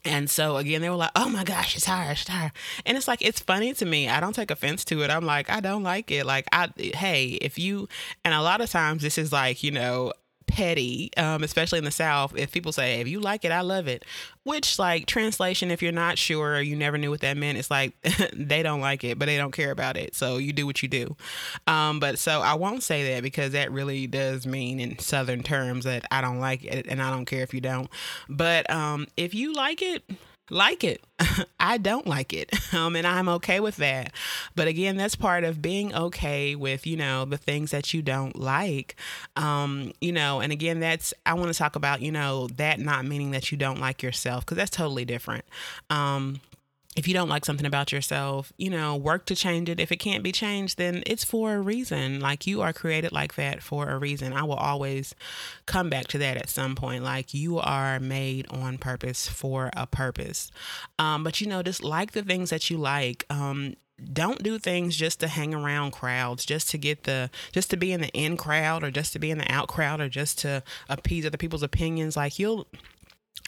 And 0.05 0.29
so 0.29 0.57
again, 0.57 0.81
they 0.81 0.89
were 0.89 0.95
like, 0.95 1.11
"Oh 1.15 1.29
my 1.29 1.43
gosh, 1.43 1.75
it's 1.75 1.85
hard, 1.85 2.11
it's 2.11 2.27
hard," 2.27 2.51
and 2.85 2.95
it's 2.95 3.07
like 3.07 3.21
it's 3.21 3.39
funny 3.39 3.73
to 3.73 3.85
me. 3.85 4.07
I 4.07 4.19
don't 4.19 4.33
take 4.33 4.51
offense 4.51 4.85
to 4.85 5.01
it. 5.01 5.09
I'm 5.09 5.25
like, 5.25 5.49
I 5.49 5.59
don't 5.59 5.83
like 5.83 6.11
it. 6.11 6.25
Like, 6.25 6.47
I 6.51 6.69
hey, 6.77 7.39
if 7.41 7.57
you, 7.57 7.89
and 8.23 8.33
a 8.33 8.41
lot 8.41 8.61
of 8.61 8.69
times 8.69 9.01
this 9.01 9.17
is 9.17 9.31
like, 9.33 9.63
you 9.63 9.71
know, 9.71 10.13
petty, 10.55 11.11
um, 11.17 11.43
especially 11.43 11.79
in 11.79 11.83
the 11.83 11.91
South. 11.91 12.33
If 12.37 12.51
people 12.53 12.71
say, 12.71 13.01
if 13.01 13.09
you 13.09 13.19
like 13.19 13.43
it, 13.43 13.51
I 13.51 13.59
love 13.59 13.89
it, 13.89 14.05
which, 14.43 14.79
like, 14.79 15.05
translation, 15.05 15.69
if 15.69 15.81
you're 15.81 15.91
not 15.91 16.17
sure 16.17 16.55
or 16.55 16.61
you 16.61 16.77
never 16.77 16.97
knew 16.97 17.09
what 17.09 17.19
that 17.19 17.35
meant, 17.35 17.57
it's 17.57 17.69
like 17.69 17.93
they 18.33 18.63
don't 18.63 18.79
like 18.79 19.03
it, 19.03 19.19
but 19.19 19.25
they 19.25 19.35
don't 19.35 19.51
care 19.51 19.71
about 19.71 19.97
it. 19.97 20.15
So 20.15 20.37
you 20.37 20.53
do 20.53 20.65
what 20.65 20.81
you 20.81 20.87
do. 20.87 21.17
Um, 21.67 21.99
but 21.99 22.17
so 22.19 22.39
I 22.39 22.53
won't 22.53 22.83
say 22.83 23.13
that 23.13 23.23
because 23.23 23.51
that 23.51 23.69
really 23.69 24.07
does 24.07 24.47
mean 24.47 24.79
in 24.79 24.97
Southern 24.97 25.43
terms 25.43 25.83
that 25.83 26.05
I 26.09 26.21
don't 26.21 26.39
like 26.39 26.63
it 26.63 26.85
and 26.87 27.01
I 27.01 27.11
don't 27.11 27.25
care 27.25 27.43
if 27.43 27.53
you 27.53 27.59
don't. 27.59 27.89
But 28.29 28.69
um, 28.69 29.07
if 29.17 29.35
you 29.35 29.53
like 29.53 29.81
it, 29.81 30.03
like 30.49 30.83
it. 30.83 31.01
I 31.59 31.77
don't 31.77 32.07
like 32.07 32.33
it. 32.33 32.51
Um, 32.75 32.97
and 32.97 33.07
I'm 33.07 33.29
okay 33.29 33.61
with 33.61 33.77
that. 33.77 34.11
But 34.53 34.67
again, 34.67 34.97
that's 34.97 35.15
part 35.15 35.45
of 35.45 35.61
being 35.61 35.95
okay 35.95 36.55
with, 36.55 36.85
you 36.85 36.97
know, 36.97 37.23
the 37.23 37.37
things 37.37 37.71
that 37.71 37.93
you 37.93 38.01
don't 38.01 38.37
like. 38.37 38.97
Um, 39.37 39.93
you 40.01 40.11
know, 40.11 40.41
and 40.41 40.51
again, 40.51 40.81
that's, 40.81 41.13
I 41.25 41.35
want 41.35 41.53
to 41.53 41.57
talk 41.57 41.77
about, 41.77 42.01
you 42.01 42.11
know, 42.11 42.47
that 42.57 42.81
not 42.81 43.05
meaning 43.05 43.31
that 43.31 43.49
you 43.49 43.57
don't 43.57 43.79
like 43.79 44.03
yourself 44.03 44.43
because 44.43 44.57
that's 44.57 44.71
totally 44.71 45.05
different. 45.05 45.45
Um, 45.89 46.41
if 46.95 47.07
you 47.07 47.13
don't 47.13 47.29
like 47.29 47.43
something 47.43 47.65
about 47.65 47.91
yourself, 47.91 48.53
you 48.57 48.69
know, 48.69 48.95
work 48.95 49.25
to 49.25 49.35
change 49.35 49.69
it. 49.69 49.79
If 49.79 49.91
it 49.91 49.97
can't 49.97 50.23
be 50.23 50.31
changed, 50.31 50.77
then 50.77 51.03
it's 51.05 51.25
for 51.25 51.55
a 51.55 51.59
reason. 51.59 52.21
Like 52.21 52.47
you 52.47 52.61
are 52.61 52.71
created 52.71 53.11
like 53.11 53.35
that 53.35 53.61
for 53.61 53.89
a 53.89 53.97
reason. 53.97 54.31
I 54.31 54.43
will 54.43 54.53
always 54.53 55.13
come 55.65 55.89
back 55.89 56.07
to 56.07 56.17
that 56.19 56.37
at 56.37 56.49
some 56.49 56.75
point. 56.75 57.03
Like 57.03 57.33
you 57.33 57.59
are 57.59 57.99
made 57.99 58.47
on 58.49 58.77
purpose 58.77 59.27
for 59.27 59.69
a 59.73 59.85
purpose. 59.85 60.51
Um, 60.97 61.23
but 61.23 61.41
you 61.41 61.47
know, 61.47 61.61
just 61.61 61.83
like 61.83 62.13
the 62.13 62.23
things 62.23 62.49
that 62.49 62.69
you 62.69 62.77
like. 62.77 63.25
Um, 63.29 63.75
don't 64.11 64.43
do 64.43 64.59
things 64.59 64.97
just 64.97 65.21
to 65.21 65.27
hang 65.27 65.53
around 65.53 65.91
crowds 65.91 66.45
just 66.45 66.69
to 66.69 66.77
get 66.77 67.03
the 67.03 67.29
just 67.53 67.69
to 67.69 67.77
be 67.77 67.93
in 67.93 68.01
the 68.01 68.09
in 68.09 68.35
crowd 68.35 68.83
or 68.83 68.91
just 68.91 69.13
to 69.13 69.19
be 69.19 69.31
in 69.31 69.37
the 69.37 69.49
out 69.49 69.69
crowd 69.69 70.01
or 70.01 70.09
just 70.09 70.37
to 70.37 70.61
appease 70.89 71.25
other 71.25 71.37
people's 71.37 71.63
opinions 71.63 72.17
like 72.17 72.37
you'll 72.37 72.67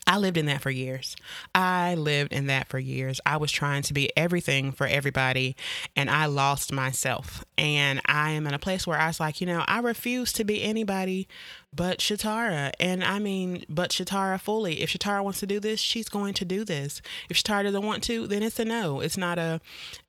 I 0.07 0.17
lived 0.17 0.37
in 0.37 0.45
that 0.45 0.61
for 0.61 0.71
years. 0.71 1.17
I 1.53 1.95
lived 1.95 2.31
in 2.31 2.47
that 2.47 2.69
for 2.69 2.79
years. 2.79 3.19
I 3.25 3.35
was 3.35 3.51
trying 3.51 3.81
to 3.83 3.93
be 3.93 4.09
everything 4.17 4.71
for 4.71 4.87
everybody 4.87 5.57
and 5.97 6.09
I 6.09 6.27
lost 6.27 6.71
myself. 6.71 7.43
And 7.57 8.01
I 8.05 8.31
am 8.31 8.47
in 8.47 8.53
a 8.53 8.59
place 8.59 8.87
where 8.87 8.97
I 8.97 9.07
was 9.07 9.19
like, 9.19 9.41
you 9.41 9.47
know, 9.47 9.65
I 9.67 9.79
refuse 9.79 10.31
to 10.33 10.45
be 10.45 10.63
anybody 10.63 11.27
but 11.73 11.99
Shatara. 11.99 12.71
And 12.79 13.03
I 13.03 13.19
mean, 13.19 13.63
but 13.69 13.91
Shatara 13.91 14.39
fully. 14.39 14.81
If 14.81 14.89
Shatara 14.91 15.23
wants 15.23 15.39
to 15.41 15.47
do 15.47 15.59
this, 15.59 15.79
she's 15.79 16.09
going 16.09 16.33
to 16.35 16.45
do 16.45 16.63
this. 16.63 17.01
If 17.29 17.37
Shatara 17.37 17.63
doesn't 17.63 17.85
want 17.85 18.03
to, 18.03 18.25
then 18.27 18.43
it's 18.43 18.59
a 18.59 18.65
no. 18.65 18.99
It's 19.01 19.17
not 19.17 19.37
a, 19.37 19.61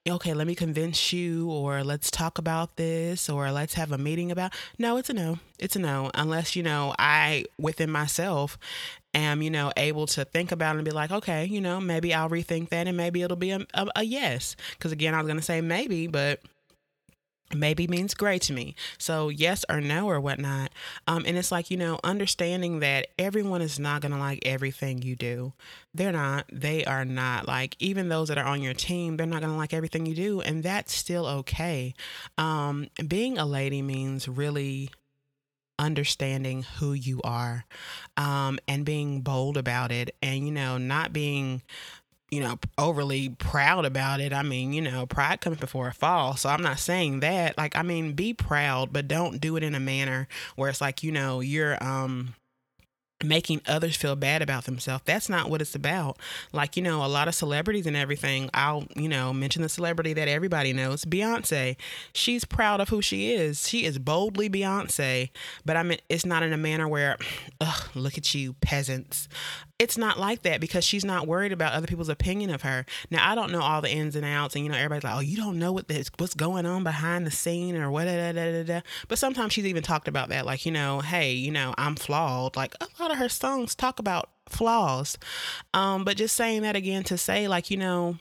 okay, 0.09 0.33
let 0.33 0.47
me 0.47 0.55
convince 0.55 1.13
you 1.13 1.51
or 1.51 1.85
let's 1.85 2.11
talk 2.11 2.39
about 2.39 2.77
this 2.77 3.29
or 3.29 3.51
let's 3.51 3.75
have 3.75 3.93
a 3.93 3.99
meeting 3.99 4.31
about. 4.31 4.55
No, 4.79 4.97
it's 4.97 5.11
a 5.11 5.15
no. 5.15 5.41
It's 5.59 5.77
a 5.77 5.81
no. 5.81 6.11
Unless, 6.15 6.57
you 6.57 6.63
know, 6.63 6.95
I 6.99 7.45
within 7.59 7.91
myself 7.91 8.57
am, 9.15 9.43
you 9.43 9.51
know, 9.51 9.73
able 9.77 10.07
to 10.09 10.25
think 10.25 10.53
about 10.53 10.77
it 10.77 10.79
and 10.79 10.85
be 10.85 10.91
like, 10.91 11.11
okay, 11.11 11.45
you 11.45 11.61
know, 11.61 11.81
maybe 11.81 12.15
I'll 12.15 12.31
rethink 12.31 12.71
that 12.71 12.87
and 12.87 12.97
maybe 12.97 13.23
it'll 13.23 13.37
be 13.37 13.51
a, 13.51 13.61
a, 13.75 13.87
a 13.97 14.03
yes. 14.03 14.57
Because 14.73 14.93
again, 14.93 15.15
I 15.15 15.19
was 15.19 15.27
going 15.27 15.39
to 15.39 15.45
say 15.45 15.61
maybe, 15.61 16.07
but 16.07 16.41
maybe 17.55 17.87
means 17.87 18.15
gray 18.15 18.39
to 18.39 18.53
me. 18.53 18.75
So 18.99 19.31
yes 19.31 19.65
or 19.71 19.81
no 19.81 20.09
or 20.09 20.21
whatnot. 20.21 20.71
Um, 21.07 21.25
and 21.27 21.37
it's 21.39 21.51
like, 21.51 21.71
you 21.71 21.77
know, 21.77 21.99
understanding 22.05 22.81
that 22.81 23.09
everyone 23.19 23.63
is 23.63 23.79
not 23.79 24.03
going 24.03 24.13
to 24.13 24.19
like 24.19 24.41
everything 24.45 25.03
you 25.03 25.17
do. 25.17 25.55
They're 25.95 26.13
not. 26.13 26.45
They 26.53 26.85
are 26.85 27.05
not. 27.05 27.49
Like, 27.49 27.77
even 27.79 28.09
those 28.09 28.29
that 28.29 28.39
are 28.39 28.45
on 28.45 28.63
your 28.63 28.75
team, 28.75 29.17
they're 29.17 29.27
not 29.27 29.41
going 29.41 29.53
to 29.53 29.59
like 29.59 29.73
everything 29.73 30.07
you 30.07 30.15
do. 30.15 30.41
And 30.41 30.63
that's 30.63 30.95
still 30.95 31.27
okay. 31.27 31.95
Um, 32.37 32.89
being 33.07 33.39
a 33.39 33.47
lady 33.47 33.83
means 33.83 34.29
really 34.29 34.91
understanding 35.79 36.63
who 36.79 36.93
you 36.93 37.21
are 37.23 37.65
um, 38.17 38.59
and 38.67 38.85
being 38.85 39.21
bold 39.21 39.57
about 39.57 39.93
it 39.93 40.15
and 40.23 40.45
you 40.47 40.53
know 40.53 40.79
not 40.79 41.13
being 41.13 41.63
you 42.31 42.41
know 42.41 42.59
overly 42.77 43.31
proud 43.31 43.85
about 43.85 44.21
it. 44.21 44.33
I 44.33 44.43
mean 44.43 44.73
you 44.73 44.83
know 44.83 45.07
pride 45.07 45.41
comes 45.41 45.59
before 45.59 45.89
a 45.89 45.95
fall 45.95 46.37
so 46.37 46.49
i'm 46.49 46.63
not 46.63 46.79
saying 46.79 47.21
that. 47.21 47.57
Like 47.57 47.77
i 47.77 47.83
mean 47.83 48.13
be 48.13 48.35
proud 48.35 48.93
but 48.93 49.09
don't 49.09 49.41
do 49.41 49.57
it 49.57 49.63
in 49.63 49.75
a 49.75 49.81
manner 49.81 50.29
where 50.57 50.69
it's 50.69 50.81
like 50.81 51.03
you 51.03 51.13
know 51.13 51.41
you're 51.41 51.83
um 51.83 52.35
making 53.25 53.61
others 53.67 53.97
feel 53.97 54.15
bad 54.15 54.43
about 54.43 54.65
themselves. 54.65 55.03
That's 55.05 55.29
not 55.29 55.51
what 55.51 55.61
it's 55.61 55.75
about. 55.75 56.19
Like, 56.53 56.77
you 56.77 56.83
know, 56.83 57.05
a 57.05 57.09
lot 57.09 57.27
of 57.27 57.35
celebrities 57.35 57.87
and 57.87 57.97
everything, 57.97 58.49
I'll, 58.55 58.87
you 58.95 59.09
know, 59.09 59.33
mention 59.33 59.63
the 59.63 59.69
celebrity 59.69 60.13
that 60.13 60.29
everybody 60.29 60.73
knows, 60.73 61.05
Beyonce. 61.05 61.77
She's 62.13 62.45
proud 62.45 62.81
of 62.81 62.91
who 62.91 63.03
she 63.03 63.33
is. 63.33 63.69
She 63.69 63.85
is 63.85 63.99
boldly 63.99 64.49
Beyonce, 64.49 65.31
but 65.65 65.77
I 65.77 65.83
mean, 65.83 65.99
it's 66.09 66.25
not 66.25 66.43
in 66.43 66.53
a 66.53 66.57
manner 66.57 66.87
where, 66.87 67.17
ugh, 67.61 67.89
look 67.95 68.17
at 68.17 68.35
you, 68.35 68.53
peasants. 68.55 69.29
It's 69.79 69.97
not 69.97 70.19
like 70.19 70.43
that 70.43 70.61
because 70.61 70.85
she's 70.85 71.05
not 71.05 71.29
worried 71.29 71.53
about 71.53 71.73
other 71.73 71.87
people's 71.87 72.09
opinion 72.09 72.51
of 72.51 72.63
her. 72.63 72.85
Now, 73.13 73.31
I 73.31 73.37
don't 73.37 73.53
know 73.53 73.61
all 73.61 73.81
the 73.81 73.91
ins 73.91 74.17
and 74.17 74.25
outs, 74.25 74.57
and 74.57 74.65
you 74.65 74.71
know, 74.73 74.77
everybody's 74.77 75.05
like, 75.05 75.15
"Oh, 75.15 75.21
you 75.21 75.37
don't 75.37 75.57
know 75.57 75.71
what 75.71 75.87
this, 75.87 76.11
what's 76.17 76.35
going 76.35 76.67
on 76.67 76.83
behind 76.83 77.25
the 77.25 77.31
scene 77.31 77.77
or 77.77 77.89
what." 77.89 78.09
But 78.09 79.19
sometimes 79.21 79.53
she's 79.53 79.67
even 79.67 79.85
talked 79.85 80.09
about 80.09 80.31
that, 80.31 80.45
like, 80.47 80.67
you 80.67 80.73
know, 80.73 80.99
hey, 80.99 81.31
you 81.31 81.53
know, 81.53 81.75
I'm 81.79 81.95
flawed. 81.95 82.57
Like 82.57 82.75
lot 83.09 83.15
of 83.15 83.19
her 83.19 83.29
songs 83.29 83.75
talk 83.75 83.99
about 83.99 84.31
flaws, 84.49 85.19
um, 85.73 86.05
but 86.05 86.17
just 86.17 86.37
saying 86.37 86.63
that 86.63 86.77
again 86.77 87.05
to 87.05 87.17
say, 87.17 87.49
like, 87.49 87.71
you 87.71 87.77
know, 87.77 88.19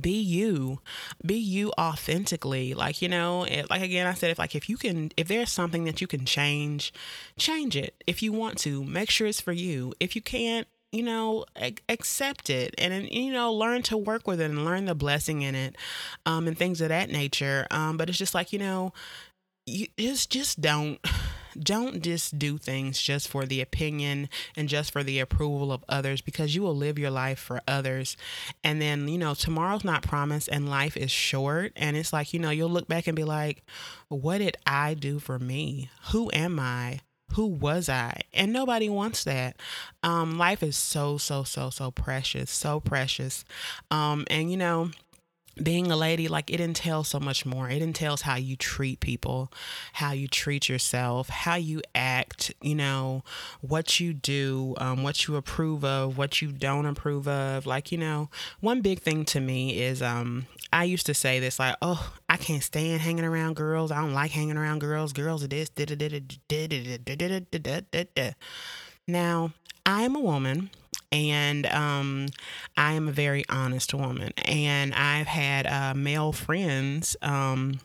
be 0.00 0.18
you 0.18 0.80
be 1.24 1.34
you 1.34 1.70
authentically. 1.78 2.72
Like 2.72 3.02
you 3.02 3.08
know 3.10 3.44
it, 3.44 3.68
like 3.68 3.82
again 3.82 4.06
i 4.06 4.14
said 4.14 4.30
if 4.30 4.38
like 4.38 4.54
if 4.54 4.70
you 4.70 4.78
can 4.78 5.10
if 5.18 5.28
there's 5.28 5.52
something 5.52 5.84
that 5.84 6.00
you 6.00 6.06
can 6.06 6.24
change 6.24 6.90
change 7.36 7.76
it. 7.76 8.02
If 8.06 8.22
you 8.22 8.32
want 8.32 8.56
to 8.60 8.82
make 8.82 9.10
sure 9.10 9.26
it's 9.26 9.42
for 9.42 9.52
you. 9.52 9.92
If 10.00 10.16
you 10.16 10.22
can't 10.22 10.66
you 10.90 11.02
know 11.02 11.44
accept 11.90 12.48
it 12.48 12.74
and 12.78 13.10
you 13.10 13.30
know 13.30 13.52
learn 13.52 13.82
to 13.82 13.98
work 13.98 14.26
with 14.26 14.40
it 14.40 14.50
and 14.50 14.64
learn 14.64 14.86
the 14.86 14.94
blessing 14.94 15.42
in 15.42 15.54
it 15.54 15.76
um 16.24 16.48
and 16.48 16.56
things 16.56 16.80
of 16.80 16.88
that 16.88 17.10
nature. 17.10 17.66
Um 17.70 17.98
but 17.98 18.08
it's 18.08 18.16
just 18.16 18.34
like 18.34 18.54
you 18.54 18.60
know 18.60 18.94
you 19.66 19.88
just 19.98 20.30
just 20.30 20.62
don't 20.62 20.98
don't 21.54 22.02
just 22.02 22.38
do 22.38 22.58
things 22.58 23.00
just 23.00 23.28
for 23.28 23.46
the 23.46 23.60
opinion 23.60 24.28
and 24.56 24.68
just 24.68 24.90
for 24.90 25.02
the 25.02 25.20
approval 25.20 25.72
of 25.72 25.84
others 25.88 26.20
because 26.20 26.54
you 26.54 26.62
will 26.62 26.76
live 26.76 26.98
your 26.98 27.10
life 27.10 27.38
for 27.38 27.60
others. 27.66 28.16
And 28.62 28.80
then, 28.80 29.08
you 29.08 29.18
know, 29.18 29.34
tomorrow's 29.34 29.84
not 29.84 30.02
promised 30.02 30.48
and 30.48 30.68
life 30.68 30.96
is 30.96 31.10
short. 31.10 31.72
And 31.76 31.96
it's 31.96 32.12
like, 32.12 32.32
you 32.32 32.40
know, 32.40 32.50
you'll 32.50 32.70
look 32.70 32.88
back 32.88 33.06
and 33.06 33.16
be 33.16 33.24
like, 33.24 33.62
what 34.08 34.38
did 34.38 34.56
I 34.66 34.94
do 34.94 35.18
for 35.18 35.38
me? 35.38 35.90
Who 36.12 36.30
am 36.32 36.58
I? 36.58 37.00
Who 37.32 37.46
was 37.46 37.88
I? 37.88 38.20
And 38.32 38.52
nobody 38.52 38.88
wants 38.88 39.24
that. 39.24 39.56
Um, 40.02 40.38
life 40.38 40.62
is 40.62 40.76
so, 40.76 41.18
so, 41.18 41.42
so, 41.42 41.70
so 41.70 41.90
precious, 41.90 42.50
so 42.50 42.80
precious. 42.80 43.44
Um, 43.90 44.24
and, 44.30 44.50
you 44.50 44.56
know, 44.56 44.90
being 45.62 45.90
a 45.90 45.96
lady 45.96 46.26
like 46.26 46.50
it 46.50 46.60
entails 46.60 47.08
so 47.08 47.20
much 47.20 47.46
more 47.46 47.68
it 47.68 47.80
entails 47.80 48.22
how 48.22 48.34
you 48.34 48.56
treat 48.56 48.98
people 49.00 49.52
how 49.94 50.12
you 50.12 50.26
treat 50.26 50.68
yourself 50.68 51.28
how 51.28 51.54
you 51.54 51.80
act 51.94 52.52
you 52.60 52.74
know 52.74 53.22
what 53.60 54.00
you 54.00 54.12
do 54.12 54.74
um, 54.78 55.02
what 55.02 55.26
you 55.26 55.36
approve 55.36 55.84
of 55.84 56.18
what 56.18 56.42
you 56.42 56.50
don't 56.50 56.86
approve 56.86 57.28
of 57.28 57.66
like 57.66 57.92
you 57.92 57.98
know 57.98 58.28
one 58.60 58.80
big 58.80 59.00
thing 59.00 59.24
to 59.24 59.40
me 59.40 59.80
is 59.80 60.02
um 60.02 60.46
i 60.72 60.82
used 60.82 61.06
to 61.06 61.14
say 61.14 61.38
this 61.38 61.58
like 61.58 61.76
oh 61.82 62.12
i 62.28 62.36
can't 62.36 62.62
stand 62.62 63.00
hanging 63.00 63.24
around 63.24 63.54
girls 63.54 63.92
i 63.92 64.00
don't 64.00 64.14
like 64.14 64.32
hanging 64.32 64.56
around 64.56 64.80
girls 64.80 65.12
girls 65.12 65.44
are 65.44 65.48
this 65.48 65.70
now 69.06 69.52
i'm 69.86 70.16
a 70.16 70.20
woman 70.20 70.70
and 71.12 71.66
um, 71.66 72.28
I 72.76 72.92
am 72.92 73.08
a 73.08 73.12
very 73.12 73.44
honest 73.48 73.94
woman. 73.94 74.32
And 74.44 74.94
I've 74.94 75.26
had 75.26 75.66
uh, 75.66 75.94
male 75.94 76.32
friends. 76.32 77.16
Um, 77.22 77.80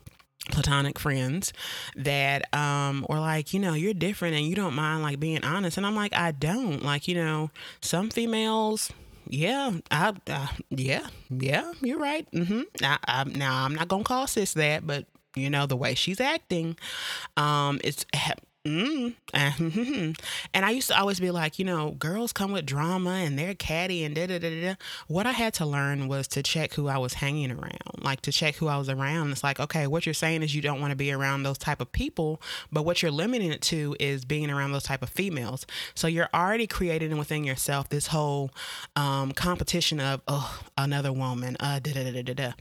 platonic 0.52 0.98
friends 0.98 1.54
that 1.96 2.52
um 2.56 3.06
were 3.08 3.20
like 3.20 3.54
you 3.54 3.60
know 3.60 3.74
you're 3.74 3.94
different 3.94 4.36
and 4.36 4.48
you 4.48 4.56
don't 4.56 4.74
mind 4.74 5.04
like 5.04 5.20
being 5.20 5.44
honest 5.44 5.78
and 5.78 5.86
i'm 5.86 5.96
like 5.96 6.12
i 6.16 6.32
don't 6.32 6.82
like 6.82 7.08
you 7.08 7.14
know 7.14 7.52
some 7.82 8.10
females 8.10 8.92
yeah, 9.30 9.72
I, 9.92 10.14
uh, 10.28 10.48
yeah, 10.72 11.08
yeah, 11.30 11.72
you're 11.82 12.00
right. 12.00 12.30
Mm-hmm. 12.32 12.62
I, 12.84 12.98
I, 13.08 13.24
now 13.26 13.64
I'm 13.64 13.76
not 13.76 13.88
gonna 13.88 14.04
call 14.04 14.26
sis 14.26 14.54
that, 14.54 14.86
but 14.86 15.06
you 15.36 15.52
know, 15.52 15.68
the 15.68 15.78
way 15.78 15.94
she's 15.94 16.20
acting, 16.20 16.76
um, 17.38 17.80
it's 17.84 18.06
Mm, 18.70 19.16
and 20.54 20.66
I 20.66 20.70
used 20.70 20.90
to 20.90 21.00
always 21.00 21.20
be 21.20 21.32
like, 21.32 21.58
you 21.58 21.66
know, 21.66 21.92
girls 21.92 22.32
come 22.32 22.52
with 22.52 22.68
drama 22.68 23.12
and 23.12 23.38
they're 23.38 23.56
catty 23.56 24.04
and 24.04 24.14
da 24.14 24.28
da 24.28 24.38
da 24.38 24.62
da. 24.62 24.76
What 25.08 25.26
I 25.26 25.32
had 25.32 25.56
to 25.56 25.66
learn 25.66 26.08
was 26.08 26.28
to 26.30 26.44
check 26.44 26.74
who 26.76 26.88
I 26.88 27.00
was 27.00 27.16
hanging 27.16 27.52
around, 27.52 28.04
like 28.04 28.22
to 28.22 28.32
check 28.32 28.56
who 28.56 28.68
I 28.68 28.78
was 28.78 28.88
around. 28.88 29.32
It's 29.32 29.44
like, 29.44 29.60
okay, 29.60 29.88
what 29.88 30.06
you're 30.06 30.14
saying 30.14 30.44
is 30.44 30.54
you 30.54 30.62
don't 30.62 30.80
want 30.80 30.92
to 30.92 30.96
be 30.96 31.12
around 31.12 31.44
those 31.44 31.58
type 31.58 31.82
of 31.82 31.92
people, 31.92 32.42
but 32.72 32.84
what 32.84 33.02
you're 33.02 33.12
limiting 33.12 33.52
it 33.52 33.62
to 33.64 33.96
is 34.00 34.24
being 34.24 34.52
around 34.52 34.72
those 34.72 34.84
type 34.84 35.02
of 35.02 35.10
females. 35.10 35.66
So 35.96 36.08
you're 36.08 36.30
already 36.32 36.68
creating 36.68 37.18
within 37.18 37.44
yourself 37.44 37.90
this 37.90 38.08
whole 38.08 38.52
um, 38.96 39.32
competition 39.32 40.00
of, 40.00 40.22
oh, 40.28 40.62
another 40.78 41.12
woman, 41.12 41.58
uh, 41.60 41.80
da 41.80 41.92
da 41.92 42.12
da 42.12 42.22
da 42.22 42.34
da. 42.34 42.52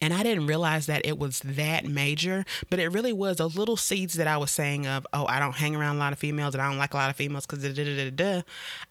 And 0.00 0.14
I 0.14 0.22
didn't 0.22 0.46
realize 0.46 0.86
that 0.86 1.04
it 1.04 1.18
was 1.18 1.40
that 1.40 1.84
major, 1.84 2.44
but 2.70 2.78
it 2.78 2.88
really 2.88 3.12
was 3.12 3.36
those 3.36 3.56
little 3.56 3.76
seeds 3.76 4.14
that 4.14 4.26
I 4.26 4.38
was 4.38 4.50
saying 4.50 4.86
of, 4.86 5.06
oh, 5.12 5.26
I 5.26 5.38
don't 5.38 5.54
hang 5.54 5.76
around 5.76 5.96
a 5.96 5.98
lot 5.98 6.12
of 6.12 6.18
females 6.18 6.54
and 6.54 6.62
I 6.62 6.68
don't 6.68 6.78
like 6.78 6.94
a 6.94 6.96
lot 6.96 7.10
of 7.10 7.16
females 7.16 7.46
because 7.46 7.62
da 7.62 7.72
da 7.72 7.84
da 7.84 8.10
da. 8.10 8.42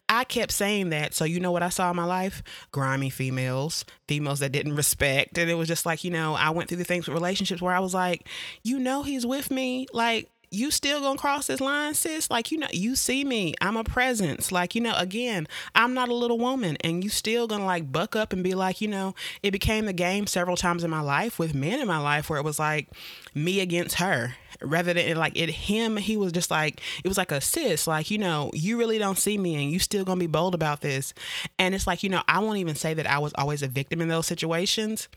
I 0.08 0.24
kept 0.24 0.52
saying 0.52 0.90
that. 0.90 1.14
So, 1.14 1.24
you 1.24 1.40
know 1.40 1.52
what 1.52 1.62
I 1.62 1.68
saw 1.68 1.90
in 1.90 1.96
my 1.96 2.04
life? 2.04 2.42
Grimy 2.72 3.10
females, 3.10 3.84
females 4.08 4.40
that 4.40 4.52
didn't 4.52 4.76
respect. 4.76 5.36
And 5.38 5.50
it 5.50 5.54
was 5.54 5.68
just 5.68 5.86
like, 5.86 6.04
you 6.04 6.10
know, 6.10 6.34
I 6.34 6.50
went 6.50 6.68
through 6.68 6.78
the 6.78 6.84
things 6.84 7.06
with 7.06 7.14
relationships 7.14 7.62
where 7.62 7.74
I 7.74 7.80
was 7.80 7.94
like, 7.94 8.28
you 8.62 8.78
know, 8.78 9.02
he's 9.02 9.26
with 9.26 9.50
me. 9.50 9.86
Like, 9.92 10.28
you 10.50 10.70
still 10.70 11.00
gonna 11.00 11.18
cross 11.18 11.46
this 11.46 11.60
line, 11.60 11.94
sis? 11.94 12.30
Like, 12.30 12.50
you 12.50 12.58
know, 12.58 12.66
you 12.72 12.96
see 12.96 13.24
me, 13.24 13.54
I'm 13.60 13.76
a 13.76 13.84
presence. 13.84 14.50
Like, 14.50 14.74
you 14.74 14.80
know, 14.80 14.94
again, 14.96 15.46
I'm 15.74 15.94
not 15.94 16.08
a 16.08 16.14
little 16.14 16.38
woman, 16.38 16.76
and 16.80 17.04
you 17.04 17.10
still 17.10 17.46
gonna 17.46 17.64
like 17.64 17.92
buck 17.92 18.16
up 18.16 18.32
and 18.32 18.42
be 18.42 18.54
like, 18.54 18.80
you 18.80 18.88
know, 18.88 19.14
it 19.42 19.52
became 19.52 19.86
a 19.86 19.92
game 19.92 20.26
several 20.26 20.56
times 20.56 20.82
in 20.82 20.90
my 20.90 21.00
life 21.00 21.38
with 21.38 21.54
men 21.54 21.80
in 21.80 21.86
my 21.86 21.98
life 21.98 22.28
where 22.28 22.38
it 22.38 22.44
was 22.44 22.58
like 22.58 22.88
me 23.34 23.60
against 23.60 23.96
her 23.96 24.34
rather 24.62 24.92
than 24.92 25.16
like 25.16 25.36
it 25.36 25.48
him 25.48 25.96
he 25.96 26.16
was 26.16 26.32
just 26.32 26.50
like 26.50 26.82
it 27.02 27.08
was 27.08 27.16
like 27.16 27.32
a 27.32 27.40
sis 27.40 27.86
like 27.86 28.10
you 28.10 28.18
know 28.18 28.50
you 28.52 28.76
really 28.76 28.98
don't 28.98 29.16
see 29.16 29.38
me 29.38 29.54
and 29.54 29.70
you 29.70 29.78
still 29.78 30.04
gonna 30.04 30.20
be 30.20 30.26
bold 30.26 30.54
about 30.54 30.82
this 30.82 31.14
and 31.58 31.74
it's 31.74 31.86
like 31.86 32.02
you 32.02 32.10
know 32.10 32.22
i 32.28 32.38
won't 32.38 32.58
even 32.58 32.74
say 32.74 32.92
that 32.92 33.06
i 33.06 33.18
was 33.18 33.32
always 33.36 33.62
a 33.62 33.68
victim 33.68 34.02
in 34.02 34.08
those 34.08 34.26
situations 34.26 35.08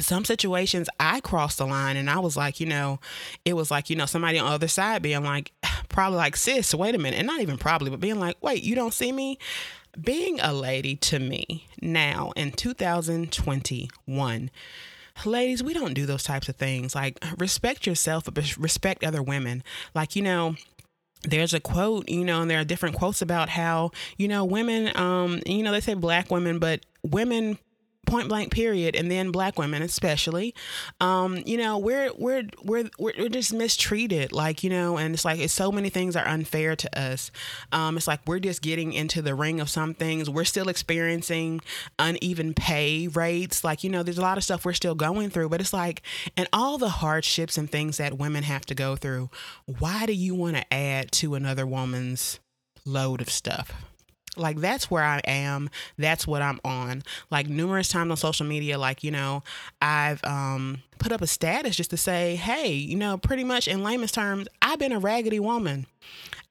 some 0.00 0.24
situations 0.24 0.88
I 0.98 1.20
crossed 1.20 1.58
the 1.58 1.66
line 1.66 1.96
and 1.96 2.10
I 2.10 2.18
was 2.18 2.36
like, 2.36 2.60
you 2.60 2.66
know, 2.66 3.00
it 3.44 3.54
was 3.54 3.70
like, 3.70 3.90
you 3.90 3.96
know, 3.96 4.06
somebody 4.06 4.38
on 4.38 4.46
the 4.46 4.52
other 4.52 4.68
side 4.68 5.02
being 5.02 5.24
like, 5.24 5.52
probably 5.88 6.18
like, 6.18 6.36
sis, 6.36 6.74
wait 6.74 6.94
a 6.94 6.98
minute. 6.98 7.18
And 7.18 7.26
not 7.26 7.40
even 7.40 7.58
probably, 7.58 7.90
but 7.90 8.00
being 8.00 8.18
like, 8.18 8.36
wait, 8.40 8.62
you 8.62 8.74
don't 8.74 8.94
see 8.94 9.12
me? 9.12 9.38
Being 10.00 10.40
a 10.40 10.52
lady 10.52 10.96
to 10.96 11.20
me 11.20 11.68
now 11.80 12.32
in 12.34 12.50
2021, 12.50 14.50
ladies, 15.24 15.62
we 15.62 15.72
don't 15.72 15.94
do 15.94 16.06
those 16.06 16.24
types 16.24 16.48
of 16.48 16.56
things. 16.56 16.96
Like, 16.96 17.22
respect 17.38 17.86
yourself, 17.86 18.24
but 18.24 18.56
respect 18.56 19.04
other 19.04 19.22
women. 19.22 19.62
Like, 19.94 20.16
you 20.16 20.22
know, 20.22 20.56
there's 21.22 21.54
a 21.54 21.60
quote, 21.60 22.08
you 22.08 22.24
know, 22.24 22.42
and 22.42 22.50
there 22.50 22.60
are 22.60 22.64
different 22.64 22.96
quotes 22.96 23.22
about 23.22 23.48
how, 23.48 23.92
you 24.16 24.26
know, 24.26 24.44
women, 24.44 24.94
um, 24.96 25.40
you 25.46 25.62
know, 25.62 25.70
they 25.70 25.80
say 25.80 25.94
black 25.94 26.30
women, 26.30 26.58
but 26.58 26.84
women 27.02 27.58
point 28.06 28.28
blank 28.28 28.52
period 28.52 28.94
and 28.94 29.10
then 29.10 29.30
black 29.30 29.58
women 29.58 29.82
especially 29.82 30.54
um 31.00 31.42
you 31.46 31.56
know 31.56 31.78
we're 31.78 32.10
we're 32.16 32.44
we're 32.62 32.88
we're 32.98 33.28
just 33.28 33.52
mistreated 33.52 34.32
like 34.32 34.62
you 34.62 34.70
know 34.70 34.96
and 34.96 35.14
it's 35.14 35.24
like 35.24 35.40
it's 35.40 35.52
so 35.52 35.70
many 35.72 35.88
things 35.88 36.16
are 36.16 36.26
unfair 36.26 36.76
to 36.76 36.98
us. 36.98 37.30
Um 37.72 37.96
it's 37.96 38.06
like 38.06 38.20
we're 38.26 38.38
just 38.38 38.62
getting 38.62 38.92
into 38.92 39.22
the 39.22 39.34
ring 39.34 39.60
of 39.60 39.68
some 39.68 39.94
things. 39.94 40.28
We're 40.28 40.44
still 40.44 40.68
experiencing 40.68 41.60
uneven 41.98 42.54
pay 42.54 43.08
rates. 43.08 43.64
Like 43.64 43.84
you 43.84 43.90
know 43.90 44.02
there's 44.02 44.18
a 44.18 44.22
lot 44.22 44.38
of 44.38 44.44
stuff 44.44 44.64
we're 44.64 44.72
still 44.72 44.94
going 44.94 45.30
through 45.30 45.48
but 45.48 45.60
it's 45.60 45.72
like 45.72 46.02
and 46.36 46.48
all 46.52 46.78
the 46.78 46.88
hardships 46.88 47.58
and 47.58 47.70
things 47.70 47.96
that 47.96 48.18
women 48.18 48.42
have 48.42 48.64
to 48.66 48.74
go 48.74 48.96
through 48.96 49.30
why 49.78 50.06
do 50.06 50.12
you 50.12 50.34
want 50.34 50.56
to 50.56 50.74
add 50.74 51.10
to 51.12 51.34
another 51.34 51.66
woman's 51.66 52.40
load 52.84 53.20
of 53.20 53.30
stuff 53.30 53.72
like 54.36 54.58
that's 54.58 54.90
where 54.90 55.04
I 55.04 55.20
am. 55.24 55.70
That's 55.98 56.26
what 56.26 56.42
I'm 56.42 56.60
on. 56.64 57.02
Like 57.30 57.48
numerous 57.48 57.88
times 57.88 58.10
on 58.10 58.16
social 58.16 58.46
media, 58.46 58.78
like, 58.78 59.04
you 59.04 59.10
know, 59.10 59.42
I've 59.80 60.22
um 60.24 60.82
put 60.98 61.12
up 61.12 61.20
a 61.20 61.26
status 61.26 61.76
just 61.76 61.90
to 61.90 61.96
say, 61.96 62.36
hey, 62.36 62.72
you 62.72 62.96
know, 62.96 63.18
pretty 63.18 63.44
much 63.44 63.68
in 63.68 63.82
layman's 63.82 64.12
terms, 64.12 64.48
I've 64.62 64.78
been 64.78 64.92
a 64.92 64.98
raggedy 64.98 65.40
woman. 65.40 65.86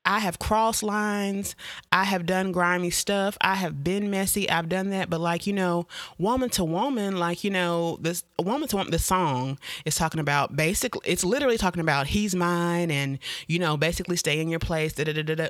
I 0.05 0.19
have 0.19 0.38
crossed 0.38 0.84
lines. 0.84 1.55
I 1.91 2.03
have 2.03 2.25
done 2.25 2.51
grimy 2.51 2.89
stuff. 2.89 3.38
I 3.39 3.55
have 3.55 3.84
been 3.84 4.11
messy. 4.11 4.49
I've 4.49 4.67
done 4.67 4.89
that. 4.89 5.09
But 5.09 5.21
like, 5.21 5.47
you 5.47 5.53
know, 5.53 5.88
woman 6.17 6.49
to 6.51 6.63
woman, 6.65 7.17
like, 7.17 7.43
you 7.43 7.49
know, 7.49 7.97
this 8.01 8.23
woman 8.38 8.67
to 8.69 8.75
woman, 8.75 8.91
the 8.91 8.99
song 8.99 9.57
is 9.86 9.95
talking 9.95 10.19
about 10.19 10.55
basically, 10.55 11.01
it's 11.09 11.23
literally 11.23 11.57
talking 11.57 11.79
about 11.79 12.07
he's 12.07 12.36
mine 12.36 12.91
and, 12.91 13.17
you 13.47 13.59
know, 13.59 13.77
basically 13.77 14.17
stay 14.17 14.39
in 14.41 14.49
your 14.49 14.59
place. 14.59 14.93
Da, 14.93 15.05
da, 15.05 15.13
da, 15.13 15.36
da. 15.36 15.47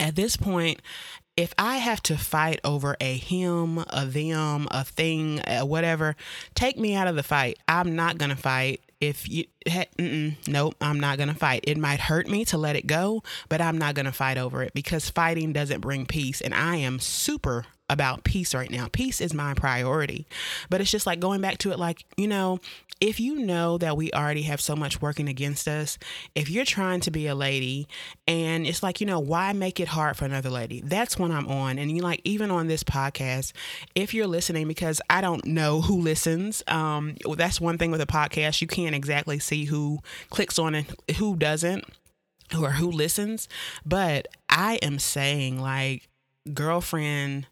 At 0.00 0.16
this 0.16 0.36
point, 0.36 0.80
if 1.36 1.54
I 1.56 1.76
have 1.78 2.02
to 2.04 2.16
fight 2.16 2.60
over 2.62 2.96
a 3.00 3.16
him, 3.16 3.78
a 3.78 4.06
them, 4.06 4.68
a 4.70 4.84
thing, 4.84 5.40
a 5.46 5.64
whatever, 5.64 6.14
take 6.54 6.78
me 6.78 6.94
out 6.94 7.08
of 7.08 7.16
the 7.16 7.22
fight. 7.22 7.58
I'm 7.66 7.96
not 7.96 8.18
going 8.18 8.30
to 8.30 8.36
fight. 8.36 8.82
If 9.00 9.28
you, 9.28 9.46
nope, 10.46 10.76
I'm 10.80 11.00
not 11.00 11.16
going 11.16 11.28
to 11.28 11.34
fight. 11.34 11.64
It 11.66 11.76
might 11.76 11.98
hurt 11.98 12.28
me 12.28 12.44
to 12.46 12.58
let 12.58 12.76
it 12.76 12.86
go, 12.86 13.22
but 13.48 13.60
I'm 13.60 13.76
not 13.76 13.96
going 13.96 14.06
to 14.06 14.12
fight 14.12 14.38
over 14.38 14.62
it 14.62 14.74
because 14.74 15.10
fighting 15.10 15.52
doesn't 15.52 15.80
bring 15.80 16.06
peace. 16.06 16.40
And 16.40 16.54
I 16.54 16.76
am 16.76 17.00
super 17.00 17.64
about 17.92 18.24
peace 18.24 18.54
right 18.54 18.70
now. 18.70 18.88
Peace 18.90 19.20
is 19.20 19.34
my 19.34 19.54
priority. 19.54 20.26
But 20.70 20.80
it's 20.80 20.90
just 20.90 21.06
like 21.06 21.20
going 21.20 21.40
back 21.40 21.58
to 21.58 21.70
it, 21.70 21.78
like, 21.78 22.04
you 22.16 22.26
know, 22.26 22.58
if 23.00 23.18
you 23.18 23.34
know 23.34 23.78
that 23.78 23.96
we 23.96 24.12
already 24.12 24.42
have 24.42 24.60
so 24.60 24.76
much 24.76 25.02
working 25.02 25.28
against 25.28 25.66
us, 25.66 25.98
if 26.34 26.48
you're 26.48 26.64
trying 26.64 27.00
to 27.00 27.10
be 27.10 27.26
a 27.26 27.34
lady 27.34 27.88
and 28.28 28.64
it's 28.66 28.82
like, 28.82 29.00
you 29.00 29.06
know, 29.06 29.18
why 29.18 29.52
make 29.52 29.80
it 29.80 29.88
hard 29.88 30.16
for 30.16 30.24
another 30.24 30.50
lady? 30.50 30.80
That's 30.82 31.18
when 31.18 31.32
I'm 31.32 31.48
on. 31.48 31.78
And 31.78 31.90
you 31.90 32.00
like, 32.00 32.20
even 32.24 32.50
on 32.50 32.68
this 32.68 32.84
podcast, 32.84 33.52
if 33.94 34.14
you're 34.14 34.28
listening, 34.28 34.68
because 34.68 35.00
I 35.10 35.20
don't 35.20 35.44
know 35.44 35.80
who 35.80 36.00
listens, 36.00 36.62
um, 36.68 37.16
that's 37.36 37.60
one 37.60 37.76
thing 37.76 37.90
with 37.90 38.00
a 38.00 38.06
podcast, 38.06 38.60
you 38.60 38.68
can't 38.68 38.94
exactly 38.94 39.38
see 39.38 39.64
who 39.64 39.98
clicks 40.30 40.58
on 40.58 40.74
it, 40.76 40.86
who 41.16 41.36
doesn't 41.36 41.84
or 42.56 42.72
who 42.72 42.90
listens. 42.90 43.48
But 43.84 44.28
I 44.48 44.76
am 44.76 44.98
saying, 44.98 45.60
like, 45.60 46.08
girlfriend, 46.52 47.46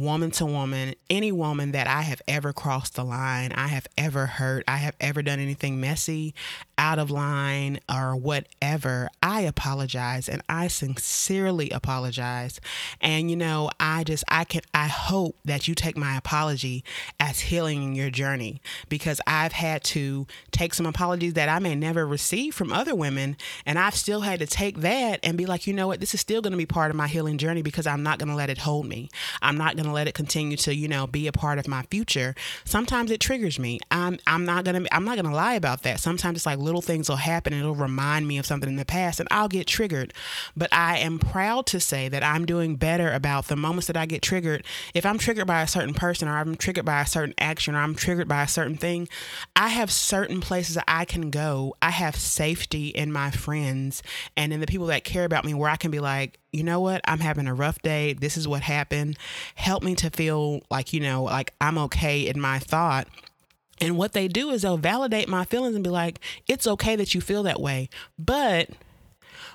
woman 0.00 0.30
to 0.32 0.46
woman, 0.46 0.94
any 1.08 1.32
woman 1.32 1.72
that 1.72 1.86
I 1.86 2.02
have 2.02 2.22
ever 2.26 2.52
crossed 2.52 2.94
the 2.94 3.04
line, 3.04 3.52
I 3.52 3.68
have 3.68 3.86
ever 3.98 4.26
hurt, 4.26 4.64
I 4.66 4.78
have 4.78 4.96
ever 5.00 5.22
done 5.22 5.38
anything 5.38 5.80
messy, 5.80 6.34
out 6.80 6.98
of 6.98 7.10
line, 7.10 7.78
or 7.92 8.16
whatever, 8.16 9.10
I 9.22 9.42
apologize 9.42 10.28
and 10.28 10.42
I 10.48 10.66
sincerely 10.68 11.68
apologize. 11.70 12.58
And 13.02 13.30
you 13.30 13.36
know, 13.36 13.70
I 13.78 14.02
just 14.02 14.24
I 14.28 14.44
can 14.44 14.62
I 14.72 14.88
hope 14.88 15.36
that 15.44 15.68
you 15.68 15.74
take 15.74 15.96
my 15.96 16.16
apology 16.16 16.82
as 17.20 17.40
healing 17.40 17.82
in 17.82 17.94
your 17.94 18.10
journey 18.10 18.62
because 18.88 19.20
I've 19.26 19.52
had 19.52 19.84
to 19.84 20.26
take 20.50 20.72
some 20.72 20.86
apologies 20.86 21.34
that 21.34 21.50
I 21.50 21.58
may 21.58 21.74
never 21.74 22.06
receive 22.06 22.54
from 22.54 22.72
other 22.72 22.94
women 22.94 23.36
and 23.66 23.78
I've 23.78 23.94
still 23.94 24.22
had 24.22 24.40
to 24.40 24.46
take 24.46 24.78
that 24.78 25.20
and 25.22 25.36
be 25.36 25.44
like, 25.44 25.66
you 25.66 25.74
know 25.74 25.86
what, 25.86 26.00
this 26.00 26.14
is 26.14 26.20
still 26.20 26.40
going 26.40 26.52
to 26.52 26.56
be 26.56 26.66
part 26.66 26.90
of 26.90 26.96
my 26.96 27.08
healing 27.08 27.36
journey 27.36 27.60
because 27.60 27.86
I'm 27.86 28.02
not 28.02 28.18
going 28.18 28.30
to 28.30 28.34
let 28.34 28.48
it 28.48 28.58
hold 28.58 28.86
me. 28.86 29.10
I'm 29.42 29.58
not 29.58 29.76
going 29.76 29.86
to 29.86 29.92
let 29.92 30.08
it 30.08 30.14
continue 30.14 30.56
to, 30.58 30.74
you 30.74 30.88
know, 30.88 31.06
be 31.06 31.26
a 31.26 31.32
part 31.32 31.58
of 31.58 31.68
my 31.68 31.82
future. 31.90 32.34
Sometimes 32.64 33.10
it 33.10 33.20
triggers 33.20 33.58
me. 33.58 33.80
I'm 33.90 34.18
I'm 34.26 34.46
not 34.46 34.64
going 34.64 34.82
to 34.82 34.94
I'm 34.94 35.04
not 35.04 35.16
going 35.16 35.28
to 35.28 35.36
lie 35.36 35.54
about 35.54 35.82
that. 35.82 36.00
Sometimes 36.00 36.38
it's 36.38 36.46
like 36.46 36.58
little 36.70 36.82
things 36.82 37.08
will 37.08 37.16
happen 37.16 37.52
and 37.52 37.60
it'll 37.60 37.74
remind 37.74 38.28
me 38.28 38.38
of 38.38 38.46
something 38.46 38.68
in 38.68 38.76
the 38.76 38.84
past 38.84 39.18
and 39.18 39.28
I'll 39.32 39.48
get 39.48 39.66
triggered. 39.66 40.14
But 40.56 40.72
I 40.72 40.98
am 40.98 41.18
proud 41.18 41.66
to 41.66 41.80
say 41.80 42.08
that 42.08 42.22
I'm 42.22 42.46
doing 42.46 42.76
better 42.76 43.12
about 43.12 43.48
the 43.48 43.56
moments 43.56 43.88
that 43.88 43.96
I 43.96 44.06
get 44.06 44.22
triggered. 44.22 44.64
If 44.94 45.04
I'm 45.04 45.18
triggered 45.18 45.48
by 45.48 45.62
a 45.62 45.66
certain 45.66 45.94
person 45.94 46.28
or 46.28 46.36
I'm 46.36 46.54
triggered 46.54 46.84
by 46.84 47.00
a 47.00 47.06
certain 47.06 47.34
action 47.38 47.74
or 47.74 47.78
I'm 47.78 47.96
triggered 47.96 48.28
by 48.28 48.44
a 48.44 48.48
certain 48.48 48.76
thing, 48.76 49.08
I 49.56 49.68
have 49.68 49.90
certain 49.90 50.40
places 50.40 50.76
that 50.76 50.84
I 50.86 51.04
can 51.04 51.30
go. 51.30 51.74
I 51.82 51.90
have 51.90 52.14
safety 52.14 52.88
in 52.88 53.10
my 53.10 53.32
friends 53.32 54.02
and 54.36 54.52
in 54.52 54.60
the 54.60 54.66
people 54.66 54.86
that 54.86 55.02
care 55.02 55.24
about 55.24 55.44
me 55.44 55.54
where 55.54 55.70
I 55.70 55.76
can 55.76 55.90
be 55.90 56.00
like, 56.00 56.38
you 56.52 56.62
know 56.62 56.80
what? 56.80 57.00
I'm 57.04 57.20
having 57.20 57.46
a 57.46 57.54
rough 57.54 57.80
day. 57.82 58.12
This 58.12 58.36
is 58.36 58.46
what 58.46 58.62
happened. 58.62 59.18
Help 59.54 59.82
me 59.82 59.94
to 59.96 60.10
feel 60.10 60.62
like, 60.70 60.92
you 60.92 61.00
know, 61.00 61.24
like 61.24 61.54
I'm 61.60 61.78
okay 61.78 62.26
in 62.26 62.40
my 62.40 62.58
thought. 62.58 63.08
And 63.80 63.96
what 63.96 64.12
they 64.12 64.28
do 64.28 64.50
is 64.50 64.62
they'll 64.62 64.76
validate 64.76 65.28
my 65.28 65.44
feelings 65.44 65.74
and 65.74 65.82
be 65.82 65.90
like, 65.90 66.20
it's 66.46 66.66
okay 66.66 66.96
that 66.96 67.14
you 67.14 67.20
feel 67.20 67.42
that 67.44 67.60
way. 67.60 67.88
But 68.18 68.70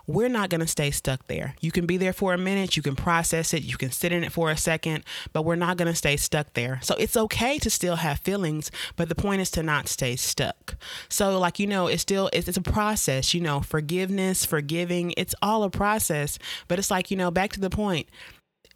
we're 0.07 0.29
not 0.29 0.49
going 0.49 0.61
to 0.61 0.67
stay 0.67 0.91
stuck 0.91 1.25
there. 1.27 1.55
You 1.61 1.71
can 1.71 1.85
be 1.85 1.97
there 1.97 2.13
for 2.13 2.33
a 2.33 2.37
minute, 2.37 2.77
you 2.77 2.83
can 2.83 2.95
process 2.95 3.53
it, 3.53 3.63
you 3.63 3.77
can 3.77 3.91
sit 3.91 4.11
in 4.11 4.23
it 4.23 4.31
for 4.31 4.51
a 4.51 4.57
second, 4.57 5.03
but 5.33 5.43
we're 5.43 5.55
not 5.55 5.77
going 5.77 5.87
to 5.87 5.95
stay 5.95 6.17
stuck 6.17 6.53
there. 6.53 6.79
So 6.83 6.95
it's 6.95 7.17
okay 7.17 7.57
to 7.59 7.69
still 7.69 7.97
have 7.97 8.19
feelings, 8.19 8.71
but 8.95 9.09
the 9.09 9.15
point 9.15 9.41
is 9.41 9.51
to 9.51 9.63
not 9.63 9.87
stay 9.87 10.15
stuck. 10.15 10.75
So 11.09 11.39
like 11.39 11.59
you 11.59 11.67
know, 11.67 11.87
it's 11.87 12.01
still 12.01 12.29
it's, 12.33 12.47
it's 12.47 12.57
a 12.57 12.61
process, 12.61 13.33
you 13.33 13.41
know, 13.41 13.61
forgiveness, 13.61 14.45
forgiving, 14.45 15.13
it's 15.17 15.35
all 15.41 15.63
a 15.63 15.69
process, 15.69 16.37
but 16.67 16.79
it's 16.79 16.91
like, 16.91 17.09
you 17.09 17.17
know, 17.17 17.31
back 17.31 17.53
to 17.53 17.59
the 17.59 17.69
point 17.69 18.07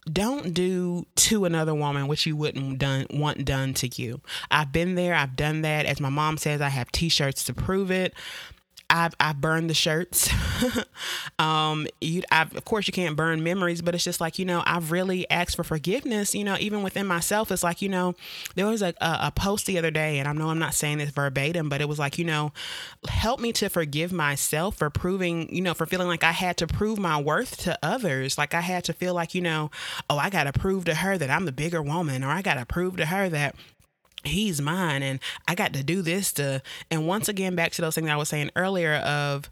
don't 0.06 0.54
do 0.54 1.06
to 1.16 1.46
another 1.46 1.74
woman 1.74 2.08
what 2.08 2.26
you 2.26 2.36
wouldn't 2.36 2.80
done 2.80 3.06
want 3.10 3.46
done 3.46 3.74
to 3.76 4.02
you. 4.02 4.22
I've 4.50 4.72
been 4.72 4.96
there, 4.96 5.16
I've 5.16 5.36
done 5.36 5.62
that. 5.62 5.86
As 5.86 6.00
my 6.00 6.10
mom 6.10 6.38
says, 6.38 6.62
I 6.62 6.70
have 6.70 6.92
t-shirts 6.92 7.44
to 7.46 7.54
prove 7.54 7.92
it. 7.92 8.14
I've 8.90 9.14
I 9.20 9.34
burned 9.34 9.70
the 9.70 9.74
shirts. 9.74 10.30
um, 11.40 11.88
you, 12.02 12.24
I've, 12.32 12.56
of 12.56 12.66
course, 12.66 12.88
you 12.88 12.94
can't 12.94 13.16
burn 13.16 13.44
memories, 13.44 13.82
but 13.82 13.94
it's 13.94 14.04
just 14.04 14.20
like 14.20 14.40
you 14.40 14.46
know, 14.46 14.64
I've 14.66 14.92
really 14.92 15.30
asked 15.30 15.56
for 15.56 15.64
forgiveness. 15.64 16.34
You 16.34 16.44
know, 16.44 16.58
even 16.60 16.82
within 16.82 17.06
myself, 17.06 17.52
it's 17.52 17.64
like 17.64 17.82
you 17.82 17.90
know, 17.90 18.16
there 18.56 18.66
was 18.66 18.82
a, 18.82 18.94
a, 19.00 19.18
a 19.24 19.32
post 19.36 19.68
the 19.68 19.78
other 19.78 19.92
day, 19.92 20.20
and 20.20 20.28
I 20.28 20.34
know 20.34 20.50
I'm 20.50 20.60
not 20.60 20.74
saying 20.74 20.98
this 20.98 21.12
verbatim, 21.12 21.70
but 21.70 21.82
it 21.82 21.88
was 21.88 22.00
like 22.00 22.18
you 22.18 22.26
know, 22.26 22.52
help 23.08 23.40
me 23.40 23.54
to 23.54 23.70
forgive 23.70 24.12
myself 24.12 24.78
for 24.78 24.90
proving, 24.90 25.54
you 25.54 25.62
know, 25.62 25.74
for 25.74 25.86
feeling 25.86 26.08
like 26.08 26.24
I 26.24 26.32
had 26.32 26.58
to 26.58 26.68
prove 26.68 26.98
my 26.98 27.22
worth 27.22 27.58
to 27.58 27.78
others, 27.84 28.38
like 28.38 28.54
I 28.54 28.62
had 28.62 28.84
to 28.86 28.94
feel 28.94 29.14
like 29.14 29.36
you 29.36 29.42
know, 29.42 29.70
oh, 30.10 30.18
I 30.18 30.30
got 30.30 30.46
to 30.46 30.54
prove 30.54 30.86
to 30.86 30.96
her 30.96 31.18
that 31.18 31.30
I'm 31.30 31.46
the 31.46 31.52
bigger 31.52 31.82
woman, 31.82 32.24
or 32.24 32.30
I 32.30 32.42
got 32.42 32.56
to 32.56 32.66
prove 32.66 32.98
to 32.98 33.06
her 33.06 33.30
that 33.30 33.56
he's 34.24 34.62
mine 34.62 35.02
and 35.04 35.20
I 35.48 35.56
got 35.56 35.74
to 35.74 35.84
do 35.84 36.02
this 36.02 36.34
to 36.34 36.62
and 36.92 37.08
once 37.08 37.30
again 37.30 37.56
back 37.56 37.72
to 37.74 37.82
those 37.82 37.96
things 37.96 38.10
I 38.10 38.16
was 38.16 38.30
saying 38.30 38.52
earlier 38.56 38.96
of 38.96 39.50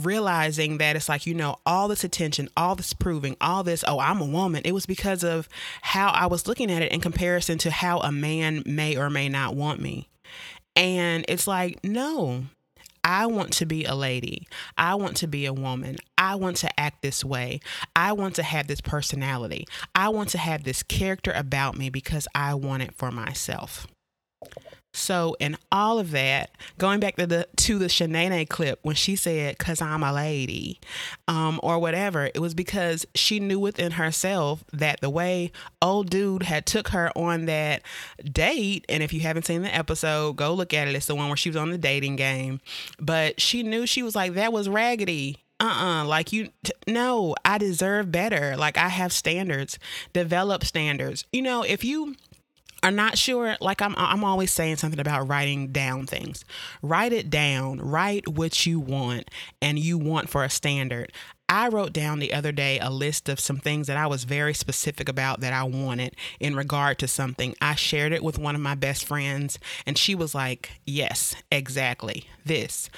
realizing 0.00 0.78
that 0.78 0.96
it's 0.96 1.08
like 1.08 1.26
you 1.26 1.34
know 1.34 1.56
all 1.66 1.86
this 1.86 2.02
attention 2.02 2.48
all 2.56 2.74
this 2.74 2.94
proving 2.94 3.36
all 3.40 3.62
this 3.62 3.84
oh 3.86 4.00
i'm 4.00 4.20
a 4.20 4.26
woman. 4.26 4.62
It 4.64 4.72
was 4.72 4.86
because 4.86 5.22
of 5.22 5.48
how 5.82 6.08
i 6.08 6.26
was 6.26 6.46
looking 6.46 6.70
at 6.70 6.82
it 6.82 6.92
in 6.92 7.00
comparison 7.00 7.58
to 7.58 7.70
how 7.70 7.98
a 7.98 8.10
man 8.10 8.62
may 8.66 8.96
or 8.96 9.10
may 9.10 9.28
not 9.28 9.54
want 9.54 9.80
me. 9.80 10.08
And 10.74 11.24
it's 11.28 11.46
like 11.46 11.84
no 11.84 12.44
I 13.04 13.26
want 13.26 13.52
to 13.54 13.66
be 13.66 13.84
a 13.84 13.94
lady. 13.94 14.46
I 14.78 14.94
want 14.94 15.16
to 15.18 15.26
be 15.26 15.46
a 15.46 15.52
woman. 15.52 15.96
I 16.16 16.36
want 16.36 16.58
to 16.58 16.80
act 16.80 17.02
this 17.02 17.24
way. 17.24 17.60
I 17.96 18.12
want 18.12 18.36
to 18.36 18.42
have 18.42 18.68
this 18.68 18.80
personality. 18.80 19.66
I 19.94 20.08
want 20.10 20.30
to 20.30 20.38
have 20.38 20.64
this 20.64 20.82
character 20.82 21.32
about 21.32 21.76
me 21.76 21.90
because 21.90 22.28
I 22.34 22.54
want 22.54 22.82
it 22.82 22.94
for 22.94 23.10
myself. 23.10 23.86
So, 24.94 25.36
in 25.40 25.56
all 25.70 25.98
of 25.98 26.10
that, 26.10 26.50
going 26.76 27.00
back 27.00 27.16
to 27.16 27.26
the 27.26 27.48
to 27.56 27.78
the 27.78 27.86
Shanae 27.86 28.46
clip 28.48 28.78
when 28.82 28.94
she 28.94 29.16
said 29.16 29.58
"cause 29.58 29.80
I'm 29.80 30.02
a 30.02 30.12
lady," 30.12 30.80
um, 31.26 31.58
or 31.62 31.78
whatever, 31.78 32.26
it 32.34 32.40
was 32.40 32.52
because 32.52 33.06
she 33.14 33.40
knew 33.40 33.58
within 33.58 33.92
herself 33.92 34.64
that 34.72 35.00
the 35.00 35.08
way 35.08 35.50
old 35.80 36.10
dude 36.10 36.42
had 36.42 36.66
took 36.66 36.88
her 36.88 37.10
on 37.16 37.46
that 37.46 37.82
date, 38.22 38.84
and 38.88 39.02
if 39.02 39.14
you 39.14 39.20
haven't 39.20 39.46
seen 39.46 39.62
the 39.62 39.74
episode, 39.74 40.36
go 40.36 40.52
look 40.52 40.74
at 40.74 40.88
it. 40.88 40.94
It's 40.94 41.06
the 41.06 41.14
one 41.14 41.28
where 41.28 41.36
she 41.38 41.48
was 41.48 41.56
on 41.56 41.70
the 41.70 41.78
dating 41.78 42.16
game, 42.16 42.60
but 43.00 43.40
she 43.40 43.62
knew 43.62 43.86
she 43.86 44.02
was 44.02 44.14
like 44.14 44.34
that 44.34 44.52
was 44.52 44.68
raggedy. 44.68 45.38
Uh-uh 45.60 46.04
like 46.04 46.32
you 46.32 46.48
t- 46.64 46.72
no 46.88 47.36
i 47.44 47.56
deserve 47.56 48.10
better. 48.10 48.56
Like 48.56 48.76
i 48.76 48.88
have 48.88 49.12
standards 49.12 49.78
develop 50.12 50.64
standards. 50.64 51.24
You 51.32 51.42
know 51.42 51.62
if 51.62 51.84
you 51.84 52.16
are 52.82 52.90
not 52.90 53.16
sure, 53.16 53.56
like 53.60 53.80
I'm 53.80 53.94
I'm 53.96 54.24
always 54.24 54.52
saying 54.52 54.76
something 54.76 55.00
about 55.00 55.28
writing 55.28 55.68
down 55.68 56.06
things. 56.06 56.44
Write 56.82 57.12
it 57.12 57.30
down. 57.30 57.78
Write 57.78 58.28
what 58.28 58.66
you 58.66 58.80
want 58.80 59.30
and 59.60 59.78
you 59.78 59.98
want 59.98 60.28
for 60.28 60.44
a 60.44 60.50
standard. 60.50 61.12
I 61.48 61.68
wrote 61.68 61.92
down 61.92 62.18
the 62.18 62.32
other 62.32 62.50
day 62.50 62.78
a 62.78 62.88
list 62.88 63.28
of 63.28 63.38
some 63.38 63.58
things 63.58 63.86
that 63.86 63.98
I 63.98 64.06
was 64.06 64.24
very 64.24 64.54
specific 64.54 65.06
about 65.06 65.40
that 65.40 65.52
I 65.52 65.64
wanted 65.64 66.16
in 66.40 66.56
regard 66.56 66.98
to 67.00 67.08
something. 67.08 67.54
I 67.60 67.74
shared 67.74 68.12
it 68.12 68.24
with 68.24 68.38
one 68.38 68.54
of 68.54 68.62
my 68.62 68.74
best 68.74 69.04
friends, 69.04 69.58
and 69.84 69.98
she 69.98 70.14
was 70.14 70.34
like, 70.34 70.70
Yes, 70.86 71.34
exactly. 71.50 72.26
This. 72.44 72.88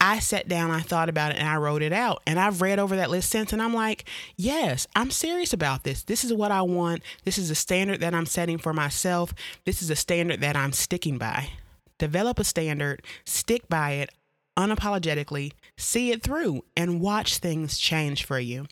I 0.00 0.20
sat 0.20 0.48
down, 0.48 0.70
I 0.70 0.80
thought 0.80 1.08
about 1.08 1.32
it, 1.32 1.38
and 1.38 1.48
I 1.48 1.56
wrote 1.56 1.82
it 1.82 1.92
out. 1.92 2.22
And 2.26 2.38
I've 2.38 2.60
read 2.62 2.78
over 2.78 2.96
that 2.96 3.10
list 3.10 3.30
since, 3.30 3.52
and 3.52 3.60
I'm 3.60 3.74
like, 3.74 4.04
yes, 4.36 4.86
I'm 4.94 5.10
serious 5.10 5.52
about 5.52 5.82
this. 5.82 6.04
This 6.04 6.24
is 6.24 6.32
what 6.32 6.52
I 6.52 6.62
want. 6.62 7.02
This 7.24 7.36
is 7.38 7.50
a 7.50 7.56
standard 7.56 8.00
that 8.00 8.14
I'm 8.14 8.26
setting 8.26 8.58
for 8.58 8.72
myself. 8.72 9.34
This 9.64 9.82
is 9.82 9.90
a 9.90 9.96
standard 9.96 10.40
that 10.40 10.56
I'm 10.56 10.72
sticking 10.72 11.18
by. 11.18 11.50
Develop 11.98 12.38
a 12.38 12.44
standard, 12.44 13.02
stick 13.24 13.68
by 13.68 13.92
it 13.92 14.10
unapologetically, 14.56 15.52
see 15.76 16.12
it 16.12 16.22
through, 16.22 16.64
and 16.76 17.00
watch 17.00 17.38
things 17.38 17.78
change 17.78 18.24
for 18.24 18.38
you. 18.38 18.66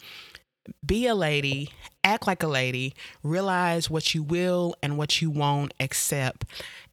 Be 0.84 1.06
a 1.06 1.14
lady, 1.14 1.70
act 2.02 2.26
like 2.26 2.42
a 2.42 2.48
lady, 2.48 2.94
realize 3.22 3.88
what 3.88 4.14
you 4.14 4.22
will 4.22 4.74
and 4.82 4.98
what 4.98 5.20
you 5.20 5.30
won't 5.30 5.74
accept, 5.78 6.44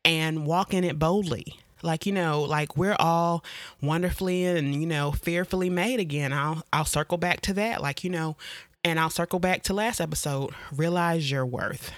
and 0.05 0.45
walk 0.45 0.73
in 0.73 0.84
it 0.84 0.99
boldly 0.99 1.59
like, 1.84 2.05
you 2.05 2.11
know, 2.11 2.41
like 2.41 2.75
we're 2.77 2.95
all 2.99 3.43
wonderfully 3.81 4.45
and, 4.45 4.73
you 4.73 4.88
know, 4.88 5.11
fearfully 5.11 5.69
made 5.69 5.99
again. 5.99 6.34
I'll 6.34 6.63
I'll 6.71 6.86
circle 6.86 7.17
back 7.17 7.41
to 7.41 7.53
that. 7.53 7.81
Like, 7.81 8.03
you 8.03 8.09
know, 8.09 8.38
and 8.84 8.99
I'll 8.99 9.09
circle 9.09 9.39
back 9.39 9.63
to 9.63 9.73
last 9.73 10.01
episode. 10.01 10.51
Realize 10.75 11.29
your 11.29 11.45
worth 11.45 11.91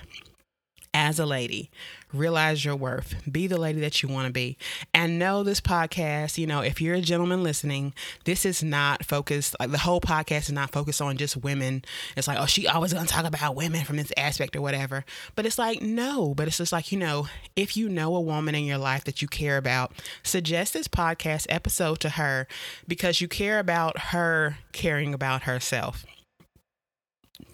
as 0.96 1.20
a 1.20 1.26
lady. 1.26 1.70
Realize 2.14 2.64
your 2.64 2.78
worth. 2.78 3.16
Be 3.30 3.48
the 3.48 3.60
lady 3.60 3.82
that 3.82 4.02
you 4.02 4.08
want 4.08 4.28
to 4.28 4.32
be. 4.32 4.58
And 4.94 5.20
know 5.20 5.44
this 5.44 5.60
podcast, 5.60 6.38
you 6.38 6.48
know, 6.48 6.62
if 6.62 6.80
you're 6.80 6.96
a 6.96 7.02
gentleman 7.02 7.44
listening, 7.44 7.94
this 8.24 8.46
is 8.46 8.64
not 8.64 9.04
focused, 9.04 9.58
like 9.60 9.72
the 9.72 9.78
whole 9.80 10.00
podcast 10.00 10.44
is 10.44 10.54
not 10.54 10.72
focused 10.72 11.02
on 11.02 11.18
just 11.18 11.36
women. 11.36 11.84
It's 12.16 12.30
like, 12.30 12.40
oh, 12.40 12.46
she 12.46 12.66
always 12.66 12.94
going 12.94 13.06
to 13.06 13.12
talk 13.12 13.26
about 13.26 13.58
women 13.58 13.84
from 13.84 13.98
this 13.98 14.14
aspect 14.16 14.56
or 14.56 14.62
whatever. 14.62 15.04
But 15.36 15.46
it's 15.46 15.58
like, 15.58 15.82
no, 15.82 16.34
but 16.34 16.48
it's 16.48 16.60
just 16.60 16.72
like, 16.72 16.94
you 16.94 16.98
know, 16.98 17.28
if 17.58 17.76
you 17.76 17.90
know 17.90 18.16
a 18.16 18.22
woman 18.22 18.56
in 18.56 18.64
your 18.64 18.78
life 18.78 19.04
that 19.04 19.22
you 19.22 19.28
care 19.28 19.58
about, 19.58 19.92
suggest 20.24 20.72
this 20.72 20.88
podcast 20.88 21.46
episode 21.50 22.00
to 22.00 22.12
her 22.12 22.48
because 22.88 23.20
you 23.20 23.28
care 23.28 23.60
about 23.60 24.00
her 24.00 24.60
caring 24.72 25.14
about 25.14 25.44
herself 25.44 26.06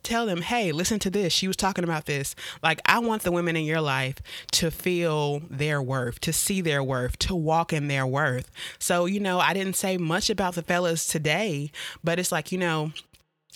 tell 0.04 0.26
them, 0.26 0.42
hey, 0.42 0.72
listen 0.72 1.00
to 1.00 1.10
this. 1.10 1.34
She 1.34 1.48
was 1.48 1.58
talking 1.58 1.84
about 1.84 2.06
this. 2.06 2.36
Like, 2.62 2.80
I 2.86 3.00
want 3.00 3.24
the 3.24 3.32
women 3.32 3.56
in 3.56 3.66
your 3.66 3.82
life 3.82 4.18
to 4.54 4.72
feel 4.72 5.42
their 5.50 5.82
worth, 5.82 6.20
to 6.22 6.34
see 6.34 6.62
their 6.62 6.84
worth, 6.84 7.18
to 7.20 7.36
walk 7.36 7.74
in 7.74 7.88
their 7.88 8.06
worth. 8.06 8.52
So, 8.80 9.06
you 9.06 9.20
know, 9.20 9.40
I 9.40 9.54
didn't 9.54 9.76
say 9.76 9.98
much 9.98 10.30
about 10.30 10.56
the 10.56 10.64
fellas 10.64 11.08
today, 11.08 11.72
but 12.04 12.20
it's 12.20 12.32
like, 12.32 12.52
you 12.52 12.58
know, 12.58 12.92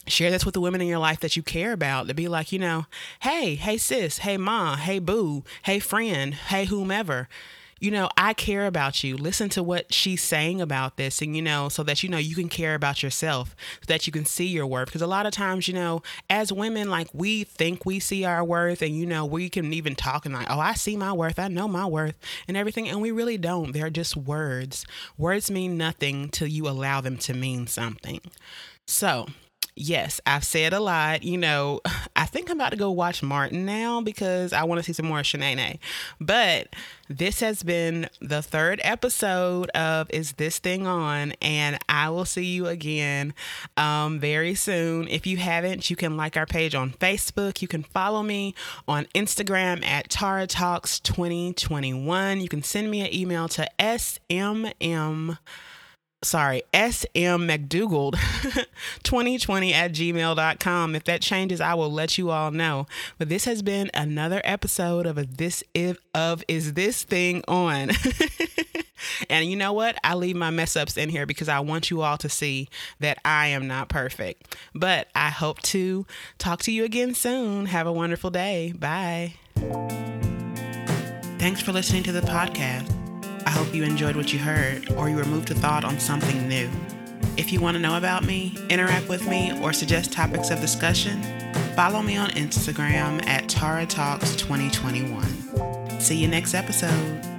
share 0.07 0.31
this 0.31 0.45
with 0.45 0.53
the 0.53 0.61
women 0.61 0.81
in 0.81 0.87
your 0.87 0.99
life 0.99 1.19
that 1.21 1.35
you 1.35 1.43
care 1.43 1.73
about 1.73 2.07
to 2.07 2.13
be 2.13 2.27
like, 2.27 2.51
you 2.51 2.59
know, 2.59 2.85
hey, 3.21 3.55
hey, 3.55 3.77
sis, 3.77 4.19
hey, 4.19 4.37
ma, 4.37 4.75
hey, 4.75 4.99
boo, 4.99 5.43
hey, 5.63 5.79
friend, 5.79 6.33
hey, 6.33 6.65
whomever 6.65 7.27
you 7.79 7.91
know, 7.91 8.09
I 8.17 8.33
care 8.33 8.65
about 8.65 9.03
you. 9.03 9.17
Listen 9.17 9.49
to 9.49 9.63
what 9.63 9.93
she's 9.93 10.23
saying 10.23 10.61
about 10.61 10.97
this, 10.97 11.21
and 11.21 11.35
you 11.35 11.41
know, 11.41 11.69
so 11.69 11.83
that 11.83 12.03
you 12.03 12.09
know 12.09 12.17
you 12.17 12.35
can 12.35 12.49
care 12.49 12.75
about 12.75 13.03
yourself, 13.03 13.55
so 13.81 13.85
that 13.87 14.07
you 14.07 14.13
can 14.13 14.25
see 14.25 14.45
your 14.45 14.65
worth. 14.65 14.87
Because 14.87 15.01
a 15.01 15.07
lot 15.07 15.25
of 15.25 15.33
times, 15.33 15.67
you 15.67 15.73
know, 15.73 16.01
as 16.29 16.53
women, 16.53 16.89
like 16.89 17.07
we 17.13 17.43
think 17.43 17.85
we 17.85 17.99
see 17.99 18.23
our 18.23 18.43
worth, 18.43 18.81
and 18.81 18.95
you 18.97 19.05
know, 19.05 19.25
we 19.25 19.49
can 19.49 19.73
even 19.73 19.95
talk 19.95 20.25
and 20.25 20.33
like, 20.33 20.49
oh, 20.49 20.59
I 20.59 20.73
see 20.73 20.95
my 20.95 21.11
worth, 21.13 21.39
I 21.39 21.47
know 21.47 21.67
my 21.67 21.85
worth, 21.85 22.17
and 22.47 22.55
everything, 22.55 22.87
and 22.87 23.01
we 23.01 23.11
really 23.11 23.37
don't. 23.37 23.73
They're 23.73 23.89
just 23.89 24.15
words. 24.15 24.85
Words 25.17 25.51
mean 25.51 25.77
nothing 25.77 26.29
till 26.29 26.47
you 26.47 26.67
allow 26.67 27.01
them 27.01 27.17
to 27.17 27.33
mean 27.33 27.67
something. 27.67 28.21
So, 28.87 29.27
yes, 29.75 30.21
I've 30.25 30.43
said 30.43 30.73
a 30.73 30.79
lot. 30.79 31.23
You 31.23 31.37
know, 31.37 31.81
I 32.15 32.25
think 32.25 32.49
I'm 32.49 32.57
about 32.57 32.71
to 32.71 32.77
go 32.77 32.91
watch 32.91 33.21
Martin 33.21 33.65
now 33.65 34.01
because 34.01 34.53
I 34.53 34.63
want 34.63 34.79
to 34.79 34.83
see 34.83 34.93
some 34.93 35.05
more 35.05 35.19
Shanae. 35.19 35.79
But 36.19 36.69
this 37.07 37.39
has 37.41 37.61
been 37.63 38.09
the 38.21 38.41
third 38.41 38.81
episode 38.83 39.69
of 39.71 40.09
Is 40.09 40.33
This 40.33 40.59
Thing 40.59 40.87
On? 40.87 41.33
And 41.41 41.77
I 41.87 42.09
will 42.09 42.25
see 42.25 42.45
you 42.45 42.67
again 42.67 43.33
um, 43.77 44.19
very 44.19 44.55
soon. 44.55 45.07
If 45.07 45.27
you 45.27 45.37
haven't, 45.37 45.89
you 45.89 45.95
can 45.95 46.17
like 46.17 46.37
our 46.37 46.45
page 46.45 46.73
on 46.73 46.91
Facebook. 46.91 47.61
You 47.61 47.67
can 47.67 47.83
follow 47.83 48.23
me 48.23 48.55
on 48.87 49.05
Instagram 49.13 49.85
at 49.85 50.09
Tara 50.09 50.47
Talks 50.47 50.99
2021. 50.99 52.41
You 52.41 52.49
can 52.49 52.63
send 52.63 52.89
me 52.89 53.01
an 53.01 53.13
email 53.13 53.47
to 53.49 53.69
smm 53.79 55.37
sorry, 56.23 56.63
SM 56.73 57.05
smmcdougald 57.13 58.13
2020 59.03 59.73
at 59.73 59.91
gmail.com. 59.91 60.95
If 60.95 61.03
that 61.05 61.21
changes, 61.21 61.61
I 61.61 61.73
will 61.73 61.91
let 61.91 62.17
you 62.17 62.31
all 62.31 62.51
know. 62.51 62.87
But 63.17 63.29
this 63.29 63.45
has 63.45 63.61
been 63.61 63.89
another 63.93 64.41
episode 64.43 65.05
of 65.05 65.37
this 65.37 65.63
if 65.73 65.97
of 66.13 66.43
is 66.47 66.73
this 66.73 67.03
thing 67.03 67.43
on. 67.47 67.91
and 69.29 69.49
you 69.49 69.55
know 69.55 69.73
what? 69.73 69.97
I 70.03 70.15
leave 70.15 70.35
my 70.35 70.49
mess 70.49 70.75
ups 70.75 70.97
in 70.97 71.09
here 71.09 71.25
because 71.25 71.49
I 71.49 71.59
want 71.59 71.89
you 71.89 72.01
all 72.01 72.17
to 72.17 72.29
see 72.29 72.69
that 72.99 73.19
I 73.23 73.47
am 73.47 73.67
not 73.67 73.89
perfect. 73.89 74.55
But 74.73 75.07
I 75.15 75.29
hope 75.29 75.61
to 75.63 76.05
talk 76.37 76.61
to 76.63 76.71
you 76.71 76.83
again 76.83 77.13
soon. 77.13 77.67
Have 77.67 77.87
a 77.87 77.93
wonderful 77.93 78.29
day. 78.29 78.73
Bye. 78.77 79.35
Thanks 81.37 81.61
for 81.61 81.71
listening 81.71 82.03
to 82.03 82.11
the 82.11 82.21
podcast. 82.21 83.04
I 83.45 83.51
hope 83.51 83.73
you 83.73 83.83
enjoyed 83.83 84.15
what 84.15 84.33
you 84.33 84.39
heard 84.39 84.91
or 84.93 85.09
you 85.09 85.15
were 85.15 85.25
moved 85.25 85.47
to 85.49 85.55
thought 85.55 85.83
on 85.83 85.99
something 85.99 86.47
new. 86.47 86.69
If 87.37 87.51
you 87.51 87.59
want 87.59 87.75
to 87.75 87.81
know 87.81 87.97
about 87.97 88.23
me, 88.23 88.57
interact 88.69 89.09
with 89.09 89.27
me, 89.27 89.57
or 89.61 89.73
suggest 89.73 90.13
topics 90.13 90.51
of 90.51 90.61
discussion, 90.61 91.21
follow 91.75 92.01
me 92.01 92.15
on 92.15 92.29
Instagram 92.29 93.25
at 93.27 93.49
Tara 93.49 93.85
Talks 93.85 94.35
2021. 94.37 95.99
See 95.99 96.15
you 96.15 96.27
next 96.27 96.53
episode. 96.53 97.34